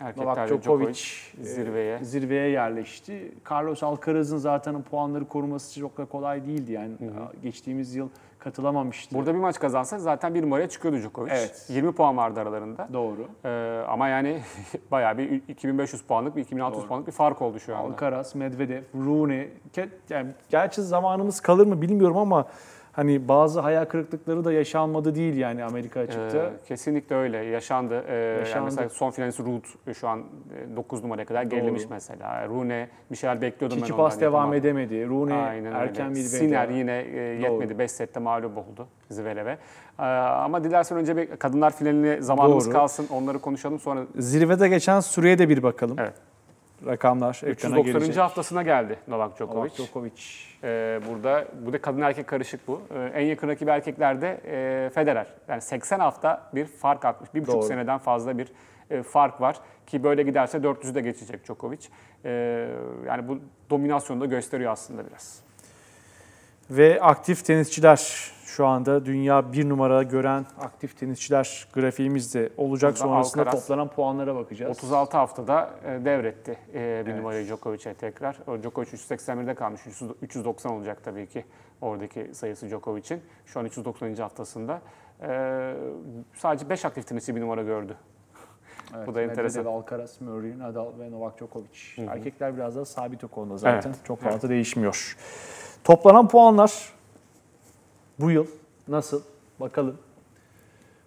Novak 0.00 0.08
Erkeklerde 0.38 0.48
Djokovic, 0.62 0.62
Djokovic 0.94 1.00
e, 1.40 1.44
zirveye. 1.44 2.04
zirveye 2.04 2.48
yerleşti. 2.48 3.32
Carlos 3.50 3.82
Alcaraz'ın 3.82 4.36
zaten 4.38 4.82
puanları 4.82 5.28
koruması 5.28 5.80
çok 5.80 5.98
da 5.98 6.04
kolay 6.04 6.46
değildi. 6.46 6.72
Yani 6.72 6.92
geçtiğimiz 7.42 7.94
yıl 7.94 8.08
katılamamıştı. 8.38 9.14
Burada 9.16 9.34
bir 9.34 9.38
maç 9.38 9.58
kazansa 9.60 9.98
zaten 9.98 10.34
bir 10.34 10.42
numaraya 10.42 10.68
çıkıyordu 10.68 10.98
Djokovic. 10.98 11.30
Evet. 11.32 11.66
20 11.68 11.92
puan 11.92 12.16
vardı 12.16 12.40
aralarında. 12.40 12.88
Doğru. 12.92 13.28
Ee, 13.44 13.82
ama 13.88 14.08
yani 14.08 14.40
bayağı 14.90 15.18
bir 15.18 15.42
2500 15.48 16.02
puanlık 16.02 16.36
bir 16.36 16.40
2600 16.42 16.84
puanlık 16.86 17.06
bir 17.06 17.12
fark 17.12 17.42
oldu 17.42 17.60
şu 17.60 17.76
anda. 17.76 17.92
Alcaraz, 17.94 18.34
Medvedev, 18.34 18.82
Rune. 18.94 19.48
Ke- 19.76 19.88
Yani 20.10 20.30
gerçi 20.48 20.82
zamanımız 20.82 21.40
kalır 21.40 21.66
mı 21.66 21.82
bilmiyorum 21.82 22.16
ama 22.16 22.44
hani 22.98 23.28
bazı 23.28 23.60
hayal 23.60 23.84
kırıklıkları 23.84 24.44
da 24.44 24.52
yaşanmadı 24.52 25.14
değil 25.14 25.36
yani 25.36 25.64
Amerika 25.64 26.00
açıkta. 26.00 26.38
Ee, 26.38 26.50
kesinlikle 26.68 27.16
öyle 27.16 27.36
yaşandı. 27.38 28.04
Ee, 28.08 28.14
Yani 28.14 28.38
Yaşandı. 28.38 28.64
mesela 28.64 28.88
son 28.88 29.10
finalist 29.10 29.40
Ruud 29.40 29.64
şu 29.94 30.08
an 30.08 30.22
9 30.76 31.02
numaraya 31.02 31.24
kadar 31.24 31.42
gerilemiş 31.42 31.82
Doğru. 31.82 31.90
mesela. 31.90 32.48
Rune 32.48 32.88
bir 33.10 33.16
şeyler 33.16 33.40
bekliyordum 33.42 33.76
ben 33.76 33.82
Tsitsipas 33.82 34.14
ondan. 34.14 34.20
devam 34.28 34.54
edemedi. 34.54 35.06
Rune 35.08 35.34
Aynen 35.34 35.72
erken 35.72 36.04
öyle. 36.06 36.14
bir 36.14 36.20
veda. 36.20 36.28
Sinner 36.28 36.68
yine 36.68 36.98
e, 37.00 37.18
yetmedi. 37.20 37.78
5 37.78 37.90
sette 37.90 38.20
mağlup 38.20 38.58
oldu 38.58 38.86
Zverev'e. 39.10 39.58
Ee, 39.98 40.02
ama 40.02 40.64
dilersen 40.64 40.98
önce 40.98 41.16
bir 41.16 41.36
kadınlar 41.36 41.70
finaline 41.76 42.22
zamanımız 42.22 42.66
Doğru. 42.66 42.72
kalsın. 42.74 43.06
Onları 43.12 43.38
konuşalım 43.38 43.78
sonra 43.78 44.00
Zirvede 44.16 44.68
geçen 44.68 45.00
süreye 45.00 45.38
de 45.38 45.48
bir 45.48 45.62
bakalım. 45.62 45.96
Evet. 46.00 46.14
Rakamlar 46.86 47.34
ekrana 47.34 47.50
390. 47.50 47.84
gelecek. 47.84 48.16
haftasına 48.16 48.62
geldi 48.62 48.98
Novak 49.08 49.36
Djokovic. 49.36 49.58
Novak 49.58 49.74
Djokovic. 49.74 50.22
Ee, 50.64 51.00
burada 51.08 51.44
bu 51.66 51.72
da 51.72 51.80
kadın 51.80 52.00
erkek 52.02 52.26
karışık 52.26 52.68
bu. 52.68 52.82
Ee, 52.94 53.12
en 53.14 53.26
yakın 53.26 53.48
rakibi 53.48 53.70
erkeklerde 53.70 54.40
e, 54.46 54.90
Federer. 54.94 55.26
Yani 55.48 55.60
80 55.60 56.00
hafta 56.00 56.50
bir 56.54 56.64
fark 56.66 57.04
atmış. 57.04 57.34
Bir 57.34 57.40
buçuk 57.40 57.54
Doğru. 57.54 57.62
seneden 57.62 57.98
fazla 57.98 58.38
bir 58.38 58.48
e, 58.90 59.02
fark 59.02 59.40
var. 59.40 59.56
Ki 59.86 60.02
böyle 60.04 60.22
giderse 60.22 60.58
400'ü 60.58 60.94
de 60.94 61.00
geçecek 61.00 61.44
Djokovic. 61.44 61.88
Ee, 62.24 62.68
yani 63.06 63.28
bu 63.28 63.38
dominasyonu 63.70 64.20
da 64.20 64.26
gösteriyor 64.26 64.72
aslında 64.72 65.06
biraz. 65.06 65.40
Ve 66.70 67.00
aktif 67.00 67.44
tenisçiler 67.44 68.30
şu 68.58 68.66
anda 68.66 69.06
dünya 69.06 69.52
bir 69.52 69.68
numara 69.68 70.02
gören 70.02 70.46
aktif 70.60 70.98
tenisçiler 70.98 71.68
grafiğimizde 71.72 72.50
olacak. 72.56 72.90
Burada 72.90 73.04
Sonrasında 73.04 73.42
Alcaraz 73.42 73.60
toplanan 73.60 73.88
puanlara 73.88 74.34
bakacağız. 74.34 74.78
36 74.78 75.16
haftada 75.16 75.70
e, 75.84 76.04
devretti 76.04 76.58
e, 76.70 76.74
bir 76.74 76.80
Evet. 76.80 77.16
numarayı 77.16 77.46
Djokovic'e 77.46 77.94
tekrar. 77.94 78.38
O 78.46 78.62
Djokovic 78.62 78.86
381'de 78.88 79.54
kalmış. 79.54 79.80
300 79.86 80.10
390 80.22 80.72
olacak 80.72 80.98
tabii 81.04 81.26
ki 81.26 81.44
oradaki 81.80 82.34
sayısı 82.34 82.68
Djokovic'in. 82.68 83.20
Şu 83.46 83.60
an 83.60 83.64
390. 83.64 84.14
haftasında. 84.14 84.80
E, 85.22 85.74
sadece 86.34 86.68
5 86.68 86.84
aktif 86.84 87.06
tenisçi 87.06 87.36
bir 87.36 87.40
numara 87.40 87.62
gördü. 87.62 87.96
Evet, 88.96 89.06
Bu 89.06 89.14
da 89.14 89.22
enteresan. 89.22 89.64
Medvedev, 89.64 89.78
Alcaraz, 89.78 90.20
Murray, 90.20 90.58
Nadal 90.58 90.86
ve 91.00 91.10
Novak 91.10 91.38
Djokovic. 91.38 92.08
Erkekler 92.08 92.56
biraz 92.56 92.76
daha 92.76 92.84
sabit 92.84 93.24
o 93.24 93.28
konuda 93.28 93.56
zaten. 93.56 93.90
Evet. 93.90 94.04
Çok 94.04 94.20
fazla 94.20 94.48
değişmiyor. 94.48 95.16
Toplanan 95.84 96.28
puanlar 96.28 96.97
bu 98.18 98.30
yıl 98.30 98.46
nasıl? 98.88 99.22
Bakalım. 99.60 99.98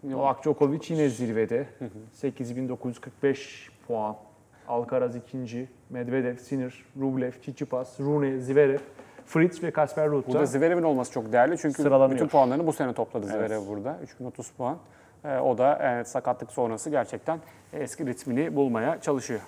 Novak 0.04 0.44
Djokovic 0.44 0.82
yine 0.90 1.10
zirvede. 1.10 1.68
8945 2.14 3.70
puan. 3.88 4.16
Alcaraz 4.68 5.16
ikinci. 5.16 5.70
Medvedev, 5.90 6.38
Sinner, 6.38 6.84
Rublev, 7.00 7.32
Tsitsipas, 7.32 8.00
Rune, 8.00 8.40
Zverev, 8.40 8.80
Fritz 9.26 9.64
ve 9.64 9.72
Kasper 9.72 10.10
Ruud. 10.10 10.28
Burada 10.28 10.46
Zverev'in 10.46 10.84
olması 10.84 11.12
çok 11.12 11.32
değerli 11.32 11.58
çünkü 11.58 11.84
bütün 12.12 12.28
puanlarını 12.28 12.68
bu 12.68 12.74
sene 12.74 12.94
topladı 12.94 13.28
Evet. 13.30 13.50
Zverev 13.50 13.68
burada. 13.68 14.00
3030 14.04 14.52
puan. 14.52 14.78
E, 15.26 15.38
o 15.38 15.58
da 15.58 15.80
evet, 15.82 16.08
sakatlık 16.08 16.52
sonrası 16.52 16.90
gerçekten 16.90 17.40
eski 17.74 18.06
ritmini 18.06 18.56
bulmaya 18.56 19.02
çalışıyor. 19.02 19.42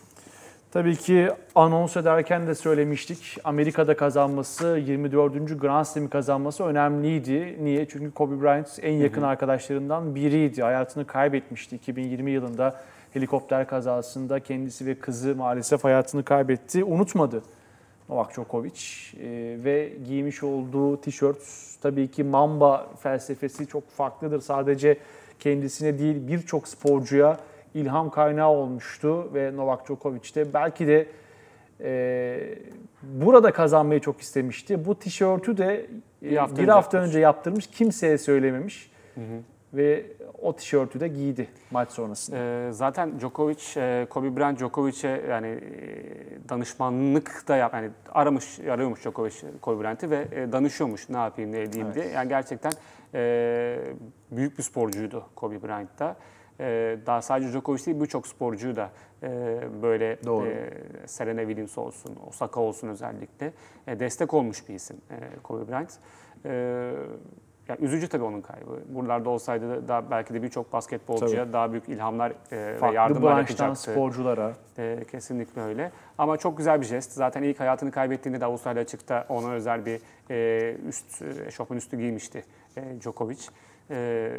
Tabii 0.73 0.95
ki 0.95 1.29
anons 1.55 1.97
ederken 1.97 2.47
de 2.47 2.55
söylemiştik. 2.55 3.37
Amerika'da 3.43 3.97
kazanması, 3.97 4.81
24. 4.85 5.59
Grand 5.61 5.85
Slam'i 5.85 6.09
kazanması 6.09 6.63
önemliydi. 6.63 7.57
Niye? 7.61 7.87
Çünkü 7.87 8.11
Kobe 8.11 8.41
Bryant 8.41 8.79
en 8.81 8.91
yakın 8.93 9.21
arkadaşlarından 9.21 10.15
biriydi. 10.15 10.63
Hayatını 10.63 11.07
kaybetmişti 11.07 11.75
2020 11.75 12.31
yılında 12.31 12.81
helikopter 13.13 13.67
kazasında 13.67 14.39
kendisi 14.39 14.85
ve 14.85 14.95
kızı 14.95 15.35
maalesef 15.35 15.83
hayatını 15.83 16.23
kaybetti. 16.23 16.83
Unutmadı 16.83 17.43
Novak 18.09 18.33
Djokovic 18.33 18.81
Ee, 19.19 19.57
ve 19.63 19.93
giymiş 20.07 20.43
olduğu 20.43 21.01
tişört 21.01 21.37
tabii 21.81 22.07
ki 22.11 22.23
Mamba 22.23 22.89
felsefesi 22.99 23.67
çok 23.67 23.89
farklıdır. 23.89 24.41
Sadece 24.41 24.97
kendisine 25.39 25.99
değil 25.99 26.27
birçok 26.27 26.67
sporcuya 26.67 27.37
ilham 27.73 28.09
kaynağı 28.09 28.49
olmuştu 28.49 29.33
ve 29.33 29.55
Novak 29.55 29.85
Djokovic 29.87 30.35
de 30.35 30.53
belki 30.53 30.87
de 30.87 31.07
e, 31.81 32.55
burada 33.03 33.51
kazanmayı 33.51 33.99
çok 33.99 34.21
istemişti. 34.21 34.85
Bu 34.85 34.99
tişörtü 34.99 35.57
de 35.57 35.75
e, 35.75 35.85
Bir 36.21 36.31
bir 36.31 36.37
hafta 36.37 36.67
hafta, 36.67 36.67
önce 36.67 36.71
yapmış. 36.71 37.07
önce 37.07 37.19
yaptırmış, 37.19 37.67
kimseye 37.67 38.17
söylememiş 38.17 38.91
ve 39.73 40.05
o 40.41 40.55
tişörtü 40.55 40.99
de 40.99 41.07
giydi 41.07 41.47
maç 41.71 41.91
sonrasında. 41.91 42.37
E, 42.37 42.71
zaten 42.71 43.19
Djokovic, 43.19 43.63
e, 43.77 44.07
Kobe 44.09 44.37
Bryant 44.37 44.59
Djokovic'e 44.59 45.21
yani 45.29 45.47
e, 45.47 46.49
danışmanlık 46.49 47.47
da 47.47 47.55
yap, 47.55 47.73
yani 47.73 47.89
aramış, 48.11 48.59
arıyormuş 48.59 49.01
Djokovic 49.01 49.33
Kobe 49.61 49.83
Bryant'i 49.83 50.09
ve 50.09 50.27
e, 50.31 50.51
danışıyormuş 50.51 51.09
ne 51.09 51.17
yapayım 51.17 51.51
ne 51.51 51.61
edeyim 51.61 51.87
diye. 51.93 52.07
Yani 52.07 52.29
gerçekten 52.29 52.71
e, 53.13 53.79
büyük 54.31 54.57
bir 54.57 54.63
sporcuydu 54.63 55.25
Kobe 55.35 55.63
Bryant 55.63 55.99
da. 55.99 56.15
E, 56.59 56.97
daha 57.05 57.21
sadece 57.21 57.51
Djokovic 57.51 57.85
değil 57.85 58.01
birçok 58.01 58.27
sporcuyu 58.27 58.75
da 58.75 58.89
e, 59.23 59.27
böyle 59.81 60.17
Doğru. 60.25 60.47
e, 60.47 60.69
Serena 61.07 61.39
Williams 61.41 61.77
olsun, 61.77 62.17
Osaka 62.27 62.59
olsun 62.61 62.87
özellikle 62.87 63.53
e, 63.87 63.99
destek 63.99 64.33
olmuş 64.33 64.69
bir 64.69 64.73
isim 64.73 64.97
e, 65.11 65.39
Kobe 65.43 65.67
Bryant. 65.67 65.91
E, 66.45 66.51
yani 67.67 67.79
üzücü 67.81 68.07
tabii 68.07 68.23
onun 68.23 68.41
kaybı. 68.41 68.79
Buralarda 68.89 69.29
olsaydı 69.29 69.69
da 69.69 69.87
daha 69.87 70.11
belki 70.11 70.33
de 70.33 70.43
birçok 70.43 70.73
basketbolcuya 70.73 71.53
daha 71.53 71.71
büyük 71.71 71.89
ilhamlar 71.89 72.31
e, 72.51 72.57
ve 72.57 72.77
Farklı 72.77 72.95
yardımlar 72.95 73.37
yapacaktı. 73.37 73.91
sporculara. 73.91 74.53
E, 74.77 74.99
kesinlikle 75.11 75.61
öyle. 75.61 75.91
Ama 76.17 76.37
çok 76.37 76.57
güzel 76.57 76.81
bir 76.81 76.85
jest. 76.85 77.11
Zaten 77.11 77.43
ilk 77.43 77.59
hayatını 77.59 77.91
kaybettiğinde 77.91 78.41
de 78.41 78.45
Avustralya 78.45 78.81
açıkta 78.81 79.25
ona 79.29 79.51
özel 79.51 79.85
bir 79.85 79.99
e, 80.29 80.75
üst, 80.87 81.21
eşofman 81.47 81.77
üstü 81.77 81.97
giymişti 81.97 82.43
e, 82.77 83.01
Djokovic. 83.01 83.39
E, 83.91 84.31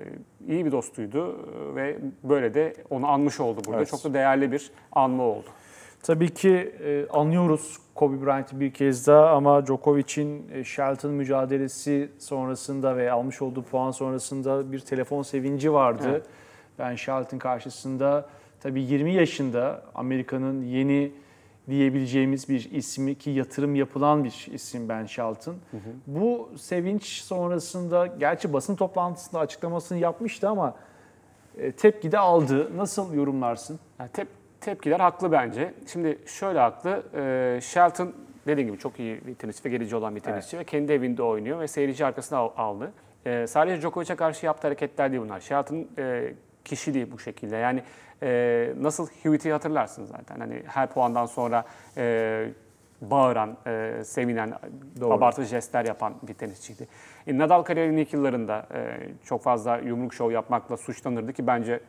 iyi 0.48 0.66
bir 0.66 0.72
dostuydu 0.72 1.48
ve 1.76 1.98
böyle 2.22 2.54
de 2.54 2.74
onu 2.90 3.08
anmış 3.08 3.40
oldu 3.40 3.60
burada. 3.66 3.78
Evet. 3.78 3.88
Çok 3.88 4.04
da 4.04 4.14
değerli 4.14 4.52
bir 4.52 4.70
anma 4.92 5.22
oldu. 5.22 5.46
Tabii 6.02 6.34
ki 6.34 6.74
e, 6.84 7.06
anlıyoruz 7.10 7.78
Kobe 7.94 8.26
Bryant'ı 8.26 8.60
bir 8.60 8.72
kez 8.72 9.06
daha 9.06 9.30
ama 9.30 9.66
Djokovic'in 9.66 10.48
e, 10.52 10.64
Shelton 10.64 11.10
mücadelesi 11.10 12.10
sonrasında 12.18 12.96
ve 12.96 13.12
almış 13.12 13.42
olduğu 13.42 13.62
puan 13.62 13.90
sonrasında 13.90 14.72
bir 14.72 14.78
telefon 14.78 15.22
sevinci 15.22 15.72
vardı. 15.72 16.04
Evet. 16.08 16.26
Ben 16.78 16.94
Shelton 16.94 17.38
karşısında 17.38 18.28
tabii 18.60 18.82
20 18.82 19.12
yaşında 19.12 19.82
Amerika'nın 19.94 20.62
yeni 20.62 21.12
diyebileceğimiz 21.68 22.48
bir 22.48 22.70
ismi 22.70 23.14
ki 23.14 23.30
yatırım 23.30 23.74
yapılan 23.74 24.24
bir 24.24 24.48
isim 24.52 24.88
Ben 24.88 25.06
Shelton. 25.06 25.56
Bu 26.06 26.50
sevinç 26.56 27.04
sonrasında 27.04 28.06
gerçi 28.06 28.52
basın 28.52 28.76
toplantısında 28.76 29.40
açıklamasını 29.40 29.98
yapmıştı 29.98 30.48
ama 30.48 30.74
e, 31.58 31.72
tepki 31.72 32.12
de 32.12 32.18
aldı. 32.18 32.76
Nasıl 32.76 33.14
yorumlarsın? 33.14 33.78
Yani 33.98 34.10
tep- 34.10 34.26
tepkiler 34.60 35.00
haklı 35.00 35.32
bence. 35.32 35.74
Şimdi 35.92 36.18
şöyle 36.26 36.58
haklı. 36.58 37.02
E, 37.14 37.60
Shelton 37.62 38.12
dediğim 38.46 38.68
gibi 38.68 38.78
çok 38.78 39.00
iyi 39.00 39.26
bir 39.26 39.34
tenisçi 39.34 39.64
ve 39.64 39.68
gelici 39.68 39.96
olan 39.96 40.16
bir 40.16 40.20
tenisçi 40.20 40.58
ve 40.58 40.64
kendi 40.64 40.92
evinde 40.92 41.22
oynuyor 41.22 41.60
ve 41.60 41.68
seyirci 41.68 42.04
arkasına 42.06 42.38
al- 42.38 42.50
aldı. 42.56 42.92
E, 43.26 43.46
sadece 43.46 43.80
Djokovic'e 43.80 44.16
karşı 44.16 44.46
yaptığı 44.46 44.66
hareketler 44.68 45.10
değil 45.12 45.22
bunlar. 45.22 45.40
Shelton'ın 45.40 45.88
e, 45.98 46.34
kişiliği 46.64 47.12
bu 47.12 47.18
şekilde. 47.18 47.56
Yani 47.56 47.82
e, 48.22 48.72
nasıl 48.80 49.06
Hewitt'i 49.06 49.52
hatırlarsın 49.52 50.04
zaten. 50.04 50.40
Hani 50.40 50.62
her 50.66 50.90
puandan 50.90 51.26
sonra 51.26 51.64
e, 51.96 52.48
bağıran, 53.00 53.56
e, 53.66 54.02
sevinen, 54.04 54.54
Doğru. 55.00 55.12
abartılı 55.14 55.44
jestler 55.44 55.84
yapan 55.84 56.14
bir 56.22 56.34
tenisçiydi. 56.34 56.88
E, 57.26 57.38
Nadal 57.38 57.62
kariyerinin 57.62 57.96
ilk 57.96 58.12
yıllarında 58.12 58.66
e, 58.74 58.98
çok 59.24 59.42
fazla 59.42 59.76
yumruk 59.76 60.14
şov 60.14 60.30
yapmakla 60.30 60.76
suçlanırdı 60.76 61.32
ki 61.32 61.46
bence 61.46 61.80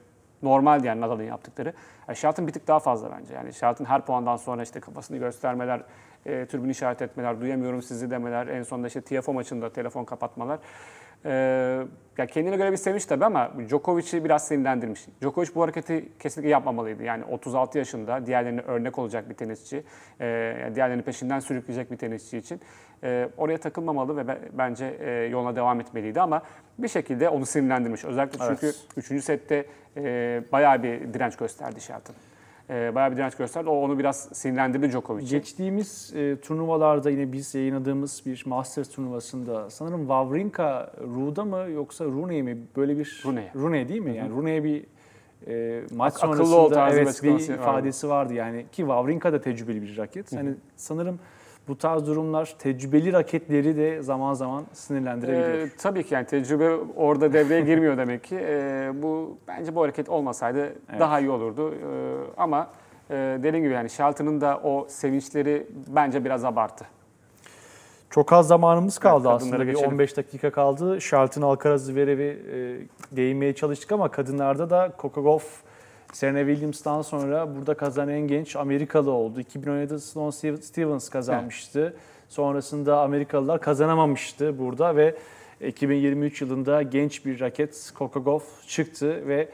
normaldi 0.43 0.87
yani 0.87 1.01
Nadal'ın 1.01 1.23
yaptıkları. 1.23 1.73
Yani 2.07 2.15
Shelton 2.15 2.47
bir 2.47 2.51
tık 2.51 2.67
daha 2.67 2.79
fazla 2.79 3.11
bence. 3.11 3.33
Yani 3.33 3.53
Shelton 3.53 3.85
her 3.85 4.01
puandan 4.01 4.37
sonra 4.37 4.63
işte 4.63 4.79
kafasını 4.79 5.17
göstermeler, 5.17 5.81
e, 6.25 6.45
tribün 6.45 6.69
işaret 6.69 7.01
etmeler, 7.01 7.41
duyamıyorum 7.41 7.81
sizi 7.81 8.11
demeler, 8.11 8.47
en 8.47 8.63
sonunda 8.63 8.87
işte 8.87 9.01
TFO 9.01 9.33
maçında 9.33 9.73
telefon 9.73 10.05
kapatmalar. 10.05 10.59
E, 11.25 11.31
ya 12.17 12.25
kendine 12.25 12.55
göre 12.57 12.71
bir 12.71 12.77
sevinç 12.77 13.05
tabii 13.05 13.25
ama 13.25 13.51
Djokovic'i 13.67 14.23
biraz 14.23 14.47
sinirlendirmiş. 14.47 15.05
Djokovic 15.21 15.47
bu 15.55 15.61
hareketi 15.63 16.09
kesinlikle 16.19 16.49
yapmamalıydı. 16.51 17.03
Yani 17.03 17.25
36 17.25 17.77
yaşında 17.77 18.25
diğerlerine 18.25 18.61
örnek 18.61 18.99
olacak 18.99 19.29
bir 19.29 19.33
tenisçi, 19.33 19.83
e, 20.19 20.25
yani 20.61 20.75
diğerlerini 20.75 21.01
peşinden 21.01 21.39
sürükleyecek 21.39 21.91
bir 21.91 21.97
tenisçi 21.97 22.37
için 22.37 22.61
e, 23.03 23.29
oraya 23.37 23.57
takılmamalı 23.57 24.17
ve 24.17 24.27
be- 24.27 24.39
bence 24.53 24.97
e, 24.99 25.11
yoluna 25.11 25.55
devam 25.55 25.79
etmeliydi 25.79 26.21
ama 26.21 26.41
bir 26.77 26.87
şekilde 26.87 27.29
onu 27.29 27.45
sinirlendirmiş. 27.45 28.05
Özellikle 28.05 28.39
çünkü 28.47 28.65
Evet. 28.65 29.11
3. 29.11 29.23
sette 29.23 29.65
e, 29.97 30.43
bayağı 30.51 30.83
bir 30.83 31.13
direnç 31.13 31.37
gösterdi 31.37 31.81
Shelton. 31.81 32.15
E, 32.69 32.95
bayağı 32.95 33.11
bir 33.11 33.15
direnç 33.17 33.35
gösterdi. 33.35 33.69
O 33.69 33.73
onu 33.73 33.99
biraz 33.99 34.29
sinirlendirdi 34.33 34.89
Djokovic'i. 34.91 35.29
Geçtiğimiz 35.29 36.13
e, 36.15 36.37
turnuvalarda 36.41 37.09
yine 37.09 37.31
biz 37.31 37.55
yayınladığımız 37.55 38.21
bir 38.25 38.43
Masters 38.45 38.89
turnuvasında 38.89 39.69
sanırım 39.69 39.99
Wawrinka 39.99 40.91
Ru'da 41.15 41.45
mı 41.45 41.69
yoksa 41.73 42.05
Rune'ye 42.05 42.41
mi 42.41 42.57
böyle 42.75 42.97
bir 42.99 43.21
Rune'ye. 43.25 43.51
Rune 43.55 43.89
değil 43.89 44.01
mi? 44.01 44.15
Yani 44.17 44.29
Rune'ye 44.31 44.63
bir 44.63 44.83
e, 45.47 45.81
maç 45.95 46.13
Ak- 46.13 46.19
sonrasında 46.19 46.89
evet 46.89 47.03
bir 47.05 47.09
açıklaması 47.09 47.51
vardı. 47.51 47.61
ifadesi 47.61 48.09
vardı 48.09 48.33
yani 48.33 48.61
ki 48.71 48.77
Wawrinka 48.77 49.33
da 49.33 49.41
tecrübeli 49.41 49.81
bir 49.81 49.97
raket. 49.97 50.35
Hani 50.35 50.53
sanırım 50.75 51.19
bu 51.67 51.77
tarz 51.77 52.07
durumlar 52.07 52.55
tecrübeli 52.59 53.13
raketleri 53.13 53.77
de 53.77 54.01
zaman 54.01 54.33
zaman 54.33 54.63
sinirlendirebiliyor. 54.73 55.67
Ee, 55.67 55.69
tabii 55.77 56.03
ki 56.03 56.13
yani 56.13 56.25
tecrübe 56.25 56.75
orada 56.95 57.33
devreye 57.33 57.61
girmiyor 57.61 57.97
demek 57.97 58.23
ki. 58.23 58.37
Ee, 58.41 58.91
bu 58.93 59.37
bence 59.47 59.75
bu 59.75 59.83
hareket 59.83 60.09
olmasaydı 60.09 60.75
daha 60.99 61.19
iyi 61.19 61.29
olurdu. 61.29 61.73
Ee, 61.73 61.77
ama 62.37 62.67
e, 63.09 63.13
dediğim 63.43 63.65
gibi 63.65 63.73
yani 63.73 63.89
Shelton'ın 63.89 64.41
da 64.41 64.59
o 64.63 64.85
sevinçleri 64.89 65.67
bence 65.87 66.25
biraz 66.25 66.45
abartı. 66.45 66.85
Çok 68.09 68.33
az 68.33 68.47
zamanımız 68.47 68.97
kaldı 68.97 69.23
kadınlara 69.23 69.35
aslında. 69.35 69.59
Bir 69.59 69.65
geçelim. 69.65 69.89
15 69.89 70.17
dakika 70.17 70.51
kaldı. 70.51 71.01
Shelton 71.01 71.41
Alcaraz 71.41 71.85
Zverev'i 71.85 72.23
e, 72.23 73.15
değinmeye 73.15 73.55
çalıştık 73.55 73.91
ama 73.91 74.11
kadınlarda 74.11 74.69
da 74.69 74.91
Gauff, 75.15 75.61
Serena 76.15 76.39
Williams'tan 76.39 77.01
sonra 77.01 77.55
burada 77.55 77.73
kazanan 77.73 78.13
en 78.13 78.27
genç 78.27 78.55
Amerikalı 78.55 79.11
oldu. 79.11 79.41
2017'de 79.41 79.99
Sloane 79.99 80.29
Stev- 80.29 80.61
Stevens 80.61 81.09
kazanmıştı. 81.09 81.93
Sonrasında 82.29 83.01
Amerikalılar 83.01 83.61
kazanamamıştı 83.61 84.59
burada 84.59 84.95
ve 84.95 85.15
2023 85.67 86.41
yılında 86.41 86.81
genç 86.81 87.25
bir 87.25 87.39
raket 87.39 87.93
Gauff 88.25 88.67
çıktı 88.67 89.27
ve 89.27 89.49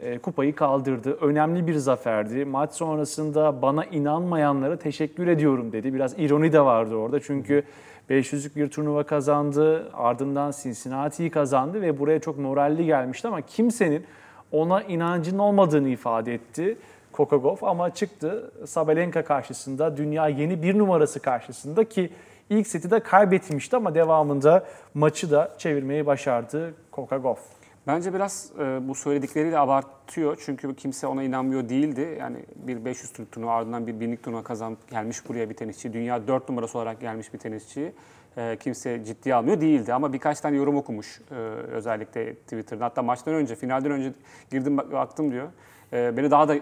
e, 0.00 0.18
kupayı 0.18 0.54
kaldırdı. 0.54 1.12
Önemli 1.12 1.66
bir 1.66 1.74
zaferdi. 1.74 2.44
Maç 2.44 2.72
sonrasında 2.72 3.62
bana 3.62 3.84
inanmayanlara 3.84 4.76
teşekkür 4.76 5.26
ediyorum 5.26 5.72
dedi. 5.72 5.94
Biraz 5.94 6.18
ironi 6.18 6.52
de 6.52 6.60
vardı 6.60 6.94
orada 6.94 7.20
çünkü 7.20 7.62
500'lük 8.10 8.56
bir 8.56 8.70
turnuva 8.70 9.02
kazandı. 9.02 9.90
Ardından 9.92 10.52
Cincinnati'yi 10.62 11.30
kazandı 11.30 11.82
ve 11.82 11.98
buraya 11.98 12.18
çok 12.18 12.38
moralli 12.38 12.86
gelmişti 12.86 13.28
ama 13.28 13.40
kimsenin 13.40 14.04
ona 14.52 14.82
inancının 14.82 15.38
olmadığını 15.38 15.88
ifade 15.88 16.34
etti. 16.34 16.78
Gauff 17.18 17.64
ama 17.64 17.94
çıktı 17.94 18.52
Sabalenka 18.66 19.24
karşısında 19.24 19.96
dünya 19.96 20.28
yeni 20.28 20.62
bir 20.62 20.78
numarası 20.78 21.20
karşısında 21.20 21.84
ki 21.84 22.10
ilk 22.50 22.66
seti 22.66 22.90
de 22.90 23.00
kaybetmişti 23.00 23.76
ama 23.76 23.94
devamında 23.94 24.64
maçı 24.94 25.30
da 25.30 25.54
çevirmeyi 25.58 26.06
başardı 26.06 26.74
Gauff. 26.92 27.40
Bence 27.86 28.14
biraz 28.14 28.52
e, 28.58 28.88
bu 28.88 28.94
söyledikleriyle 28.94 29.58
abartıyor. 29.58 30.42
Çünkü 30.44 30.74
kimse 30.74 31.06
ona 31.06 31.22
inanmıyor 31.22 31.68
değildi. 31.68 32.16
Yani 32.20 32.36
bir 32.56 32.84
500 32.84 33.12
Türk 33.12 33.32
turnuva 33.32 33.52
ardından 33.52 33.86
bir 33.86 34.00
binlik 34.00 34.22
turnuva 34.22 34.42
kazanıp 34.42 34.90
gelmiş 34.90 35.28
buraya 35.28 35.50
bir 35.50 35.54
tenisçi. 35.54 35.92
Dünya 35.92 36.26
4 36.26 36.48
numarası 36.48 36.78
olarak 36.78 37.00
gelmiş 37.00 37.34
bir 37.34 37.38
tenisçi. 37.38 37.92
E, 38.36 38.56
kimse 38.60 39.04
ciddiye 39.04 39.34
almıyor 39.34 39.60
değildi. 39.60 39.94
Ama 39.94 40.12
birkaç 40.12 40.40
tane 40.40 40.56
yorum 40.56 40.76
okumuş 40.76 41.20
e, 41.30 41.34
özellikle 41.70 42.34
Twitter'da. 42.34 42.84
Hatta 42.84 43.02
maçtan 43.02 43.34
önce, 43.34 43.54
finalden 43.54 43.90
önce 43.90 44.12
girdim 44.50 44.76
bak- 44.76 44.92
baktım 44.92 45.32
diyor. 45.32 45.48
E, 45.92 46.16
beni 46.16 46.30
daha 46.30 46.48
da 46.48 46.54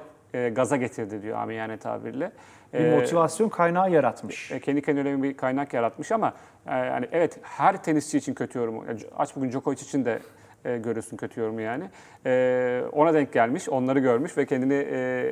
gaza 0.48 0.76
getirdi 0.76 1.22
diyor 1.22 1.38
amiyane 1.38 1.76
tabirle. 1.76 2.32
Bir 2.74 2.92
motivasyon 2.92 3.48
kaynağı 3.48 3.90
yaratmış. 3.90 4.52
kendi 4.62 4.82
kendine 4.82 5.22
bir 5.22 5.36
kaynak 5.36 5.74
yaratmış 5.74 6.12
ama 6.12 6.34
yani 6.66 7.08
evet 7.12 7.38
her 7.42 7.82
tenisçi 7.82 8.18
için 8.18 8.34
kötü 8.34 8.58
yorumu. 8.58 8.84
Yani 8.88 9.00
Aç 9.18 9.36
bugün 9.36 9.50
Djokovic 9.50 9.76
için 9.82 10.04
de 10.04 10.18
e, 10.64 10.78
görürsün 10.78 11.16
kötü 11.16 11.40
yorumu 11.40 11.60
yani. 11.60 11.84
E, 12.26 12.82
ona 12.92 13.14
denk 13.14 13.32
gelmiş, 13.32 13.68
onları 13.68 13.98
görmüş 13.98 14.38
ve 14.38 14.46
kendini 14.46 14.74
e, 14.74 15.24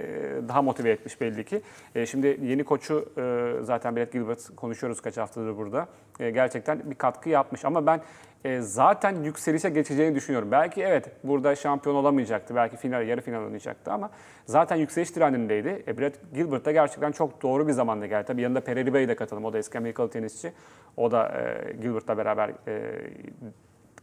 daha 0.48 0.62
motive 0.62 0.90
etmiş 0.90 1.20
belli 1.20 1.44
ki. 1.44 1.62
E, 1.94 2.06
şimdi 2.06 2.38
yeni 2.42 2.64
koçu 2.64 3.12
e, 3.18 3.52
zaten 3.62 3.96
Brett 3.96 4.12
Gilbert 4.12 4.56
konuşuyoruz 4.56 5.00
kaç 5.00 5.16
haftadır 5.16 5.56
burada. 5.56 5.88
E, 6.20 6.30
gerçekten 6.30 6.90
bir 6.90 6.94
katkı 6.94 7.28
yapmış 7.28 7.64
ama 7.64 7.86
ben 7.86 8.00
e, 8.44 8.60
zaten 8.60 9.22
yükselişe 9.22 9.70
geçeceğini 9.70 10.14
düşünüyorum. 10.14 10.50
Belki 10.50 10.82
evet 10.82 11.10
burada 11.24 11.56
şampiyon 11.56 11.96
olamayacaktı. 11.96 12.54
Belki 12.54 12.76
final, 12.76 13.08
yarı 13.08 13.20
final 13.20 13.42
oynayacaktı 13.44 13.92
ama 13.92 14.10
zaten 14.46 14.76
yükseliş 14.76 15.10
trendindeydi. 15.10 15.84
E, 15.88 15.98
Brett 15.98 16.18
Gilbert 16.34 16.64
da 16.64 16.72
gerçekten 16.72 17.12
çok 17.12 17.42
doğru 17.42 17.68
bir 17.68 17.72
zamanda 17.72 18.06
geldi. 18.06 18.24
Tabii 18.26 18.42
yanında 18.42 18.60
Perry 18.60 18.94
Bey 18.94 19.08
de 19.08 19.16
katılım. 19.16 19.44
O 19.44 19.52
da 19.52 19.58
eski 19.58 19.78
Amerikalı 19.78 20.10
tenisçi. 20.10 20.52
O 20.96 21.10
da 21.10 21.28
e, 21.28 21.72
Gilbert'la 21.72 22.18
beraber 22.18 22.50
e, 22.68 23.00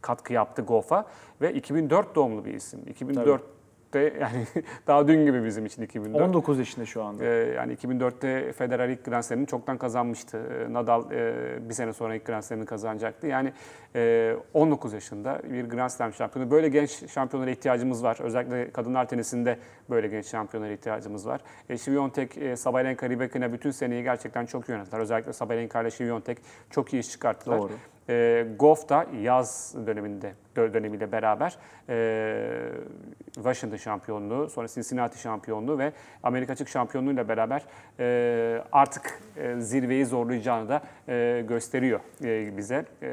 katkı 0.00 0.32
yaptı 0.32 0.62
Goff'a 0.62 1.06
ve 1.40 1.54
2004 1.54 2.14
doğumlu 2.14 2.44
bir 2.44 2.54
isim. 2.54 2.80
2004'te 2.80 3.98
yani 4.20 4.46
daha 4.86 5.08
dün 5.08 5.26
gibi 5.26 5.44
bizim 5.44 5.66
için 5.66 5.82
2004. 5.82 6.22
19 6.22 6.58
yaşında 6.58 6.86
şu 6.86 7.02
anda. 7.02 7.24
Ee, 7.24 7.28
yani 7.28 7.74
2004'te 7.74 8.52
Federer 8.52 8.88
ilk 8.88 9.04
Grand 9.04 9.22
Slam'ini 9.22 9.46
çoktan 9.46 9.78
kazanmıştı. 9.78 10.38
Ee, 10.38 10.72
Nadal 10.72 11.12
e, 11.12 11.68
bir 11.68 11.74
sene 11.74 11.92
sonra 11.92 12.14
ilk 12.14 12.24
Grand 12.24 12.42
Slam'ini 12.42 12.66
kazanacaktı. 12.66 13.26
Yani 13.26 13.52
e, 13.94 14.36
19 14.54 14.92
yaşında 14.92 15.40
bir 15.50 15.64
Grand 15.64 15.90
Slam 15.90 16.12
şampiyonu. 16.12 16.50
Böyle 16.50 16.68
genç 16.68 17.10
şampiyonlara 17.10 17.50
ihtiyacımız 17.50 18.02
var. 18.02 18.18
Özellikle 18.20 18.70
kadınlar 18.70 19.08
tenisinde 19.08 19.58
böyle 19.90 20.08
genç 20.08 20.26
şampiyonlara 20.26 20.72
ihtiyacımız 20.72 21.26
var. 21.26 21.40
E, 21.68 21.74
Świątek, 21.74 22.38
e, 22.38 22.56
Sabalenka, 22.56 23.08
Rybakina 23.08 23.52
bütün 23.52 23.70
seneyi 23.70 24.02
gerçekten 24.02 24.46
çok 24.46 24.68
iyi 24.68 24.72
yönettiler. 24.72 25.00
Özellikle 25.00 25.32
Sabalenka 25.32 25.80
ile 25.80 25.88
Świątek 25.88 26.36
çok 26.70 26.92
iyi 26.94 27.00
iş 27.00 27.10
çıkarttılar. 27.10 27.58
Doğru. 27.58 27.72
E, 28.10 28.46
Goff 28.58 28.88
da 28.88 29.06
yaz 29.22 29.74
döneminde 29.86 30.32
dö- 30.56 30.74
dönemiyle 30.74 31.12
beraber 31.12 31.56
e, 31.88 32.72
Washington 33.34 33.76
şampiyonluğu, 33.76 34.50
sonra 34.50 34.68
Cincinnati 34.68 35.18
şampiyonluğu 35.18 35.78
ve 35.78 35.92
Amerika 36.22 36.52
açık 36.52 36.68
şampiyonluğuyla 36.68 37.28
beraber 37.28 37.64
e, 38.00 38.62
artık 38.72 39.20
e, 39.36 39.60
zirveyi 39.60 40.06
zorlayacağını 40.06 40.68
da 40.68 40.82
e, 41.08 41.44
gösteriyor 41.48 42.00
e, 42.24 42.56
bize. 42.56 42.84
E, 43.02 43.10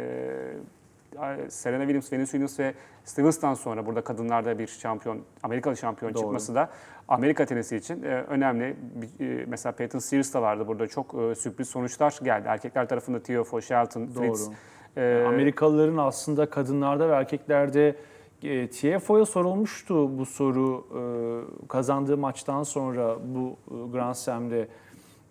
Serena 1.50 1.84
Williams, 1.84 2.14
Venus 2.14 2.32
Williams 2.32 2.60
ve 2.60 2.74
Stevens'tan 3.06 3.54
sonra 3.54 3.86
burada 3.86 4.02
kadınlarda 4.02 4.60
bir 4.60 4.68
şampiyon, 4.68 5.22
Amerikalı 5.44 5.78
şampiyon 5.78 6.14
Doğru. 6.14 6.22
çıkması 6.22 6.56
da 6.56 6.70
Amerika 7.08 7.46
tenisi 7.46 7.76
için 7.76 8.04
e, 8.04 8.08
önemli. 8.08 8.76
E, 9.20 9.46
mesela 9.48 9.74
Peyton 9.74 10.00
Sears 10.00 10.34
da 10.34 10.42
vardı 10.42 10.68
burada 10.68 10.88
çok 10.88 11.14
e, 11.14 11.36
sürpriz 11.36 11.70
sonuçlar 11.70 12.20
geldi. 12.24 12.48
Erkekler 12.48 12.90
tarafında 12.90 13.24
Tiafoe, 13.24 13.62
Shelton, 13.62 14.08
Fritz. 14.08 14.48
Doğru. 14.48 14.56
E, 14.98 15.24
Amerikalıların 15.28 15.98
aslında 15.98 16.50
kadınlarda 16.50 17.10
ve 17.10 17.14
erkeklerde 17.14 17.96
e, 18.44 18.68
TFO'ya 18.68 19.26
sorulmuştu 19.26 20.18
bu 20.18 20.26
soru 20.26 20.86
e, 20.92 21.02
kazandığı 21.68 22.18
maçtan 22.18 22.64
sonra 22.64 23.18
bu 23.26 23.58
e, 23.72 23.92
Grand 23.92 24.16
Slam'de 24.16 24.68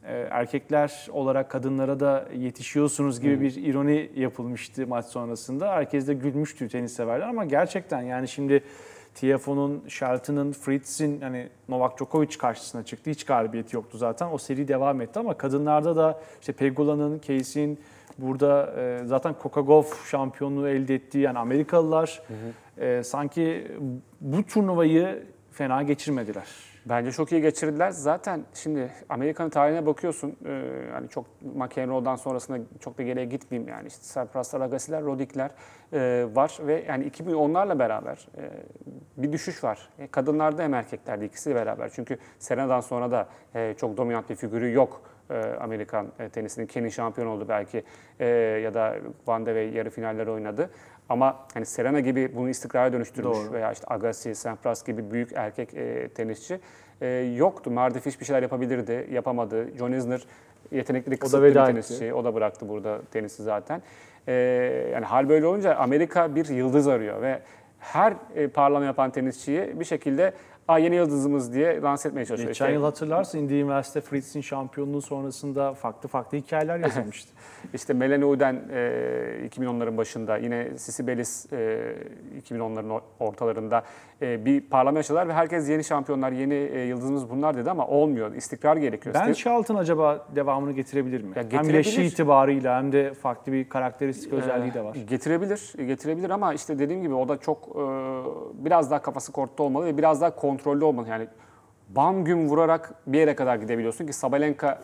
E, 0.09 0.29
erkekler 0.31 1.09
olarak 1.13 1.51
kadınlara 1.51 2.01
da 2.01 2.29
yetişiyorsunuz 2.37 3.21
gibi 3.21 3.41
bir 3.41 3.57
ironi 3.57 4.11
yapılmıştı 4.17 4.87
maç 4.87 5.05
sonrasında. 5.05 5.73
Herkes 5.73 6.09
de 6.09 6.15
gülmüştü 6.15 6.69
tenis 6.69 6.93
severler 6.93 7.29
ama 7.29 7.45
gerçekten 7.45 8.03
yani 8.03 8.29
şimdi 8.29 8.63
Tiafoe'nun, 9.15 9.83
Shelton'ın, 9.89 10.53
Fritz'in 10.53 11.21
hani 11.21 11.49
Novak 11.69 11.99
Djokovic 11.99 12.39
karşısına 12.39 12.83
çıktı. 12.83 13.11
Hiç 13.11 13.25
galibiyeti 13.25 13.77
yoktu 13.77 13.99
zaten. 13.99 14.29
O 14.33 14.39
seri 14.39 14.69
devam 14.69 15.01
etti 15.01 15.19
ama 15.19 15.35
kadınlarda 15.35 15.97
da 15.97 16.21
işte 16.41 16.53
Pegula'nın, 16.53 17.21
Casey'in 17.27 17.79
burada 18.19 18.75
e, 18.81 19.07
zaten 19.07 19.35
Coca 19.43 19.61
Golf 19.61 20.11
şampiyonluğu 20.11 20.69
elde 20.69 20.95
ettiği 20.95 21.21
yani 21.21 21.39
Amerikalılar 21.39 22.23
e, 22.79 23.03
sanki 23.03 23.73
bu 24.21 24.43
turnuvayı 24.43 25.27
fena 25.53 25.83
geçirmediler. 25.83 26.47
Bence 26.89 27.13
çok 27.13 27.33
iyi 27.33 27.43
geçirdiler. 27.43 27.91
Zaten 27.91 28.45
şimdi 28.55 28.91
Amerika'nın 29.09 29.51
tarihine 29.51 29.87
bakıyorsun. 29.87 30.37
E, 30.47 30.83
hani 30.93 31.09
çok 31.09 31.27
McEnroe'dan 31.55 32.17
sonrasında 32.17 32.59
çok 32.81 32.99
da 32.99 33.03
geriye 33.03 33.25
gitmeyeyim 33.25 33.71
yani. 33.71 33.87
İşte 33.89 34.03
Sapraslar, 34.03 34.61
Agassi'ler, 34.61 35.03
Rodik'ler 35.03 35.51
e, 35.93 36.27
var 36.35 36.59
ve 36.61 36.85
yani 36.89 37.05
2000 37.05 37.35
onlarla 37.35 37.79
beraber 37.79 38.29
e, 38.39 38.43
bir 39.17 39.33
düşüş 39.33 39.65
var. 39.65 39.89
E, 39.99 40.07
kadınlarda 40.07 40.63
hem 40.63 40.75
erkeklerde 40.75 41.27
ikisi 41.27 41.55
beraber. 41.55 41.91
Çünkü 41.95 42.19
Serena'dan 42.39 42.81
sonra 42.81 43.11
da 43.11 43.29
e, 43.55 43.75
çok 43.79 43.97
dominant 43.97 44.31
bir 44.31 44.37
figürü 44.37 44.73
yok 44.73 45.03
e, 45.31 45.57
Amerikan 45.61 46.07
e, 46.19 46.29
tenisinin. 46.29 46.67
Kenny 46.67 46.91
şampiyon 46.91 47.29
oldu 47.29 47.47
belki 47.49 47.85
e, 48.21 48.27
ya 48.65 48.75
da 48.75 48.97
Van 49.27 49.47
de 49.47 49.51
Wey 49.51 49.71
yarı 49.71 49.91
finaller 49.91 50.27
oynadı. 50.27 50.71
Ama 51.09 51.47
hani 51.55 51.67
Serena 51.67 52.01
gibi 52.01 52.37
bunu 52.37 52.49
istikrara 52.49 52.93
dönüştürmüş 52.93 53.37
Doğru. 53.39 53.53
veya 53.53 53.73
işte 53.73 53.87
Agassi, 53.89 54.35
Sampras 54.35 54.85
gibi 54.85 55.11
büyük 55.11 55.33
erkek 55.33 55.75
e, 55.75 56.09
tenisçi 56.09 56.61
e, 57.01 57.07
yoktu. 57.37 57.71
Mardifish 57.71 58.21
bir 58.21 58.25
şeyler 58.25 58.43
yapabilirdi, 58.43 59.09
yapamadı. 59.13 59.77
John 59.79 59.93
Isner 59.93 60.27
yetenekli 60.71 61.17
kısıtlı 61.17 61.45
bir 61.45 61.55
tenisçi. 61.55 61.95
etti. 61.95 62.15
O 62.15 62.25
da 62.25 62.35
bıraktı 62.35 62.69
burada 62.69 63.01
tenisi 63.11 63.43
zaten. 63.43 63.83
E, 64.29 64.33
yani 64.93 65.05
hal 65.05 65.29
böyle 65.29 65.47
olunca 65.47 65.75
Amerika 65.75 66.35
bir 66.35 66.49
yıldız 66.49 66.89
arıyor 66.89 67.23
ve 67.23 67.41
her 67.79 68.15
e, 68.35 68.49
parlama 68.49 68.85
yapan 68.85 69.11
tenisçiyi 69.11 69.81
bir 69.81 69.85
şekilde 69.85 70.33
Aa, 70.69 70.79
yeni 70.79 70.95
yıldızımız 70.95 71.55
diye 71.55 71.81
lanse 71.83 72.09
etmeye 72.09 72.25
çalışıyor. 72.25 72.49
Geçen 72.51 72.65
İşte- 72.67 72.75
yıl 72.75 72.83
hatırlarsın 72.83 73.39
Indian 73.39 73.61
Wells'te 73.67 74.01
Fritz'in 74.01 74.41
şampiyonluğu 74.41 75.03
sonrasında 75.03 75.75
farklı 75.75 76.09
farklı 76.09 76.39
hikayeler 76.39 76.79
yazılmıştı. 76.79 77.33
İşte 77.75 77.93
Melanie 77.93 78.25
Uden 78.25 78.55
e, 78.73 79.49
2010'ların 79.57 79.97
başında, 79.97 80.37
yine 80.37 80.79
Sisi 80.79 81.07
Bellis 81.07 81.53
e, 81.53 81.57
2010'ların 82.51 82.89
or- 82.89 83.01
ortalarında 83.21 83.83
e, 84.23 84.45
bir 84.45 84.61
parlama 84.61 84.99
yaşadılar 84.99 85.29
ve 85.29 85.33
herkes 85.33 85.69
yeni 85.69 85.85
şampiyonlar, 85.85 86.33
yeni 86.33 86.55
e, 86.55 86.81
yıldızımız 86.81 87.31
bunlar 87.31 87.57
dedi 87.57 87.71
ama 87.71 87.87
olmuyor. 87.87 88.35
İstikrar 88.35 88.77
gerekiyor. 88.77 89.15
ben 89.15 89.33
Charlton 89.33 89.75
acaba 89.77 90.27
devamını 90.35 90.73
getirebilir 90.73 91.21
mi? 91.23 91.29
Ya 91.29 91.43
Hem 91.43 91.49
getirebilir. 91.49 91.75
yaşı 91.75 92.01
itibarıyla 92.01 92.79
hem 92.79 92.93
de 92.93 93.15
farklı 93.15 93.53
bir 93.53 93.69
karakteristik 93.69 94.33
özelliği 94.33 94.75
de 94.75 94.85
var. 94.85 94.95
Getirebilir, 94.95 95.73
getirebilir 95.87 96.31
ama 96.31 96.55
işte 96.55 96.79
dediğim 96.79 97.03
gibi 97.03 97.15
o 97.15 97.29
da 97.29 97.37
çok 97.37 97.59
e, 97.69 97.81
biraz 98.65 98.91
daha 98.91 99.03
kafası 99.03 99.33
kortta 99.33 99.63
olmalı 99.63 99.87
ve 99.87 99.99
biraz 99.99 100.21
daha 100.21 100.31
kontrollü 100.57 100.85
olmalı. 100.85 101.09
Yani 101.09 101.29
bam 101.89 102.25
güm 102.25 102.49
vurarak 102.49 102.95
bir 103.07 103.19
yere 103.19 103.35
kadar 103.37 103.57
gidebiliyorsun 103.57 104.07
ki 104.07 104.13
Sabalenka 104.13 104.79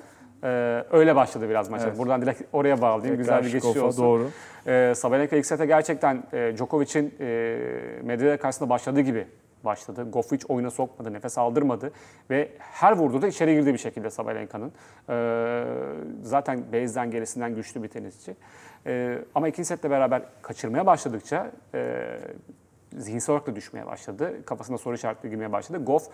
e, 0.44 0.48
öyle 0.90 1.16
başladı 1.16 1.48
biraz 1.48 1.68
maça. 1.68 1.88
Evet. 1.88 1.98
Buradan 1.98 2.22
direkt 2.22 2.42
oraya 2.52 2.80
bağlayayım. 2.80 3.16
Güzel 3.18 3.44
bir 3.44 3.52
geçiş 3.52 3.76
olsun. 3.76 4.04
doğru. 4.04 4.30
E, 4.66 4.94
Sabalenka 4.94 5.36
ilk 5.36 5.46
sete 5.46 5.66
gerçekten 5.66 6.22
e, 6.32 6.52
Djokovic'in 6.56 7.14
e, 7.20 7.24
Medvedev 8.02 8.36
karşısında 8.38 8.70
başladığı 8.70 9.00
gibi 9.00 9.26
başladı. 9.64 10.06
Goff'u 10.12 10.34
hiç 10.34 10.46
oyuna 10.46 10.70
sokmadı, 10.70 11.12
nefes 11.12 11.38
aldırmadı 11.38 11.92
ve 12.30 12.48
her 12.58 12.92
vurduğunda 12.92 13.26
içeri 13.26 13.54
girdi 13.54 13.72
bir 13.72 13.78
şekilde 13.78 14.10
Sabalenka'nın. 14.10 14.72
E, 15.08 15.14
zaten 16.22 16.64
base'den 16.72 17.10
gerisinden 17.10 17.54
güçlü 17.54 17.82
bir 17.82 17.88
tenisçi. 17.88 18.36
E, 18.86 19.18
ama 19.34 19.48
ikinci 19.48 19.66
setle 19.66 19.90
beraber 19.90 20.22
kaçırmaya 20.42 20.86
başladıkça 20.86 21.50
e, 21.74 22.18
zihinsel 23.02 23.32
olarak 23.32 23.46
da 23.46 23.56
düşmeye 23.56 23.86
başladı. 23.86 24.44
Kafasında 24.46 24.78
soru 24.78 24.94
işaretleri 24.94 25.30
girmeye 25.30 25.52
başladı. 25.52 25.84
Goff 25.84 26.08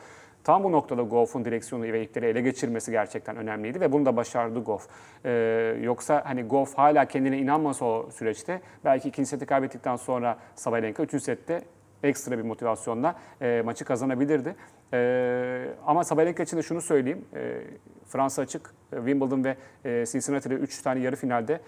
tam 0.44 0.64
bu 0.64 0.72
noktada 0.72 1.02
Goff'un 1.02 1.44
direksiyonu 1.44 1.84
ve 1.84 2.02
ipleri 2.02 2.26
ele 2.26 2.40
geçirmesi 2.40 2.90
gerçekten 2.90 3.36
önemliydi 3.36 3.80
ve 3.80 3.92
bunu 3.92 4.06
da 4.06 4.16
başardı 4.16 4.60
Goff. 4.64 4.88
Ee, 5.24 5.76
yoksa 5.82 6.22
hani 6.24 6.42
Goff 6.42 6.78
hala 6.78 7.04
kendine 7.04 7.38
inanmasa 7.38 7.84
o 7.84 8.10
süreçte 8.10 8.60
belki 8.84 9.08
ikinci 9.08 9.28
seti 9.28 9.46
kaybettikten 9.46 9.96
sonra 9.96 10.38
Sabalenka 10.54 11.02
üçüncü 11.02 11.24
sette 11.24 11.62
ekstra 12.02 12.38
bir 12.38 12.42
motivasyonla 12.42 13.14
e, 13.40 13.62
maçı 13.64 13.84
kazanabilirdi. 13.84 14.56
E, 14.92 15.68
ama 15.86 16.04
Sabalenka 16.04 16.42
için 16.42 16.56
de 16.56 16.62
şunu 16.62 16.80
söyleyeyim. 16.80 17.24
E, 17.34 17.60
Fransa 18.06 18.42
açık, 18.42 18.74
e, 18.92 18.96
Wimbledon 18.96 19.44
ve 19.44 19.56
e, 19.84 20.06
Cincinnati'de 20.06 20.54
3 20.54 20.82
tane 20.82 21.00
yarı 21.00 21.16
finalde 21.16 21.60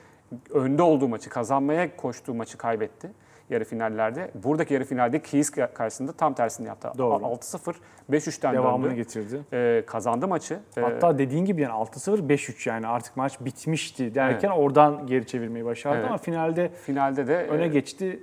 önde 0.51 0.83
olduğu 0.83 1.09
maçı, 1.09 1.31
kazanmaya 1.31 1.97
koştuğu 1.97 2.35
maçı 2.35 2.59
kaybetti 2.59 3.11
yarı 3.51 3.65
finallerde. 3.65 4.31
Buradaki 4.35 4.75
yarı 4.75 4.85
finalde 4.85 5.23
Keys 5.23 5.51
karşısında 5.51 6.13
tam 6.13 6.35
tersini 6.35 6.67
yaptı. 6.67 6.93
Doğru. 6.99 7.25
6-0, 7.25 7.75
5-3'ten 8.11 8.55
Devamını 8.55 8.87
döndü. 8.87 8.97
getirdi. 8.97 9.41
E, 9.53 9.83
kazandı 9.87 10.29
maçı. 10.29 10.61
E, 10.77 10.81
Hatta 10.81 11.19
dediğin 11.19 11.45
gibi 11.45 11.61
yani 11.61 11.73
6-0 11.73 12.29
5-3 12.29 12.69
yani 12.69 12.87
artık 12.87 13.17
maç 13.17 13.41
bitmişti 13.41 14.15
derken 14.15 14.51
oradan 14.51 15.07
geri 15.07 15.27
çevirmeyi 15.27 15.65
başardı 15.65 15.97
Evet. 15.99 16.09
ama 16.09 16.19
finalde 16.19 16.69
finalde 16.69 17.27
de 17.27 17.37
öne 17.47 17.65
e, 17.65 17.69
geçti 17.69 18.21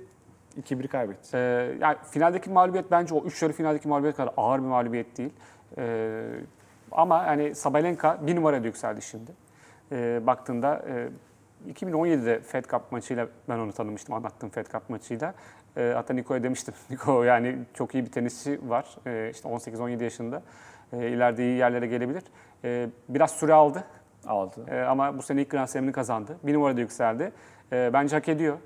2-1 0.62 0.88
kaybetti. 0.88 1.36
Ee, 1.36 1.38
yani 1.80 1.96
finaldeki 2.10 2.50
mağlubiyet 2.50 2.90
bence 2.90 3.14
o 3.14 3.24
üç 3.24 3.42
yarı 3.42 3.52
finaldeki 3.52 3.88
mağlubiyet 3.88 4.16
kadar 4.16 4.32
ağır 4.36 4.58
bir 4.58 4.66
mağlubiyet 4.66 5.18
değil. 5.18 5.30
Ee, 5.78 6.22
ama 6.92 7.26
hani 7.26 7.54
Sabalenka 7.54 8.18
bir 8.26 8.36
numaraya 8.36 8.62
yükseldi 8.62 9.02
şimdi. 9.02 9.30
Ee, 9.92 10.20
baktığında 10.26 10.84
e, 10.88 11.08
2017'de 11.66 12.40
Fed 12.40 12.64
Cup 12.64 12.92
maçıyla 12.92 13.28
ben 13.48 13.58
onu 13.58 13.72
tanımıştım 13.72 14.14
anlattığım 14.14 14.50
Fed 14.50 14.66
Cup 14.66 14.90
maçıyla. 14.90 15.34
Ee, 15.76 15.92
hatta 15.94 16.14
Niko'ya 16.14 16.42
demiştim. 16.42 16.74
Niko 16.90 17.22
yani 17.22 17.58
çok 17.74 17.94
iyi 17.94 18.04
bir 18.04 18.12
tenisçi 18.12 18.60
var. 18.68 18.86
Ee, 19.06 19.30
işte 19.34 19.48
18-17 19.48 20.02
yaşında. 20.02 20.42
Ee, 20.92 21.08
ileride 21.08 21.44
iyi 21.44 21.58
yerlere 21.58 21.86
gelebilir. 21.86 22.22
Ee, 22.64 22.88
biraz 23.08 23.30
süre 23.30 23.54
aldı. 23.54 23.84
Aldı. 24.26 24.66
Ee, 24.68 24.80
ama 24.80 25.18
bu 25.18 25.22
sene 25.22 25.40
ilk 25.40 25.50
Grand 25.50 25.68
Slam'ini 25.68 25.92
kazandı. 25.92 26.36
Bir 26.42 26.54
numarada 26.54 26.80
yükseldi. 26.80 27.32
Ee, 27.72 27.90
bence 27.92 28.16
hak 28.16 28.28
ediyor. 28.28 28.58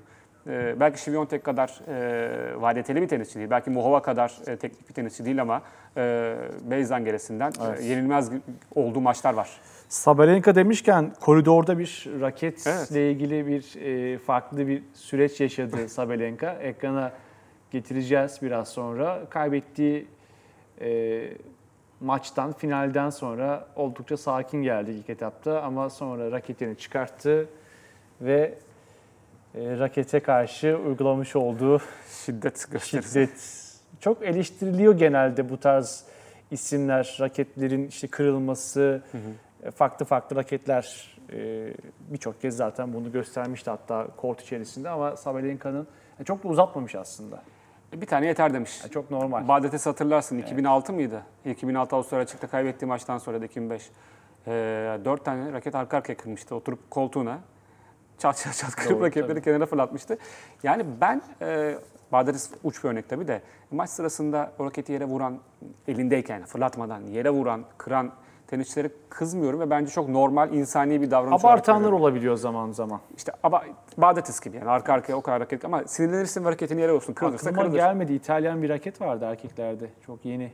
Ee, 0.47 0.75
belki 0.79 1.01
Şiviyontek 1.01 1.43
kadar 1.43 1.81
e, 1.87 2.61
vadeteli 2.61 3.01
bir 3.01 3.07
tenisçi 3.07 3.35
değil. 3.35 3.49
Belki 3.49 3.69
Muhova 3.69 4.01
kadar 4.01 4.33
e, 4.47 4.57
teknik 4.57 4.89
bir 4.89 4.93
tenisçi 4.93 5.25
değil 5.25 5.41
ama 5.41 5.61
e, 5.97 6.35
Beyzan 6.61 7.05
gerisinden 7.05 7.51
e, 7.79 7.83
yenilmez 7.83 8.29
olduğu 8.75 9.01
maçlar 9.01 9.33
var. 9.33 9.49
Sabalenka 9.93 10.55
demişken 10.55 11.13
koridorda 11.19 11.79
bir 11.79 12.07
raketle 12.21 12.71
Evet. 12.71 12.91
ilgili 12.91 13.47
bir 13.47 13.81
e, 13.81 14.17
farklı 14.17 14.67
bir 14.67 14.83
süreç 14.93 15.39
yaşadı 15.39 15.87
Sabalenka. 15.89 16.51
Ekrana 16.53 17.11
getireceğiz 17.71 18.39
biraz 18.41 18.69
sonra. 18.69 19.21
Kaybettiği 19.29 20.07
e, 20.81 21.21
maçtan, 21.99 22.53
finalden 22.53 23.09
sonra 23.09 23.67
oldukça 23.75 24.17
sakin 24.17 24.63
geldi 24.63 24.91
ilk 24.91 25.09
etapta 25.09 25.61
ama 25.61 25.89
sonra 25.89 26.31
raketini 26.31 26.77
çıkarttı 26.77 27.47
ve 28.21 28.53
e, 29.55 29.79
rakete 29.79 30.19
karşı 30.19 30.77
uygulamış 30.85 31.35
olduğu 31.35 31.81
Şiddet 32.25 32.71
gösterisi. 32.71 33.09
şiddet 33.09 33.63
çok 33.99 34.23
eleştiriliyor 34.23 34.97
genelde 34.97 35.49
bu 35.49 35.59
tarz 35.59 36.03
isimler, 36.51 37.17
raketlerin 37.19 37.87
işte 37.87 38.07
kırılması, 38.07 39.01
e, 39.13 39.17
farklı 39.71 40.05
farklı 40.05 40.35
raketler 40.35 41.15
e, 41.33 41.73
birçok 42.11 42.41
kez 42.41 42.55
zaten 42.55 42.93
bunu 42.93 43.11
göstermişti 43.11 43.69
hatta 43.69 44.07
kort 44.17 44.41
içerisinde 44.41 44.89
ama 44.89 45.15
Sabalenka'nın 45.15 45.87
e, 46.19 46.23
çok 46.23 46.43
da 46.43 46.47
uzatmamış 46.47 46.95
aslında. 46.95 47.43
Bir 47.93 48.05
tane 48.05 48.25
yeter 48.25 48.53
demiş. 48.53 48.79
Yani 48.81 48.91
çok 48.91 49.11
normal. 49.11 49.47
Badetes'i 49.47 49.89
hatırlarsın. 49.89 50.37
2006 50.37 50.93
mıydı? 50.93 51.23
2006 51.45 51.95
Avustralya 51.95 52.23
açıkta 52.23 52.47
kaybettiği 52.47 52.89
maçtan 52.89 53.17
sonra 53.17 53.41
da 53.41 53.45
2005. 53.45 53.89
Ee, 54.47 54.51
dört 55.05 55.25
tane 55.25 55.53
raket 55.53 55.75
arka 55.75 55.97
arkaya 55.97 56.17
kırmıştı. 56.17 56.55
Oturup 56.55 56.91
koltuğuna 56.91 57.39
çat 58.17 58.37
çat 58.37 58.55
çat 58.55 58.75
kırıp 58.75 58.91
Doğru, 58.91 59.05
raketleri 59.05 59.33
tabii. 59.33 59.41
kenara 59.41 59.65
fırlatmıştı. 59.65 60.17
Yani 60.63 60.85
ben, 61.01 61.21
e, 61.41 61.75
Badetes 62.11 62.51
uç 62.63 62.83
bir 62.83 62.89
örnek 62.89 63.09
tabii 63.09 63.27
de, 63.27 63.41
maç 63.71 63.89
sırasında 63.89 64.51
o 64.59 64.65
raketi 64.65 64.91
yere 64.91 65.05
vuran, 65.05 65.39
elindeyken 65.87 66.45
fırlatmadan 66.45 67.01
yere 67.01 67.29
vuran, 67.29 67.65
kıran 67.77 68.11
tenisçilere 68.53 68.89
kızmıyorum 69.09 69.59
ve 69.59 69.69
bence 69.69 69.91
çok 69.91 70.09
normal, 70.09 70.53
insani 70.53 71.01
bir 71.01 71.11
davranış 71.11 71.45
Abartanlar 71.45 71.91
olabiliyor 71.91 72.35
zaman 72.37 72.71
zaman. 72.71 72.99
İşte 73.17 73.31
ama 73.43 73.63
Badetes 73.97 74.39
gibi 74.39 74.57
yani 74.57 74.69
arka 74.69 74.93
arkaya 74.93 75.15
o 75.15 75.21
kadar 75.21 75.39
raket 75.39 75.65
ama 75.65 75.83
sinirlenirsin 75.87 76.45
ve 76.45 76.51
raketini 76.51 76.81
yere 76.81 76.93
vursun. 76.93 77.13
Kırılırsa 77.13 77.49
Aklıma 77.49 77.61
kırılır. 77.63 77.77
gelmedi. 77.77 78.13
İtalyan 78.13 78.61
bir 78.61 78.69
raket 78.69 79.01
vardı 79.01 79.25
erkeklerde. 79.25 79.89
Çok 80.05 80.25
yeni. 80.25 80.51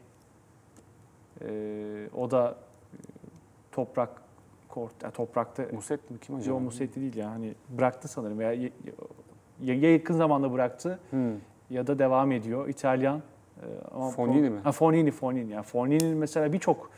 Ee, 1.41 2.09
o 2.17 2.31
da 2.31 2.55
e, 2.93 2.97
toprak 3.71 4.09
kort, 4.69 4.93
yani 5.03 5.13
toprakta 5.13 5.63
Musetti 5.71 6.13
mi? 6.13 6.19
Kim 6.19 6.35
acaba? 6.35 6.49
Yok 6.49 6.61
Musetti 6.61 7.01
değil 7.01 7.15
ya. 7.15 7.31
Hani 7.31 7.53
bıraktı 7.69 8.07
sanırım 8.07 8.39
veya 8.39 8.53
ya, 8.53 8.69
ya- 9.63 9.75
ya 9.75 9.91
yakın 9.93 10.13
zamanda 10.13 10.53
bıraktı 10.53 10.99
Hmm. 11.09 11.31
ya 11.69 11.87
da 11.87 11.99
devam 11.99 12.31
ediyor. 12.31 12.67
İtalyan. 12.67 13.21
e, 13.61 13.65
ama 13.95 14.09
Fonini 14.09 14.49
mi? 14.49 14.59
Ha, 14.63 14.71
Fonini, 14.71 15.11
Fonini. 15.11 15.51
Yani 15.51 15.63
Fonini'nin 15.63 16.17
mesela 16.17 16.53
birçok 16.53 16.89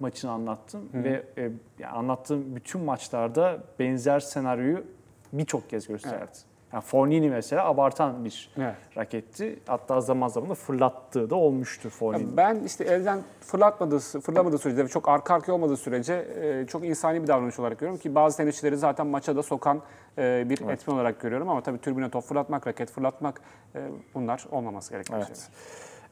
maçını 0.00 0.30
anlattım 0.30 0.88
ve 0.94 1.22
e, 1.36 1.42
yani 1.78 1.92
anlattığım 1.92 2.56
bütün 2.56 2.80
maçlarda 2.80 3.58
benzer 3.78 4.20
senaryoyu 4.20 4.84
birçok 5.32 5.70
kez 5.70 5.86
gösterdi. 5.88 6.30
Yani 6.72 6.82
Fonini 6.84 7.30
mesela 7.30 7.64
abartan 7.64 8.24
bir 8.24 8.50
Evet. 8.58 8.74
raketti. 8.96 9.58
Hatta 9.66 10.00
zaman 10.00 10.28
zaman 10.28 10.50
da 10.50 10.54
fırlattığı 10.54 11.30
da 11.30 11.34
olmuştu 11.34 11.90
Fonini. 11.90 12.36
Ben 12.36 12.60
işte 12.64 12.84
elden 12.84 13.20
fırlatmadığı, 13.40 13.98
fırlamadığı 13.98 14.58
sürece 14.58 14.84
ve 14.84 14.88
çok 14.88 15.08
arka 15.08 15.34
arkaya 15.34 15.52
olmadığı 15.52 15.76
sürece 15.76 16.14
e, 16.14 16.66
çok 16.66 16.84
insani 16.84 17.22
bir 17.22 17.28
davranış 17.28 17.58
olarak 17.58 17.78
görüyorum 17.78 18.00
ki 18.00 18.14
bazı 18.14 18.36
tenisçileri 18.36 18.76
zaten 18.76 19.06
maça 19.06 19.36
da 19.36 19.42
sokan 19.42 19.82
e, 20.18 20.46
bir 20.48 20.68
etmen 20.68 20.94
olarak 20.94 21.20
görüyorum 21.20 21.48
ama 21.48 21.62
tabii 21.62 21.78
türbüne 21.78 22.10
top 22.10 22.24
fırlatmak, 22.24 22.66
raket 22.66 22.90
fırlatmak 22.90 23.40
e, 23.74 23.88
bunlar 24.14 24.46
olmaması 24.50 24.90
gereken 24.92 25.14
Evet. 25.16 25.26
şeyler. 25.26 25.42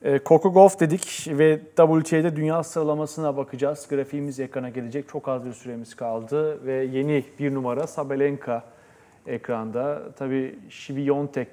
E, 0.04 0.20
Coco 0.24 0.52
Golf 0.52 0.80
dedik 0.80 1.26
ve 1.28 1.60
WTA'de 1.76 2.36
dünya 2.36 2.62
sıralamasına 2.62 3.36
bakacağız. 3.36 3.88
Grafiğimiz 3.88 4.40
ekrana 4.40 4.68
gelecek. 4.68 5.08
Çok 5.08 5.28
az 5.28 5.46
bir 5.46 5.52
süremiz 5.52 5.94
kaldı 5.96 6.66
ve 6.66 6.72
yeni 6.72 7.24
bir 7.38 7.54
numara 7.54 7.86
Sabalenka 7.86 8.64
ekranda. 9.26 10.02
Tabii 10.16 10.58
Şiviyontek 10.68 11.48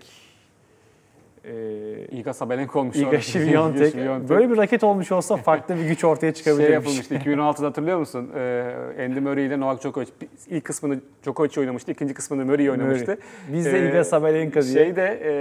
e, 1.46 2.18
Iga 2.18 2.34
Sabalenka 2.34 2.80
olmuş. 2.80 2.96
Iga. 2.96 3.18
Świątek. 3.22 4.30
Böyle 4.30 4.50
bir 4.52 4.58
raket 4.58 4.84
olmuş 4.84 5.12
olsa 5.12 5.38
farklı 5.38 5.76
bir 5.76 5.86
güç 5.86 6.04
ortaya 6.04 6.34
çıkabilirmiş. 6.34 6.66
şey 6.68 6.74
yapılmıştı 6.74 7.16
2016'da 7.16 7.68
hatırlıyor 7.68 8.00
musun? 8.00 8.30
Ee, 8.36 8.76
Andy 9.06 9.20
Murray 9.20 9.46
ile 9.46 9.60
Novak 9.60 9.82
Djokovic 9.82 10.08
ilk 10.48 10.64
kısmını 10.64 11.00
Djokovic 11.24 11.60
oynamıştı, 11.60 11.92
ikinci 11.92 12.14
kısmını 12.14 12.46
Murray 12.46 12.70
oynamıştı. 12.72 13.12
Murray. 13.12 13.58
Biz 13.58 13.66
de 13.66 13.90
Iga 13.90 14.04
Sabalenka 14.04 14.62
diye. 14.62 14.74
Şeyde 14.74 15.22
e, 15.26 15.32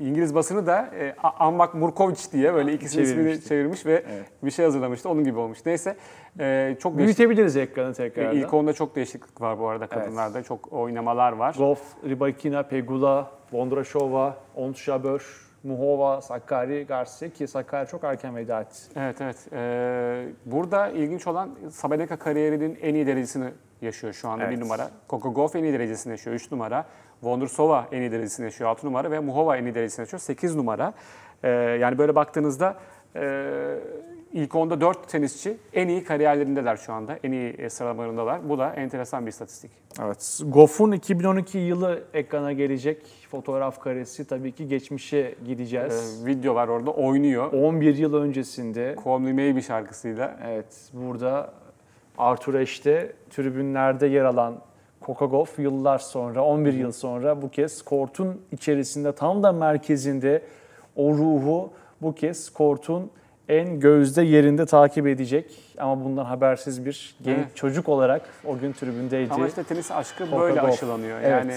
İngiliz 0.00 0.34
basını 0.34 0.66
da 0.66 0.90
e, 1.00 1.14
Ambak 1.38 1.74
Murkovic 1.74 2.16
diye 2.32 2.54
böyle 2.54 2.72
ikisini 2.72 3.02
ismini 3.02 3.40
çevirmiş 3.40 3.86
ve 3.86 3.92
Evet. 3.92 4.24
bir 4.42 4.50
şey 4.50 4.64
hazırlamıştı. 4.64 5.08
Onun 5.08 5.24
gibi 5.24 5.38
olmuş. 5.38 5.58
Neyse 5.66 5.96
e, 6.40 6.76
çok 6.80 6.98
değişik. 6.98 7.18
Büyütebiliriz 7.18 7.56
ekranı 7.56 7.94
tekrar. 7.94 8.32
İlk 8.32 8.54
onda 8.54 8.72
çok 8.72 8.96
değişiklik 8.96 9.40
var 9.40 9.58
bu 9.58 9.68
arada 9.68 9.86
kadınlarda. 9.86 10.42
Çok 10.42 10.72
oynamalar 10.72 11.32
var. 11.32 11.54
Goff, 11.58 11.80
Rybakina, 12.08 12.62
Pegula, 12.62 13.30
Vondrashova, 13.54 14.36
Ontshabör, 14.56 15.22
Muhova, 15.62 16.20
Sakkari, 16.20 16.86
Garcia 16.86 17.28
ki 17.28 17.46
Sakkari 17.46 17.88
çok 17.88 18.04
erken 18.04 18.36
veda 18.36 18.60
etti. 18.60 18.78
Evet 18.96 19.20
evet. 19.20 19.36
Ee, 19.52 20.26
burada 20.46 20.88
ilginç 20.88 21.26
olan 21.26 21.50
Sabalenka 21.70 22.16
kariyerinin 22.16 22.78
en 22.82 22.94
iyi 22.94 23.06
derecesini 23.06 23.48
yaşıyor 23.82 24.12
şu 24.12 24.28
anda 24.28 24.44
Evet. 24.44 24.56
bir 24.56 24.60
numara. 24.64 24.90
Coco 25.10 25.34
Gauff 25.34 25.56
en 25.56 25.64
iyi 25.64 25.72
derecesini 25.72 26.10
yaşıyor 26.10 26.36
3 26.36 26.52
numara. 26.52 26.86
Vondrousova 27.22 27.88
en 27.92 28.00
iyi 28.00 28.12
derecesini 28.12 28.44
yaşıyor 28.44 28.70
6 28.70 28.86
numara 28.86 29.10
ve 29.10 29.18
Muhova 29.20 29.56
en 29.56 29.64
iyi 29.64 29.74
derecesini 29.74 30.02
yaşıyor 30.02 30.20
8 30.20 30.54
numara. 30.56 30.92
Ee, 31.42 31.48
yani 31.50 31.98
böyle 31.98 32.14
baktığınızda 32.14 32.76
e, 33.16 33.20
ilk 34.34 34.54
onda 34.54 34.80
4 34.80 35.08
tenisçi 35.08 35.56
en 35.72 35.88
iyi 35.88 36.04
kariyerlerindeler 36.04 36.76
şu 36.76 36.92
anda. 36.92 37.18
En 37.24 37.32
iyi 37.32 37.52
e, 37.52 37.70
sıralamalarındalar. 37.70 38.48
Bu 38.48 38.58
da 38.58 38.74
enteresan 38.74 39.26
bir 39.26 39.30
istatistik. 39.30 39.70
Evet. 40.02 40.40
Goff'un 40.46 40.92
2012 40.92 41.58
yılı 41.58 42.02
ekrana 42.14 42.52
gelecek 42.52 43.06
fotoğraf 43.30 43.80
karesi 43.80 44.24
tabii 44.24 44.52
ki 44.52 44.68
geçmişe 44.68 45.34
gideceğiz. 45.46 46.22
Ee, 46.22 46.26
video 46.26 46.54
var 46.54 46.68
orada 46.68 46.90
oynuyor. 46.90 47.52
11 47.52 47.96
yıl 47.96 48.14
öncesinde 48.14 48.96
Call 49.04 49.18
Me 49.18 49.32
Maybe 49.32 49.62
şarkısıyla. 49.62 50.36
evet 50.44 50.90
burada 50.92 51.52
Arthur 52.18 52.54
Ashe'de 52.54 53.12
tribünlerde 53.30 54.06
yer 54.06 54.24
alan 54.24 54.54
Coca 55.02 55.26
Goff 55.26 55.58
yıllar 55.58 55.98
sonra 55.98 56.44
11 56.44 56.72
yıl 56.72 56.92
sonra 56.92 57.42
bu 57.42 57.50
kez 57.50 57.82
kortun 57.82 58.40
içerisinde 58.52 59.12
tam 59.12 59.42
da 59.42 59.52
merkezinde 59.52 60.42
o 60.96 61.14
ruhu 61.14 61.70
bu 62.02 62.14
kez 62.14 62.50
kortun 62.50 63.10
en 63.48 63.80
gözde 63.80 64.22
yerinde 64.22 64.66
takip 64.66 65.06
edecek 65.06 65.50
ama 65.78 66.04
bundan 66.04 66.24
habersiz 66.24 66.84
bir 66.84 67.14
genç 67.24 67.38
Evet. 67.38 67.56
çocuk 67.56 67.88
olarak 67.88 68.22
o 68.44 68.58
gün 68.58 68.72
tribündeydi. 68.72 69.32
Ama 69.34 69.48
işte 69.48 69.62
tenis 69.62 69.90
aşkı 69.90 70.24
Coca 70.24 70.38
böyle 70.40 70.54
Gauff. 70.54 70.72
aşılanıyor. 70.72 71.18
Evet. 71.20 71.30
Yani 71.30 71.54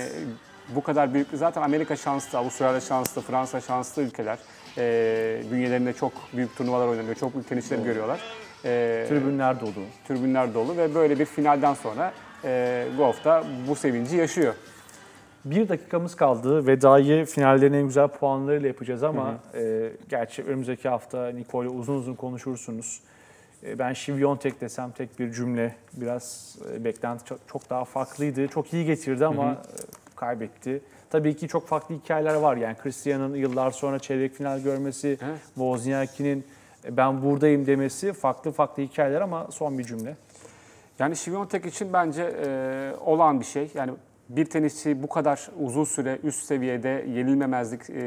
bu 0.76 0.84
kadar 0.84 1.14
büyük, 1.14 1.28
zaten 1.34 1.62
Amerika 1.62 1.96
şanslı, 1.96 2.38
Avustralya 2.38 2.80
şanslı, 2.82 3.22
Fransa 3.22 3.62
şanslı 3.62 4.02
ülkeler. 4.02 4.38
Ee, 4.78 5.42
bünyelerinde 5.52 5.94
çok 5.94 6.12
büyük 6.34 6.58
turnuvalar 6.58 6.88
oynanıyor, 6.88 7.16
çok 7.16 7.34
büyük 7.34 7.50
tenisleri 7.50 7.84
görüyorlar. 7.84 8.20
Ee, 8.66 9.06
Tribünler 9.10 9.62
dolu. 9.62 9.72
tribünler 10.08 10.54
dolu 10.54 10.78
ve 10.78 10.96
böyle 10.96 11.20
bir 11.20 11.26
finalden 11.26 11.74
sonra 11.74 12.14
e, 12.44 12.86
da 13.26 13.44
bu 13.68 13.76
sevinci 13.76 14.18
yaşıyor. 14.18 14.54
Bir 15.46 15.70
dakikamız 15.70 16.16
kaldı. 16.16 16.68
Veda'yı 16.68 17.26
finallerin 17.26 17.74
en 17.74 17.84
güzel 17.84 18.08
puanlarıyla 18.08 18.68
yapacağız 18.68 19.04
ama 19.04 19.36
e, 19.54 19.92
gerçi 20.10 20.44
önümüzdeki 20.44 20.90
hafta 20.90 21.28
Nicole'le 21.28 21.70
uzun 21.70 21.96
uzun 21.96 22.16
konuşursunuz. 22.16 23.00
E, 23.64 23.80
ben 23.80 23.94
Şiviyontek 23.94 24.62
desem 24.62 24.92
tek 24.92 25.20
bir 25.20 25.32
cümle. 25.32 25.76
Biraz 25.94 26.58
e, 26.74 26.84
beklenti 26.84 27.26
çok, 27.26 27.40
çok 27.48 27.70
daha 27.70 27.86
farklıydı. 27.86 28.48
Çok 28.48 28.74
iyi 28.74 28.86
getirdi 28.86 29.26
ama 29.26 29.52
e, 29.52 29.56
kaybetti. 30.16 30.82
Tabii 31.10 31.36
ki 31.36 31.48
çok 31.48 31.68
farklı 31.68 31.96
hikayeler 31.96 32.36
var. 32.36 32.58
Yani 32.58 32.78
Christian'ın 32.78 33.36
yıllar 33.36 33.72
sonra 33.72 34.00
çeyrek 34.00 34.34
final 34.34 34.60
görmesi, 34.60 35.08
Evet. 35.08 35.40
Wozniacki'nin 35.46 36.46
e, 36.86 36.98
ben 36.98 37.24
buradayım 37.24 37.66
demesi 37.66 38.14
farklı 38.14 38.52
farklı 38.52 38.84
hikayeler 38.84 39.22
ama 39.22 39.48
son 39.52 39.78
bir 39.78 39.84
cümle. 39.84 40.16
Yani 41.00 41.16
Świątek 41.16 41.66
için 41.66 41.94
bence 41.94 42.24
e, 42.46 42.94
olağan 43.06 43.40
bir 43.40 43.46
şey. 43.46 43.72
Yani 43.76 43.92
bir 44.30 44.46
tenisçi 44.46 45.04
bu 45.04 45.10
kadar 45.10 45.48
uzun 45.60 45.84
süre 45.84 46.20
üst 46.24 46.44
seviyede 46.44 47.06
yenilmemezlik, 47.10 47.90
e, 47.90 48.04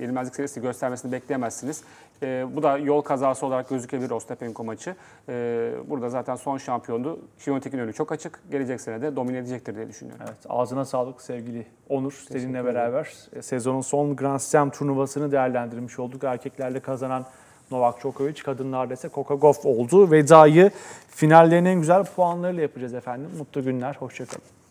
yenilmezlik 0.00 0.34
seviyesi 0.34 0.60
göstermesini 0.60 1.12
bekleyemezsiniz. 1.12 1.82
E, 2.22 2.46
bu 2.56 2.62
da 2.62 2.78
yol 2.78 3.00
kazası 3.00 3.46
olarak 3.46 3.68
gözükebilir 3.68 4.10
Ostapenko 4.10 4.64
maçı. 4.64 4.96
E, 5.28 5.70
burada 5.88 6.08
zaten 6.08 6.36
son 6.36 6.58
şampiyondu. 6.58 7.20
Świątek'in 7.38 7.78
önü 7.78 7.92
çok 7.92 8.12
açık. 8.12 8.40
Gelecek 8.50 8.80
sene 8.80 9.02
de 9.02 9.16
domine 9.16 9.38
edecektir 9.38 9.76
diye 9.76 9.88
düşünüyorum. 9.88 10.24
Evet, 10.28 10.38
ağzına 10.48 10.84
sağlık 10.84 11.22
sevgili 11.22 11.66
Onur. 11.88 12.24
Seninle 12.32 12.64
beraber 12.64 13.12
e, 13.32 13.42
sezonun 13.42 13.80
son 13.80 14.16
Grand 14.16 14.40
Slam 14.40 14.70
turnuvasını 14.70 15.32
değerlendirmiş 15.32 15.98
olduk. 15.98 16.24
Erkeklerle 16.24 16.80
kazanan 16.80 17.24
Novak 17.70 18.00
Djokovic, 18.00 18.42
kadınlarda 18.42 18.94
ise 18.94 19.08
Coca 19.14 19.34
Gauff 19.34 19.66
oldu. 19.66 20.10
Veda'yı 20.10 20.70
finallerin 21.08 21.64
en 21.64 21.80
güzel 21.80 22.04
puanlarıyla 22.04 22.62
yapacağız 22.62 22.94
efendim. 22.94 23.30
Mutlu 23.38 23.64
günler, 23.64 23.94
hoşçakalın. 23.94 24.61